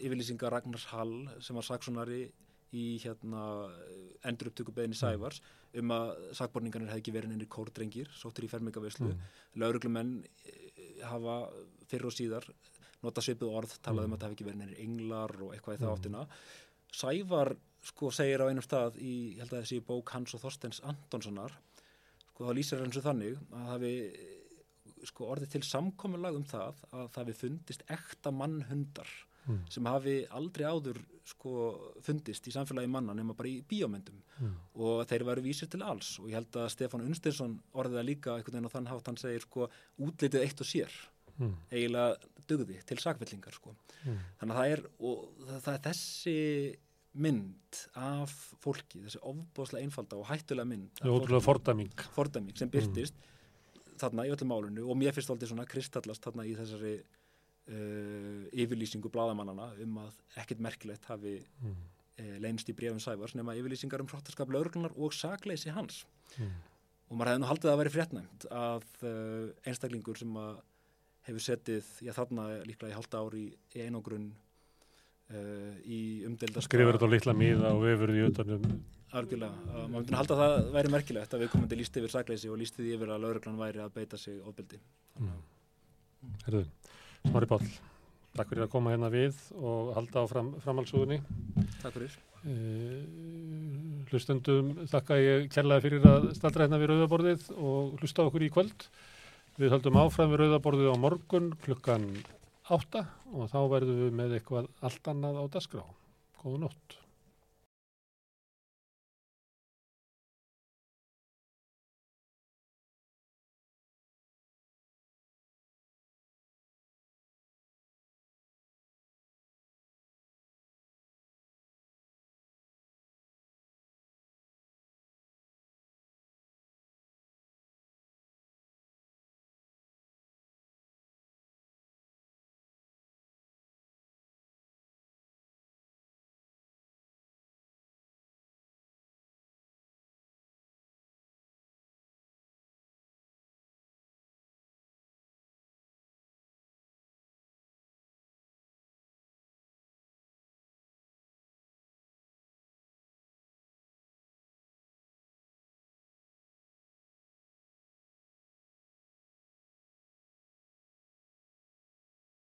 [0.00, 1.14] yfirlýsinga Ragnars Hall
[1.44, 2.24] sem var saksonari
[2.74, 3.42] í hérna,
[4.26, 5.02] endur upptöku beðinni mm.
[5.02, 5.40] Sævars
[5.78, 9.22] um að sagborningarnir hefði ekki verið einri kórdrengir, sóttur í fermingavislu mm.
[9.62, 10.16] lauruglumenn
[10.46, 11.38] eh, hafa
[11.90, 12.46] fyrir og síðar
[13.04, 15.82] nota svipið orð, talaði um að það hefði ekki verið einri englar og eitthvað í
[15.82, 15.98] það mm.
[15.98, 16.26] áttina
[16.94, 17.54] Sævar
[17.84, 21.56] sko segir á einum stað í, held að þessi bók Hans og Þorstens Antonssonar
[22.30, 24.22] sko þá lýsir hans þannig að það við
[25.08, 29.10] sko orðið til samkominlag um það að það við fundist ekta mannhundar
[29.46, 29.64] mm.
[29.72, 31.54] sem hafi aldrei áður sko
[32.04, 34.54] fundist í samfélagi manna nema bara í bíómyndum mm.
[34.84, 38.36] og þeir varu vísir til alls og ég held að Stefán Unstinsson orðið að líka
[38.36, 39.68] einhvern veginn á þann hátt hann segir sko
[40.04, 40.96] útlitið eitt og sér
[41.38, 41.54] mm.
[41.72, 43.74] eiginlega dugði til sakvellingar sko
[44.04, 44.24] mm.
[44.40, 46.38] þannig að það er og það, það er þessi
[47.14, 48.32] mynd af
[48.64, 53.33] fólki, þessi ofbóðslega einfalda og hættulega mynd Ótrúlega fordæming Fordæming sem byrtist mm.
[54.00, 59.10] Þarna í öllum málunni og mér finnst aldrei svona kristallast þarna í þessari uh, yfirlýsingu
[59.12, 61.74] bladamannana um að ekkert merkilegt hafi mm.
[62.20, 66.04] uh, leynst í brefum Sævars nema yfirlýsingar um hróttarskap lauruglunar og sakleysi hans
[66.36, 66.54] mm.
[67.08, 70.54] og maður hefði nú haldið að vera fréttnæmt að uh, einstaklingur sem að
[71.24, 74.26] hefur setið, já þarna líklega í halda ári í einogrunn
[75.32, 78.66] uh, í umdelda skrifur þetta á litla miða og vefur því utanum
[79.14, 82.12] Argjörlega, maður myndi að halda að það væri merkilegt að við komum til líst yfir
[82.12, 84.80] sakleysi og líst því yfir að lauruglan væri að beita sig ofbeldi
[85.20, 85.40] mm.
[86.46, 86.64] Herðu,
[87.28, 87.60] Smári Pál
[88.34, 91.20] Takk fyrir að koma hérna við og halda á fram, framhalsugunni
[91.82, 93.02] Takk fyrir uh,
[94.10, 98.88] Hlustendum þakka ég kærlega fyrir að staldra hérna við Rauðaborðið og hlusta okkur í kvöld
[99.54, 102.08] Við höldum áfram við Rauðaborðið á morgun klukkan
[102.74, 105.84] átta og þá verðum við með eitthvað allt annað á dasgrá.
[106.40, 106.96] Góða nótt.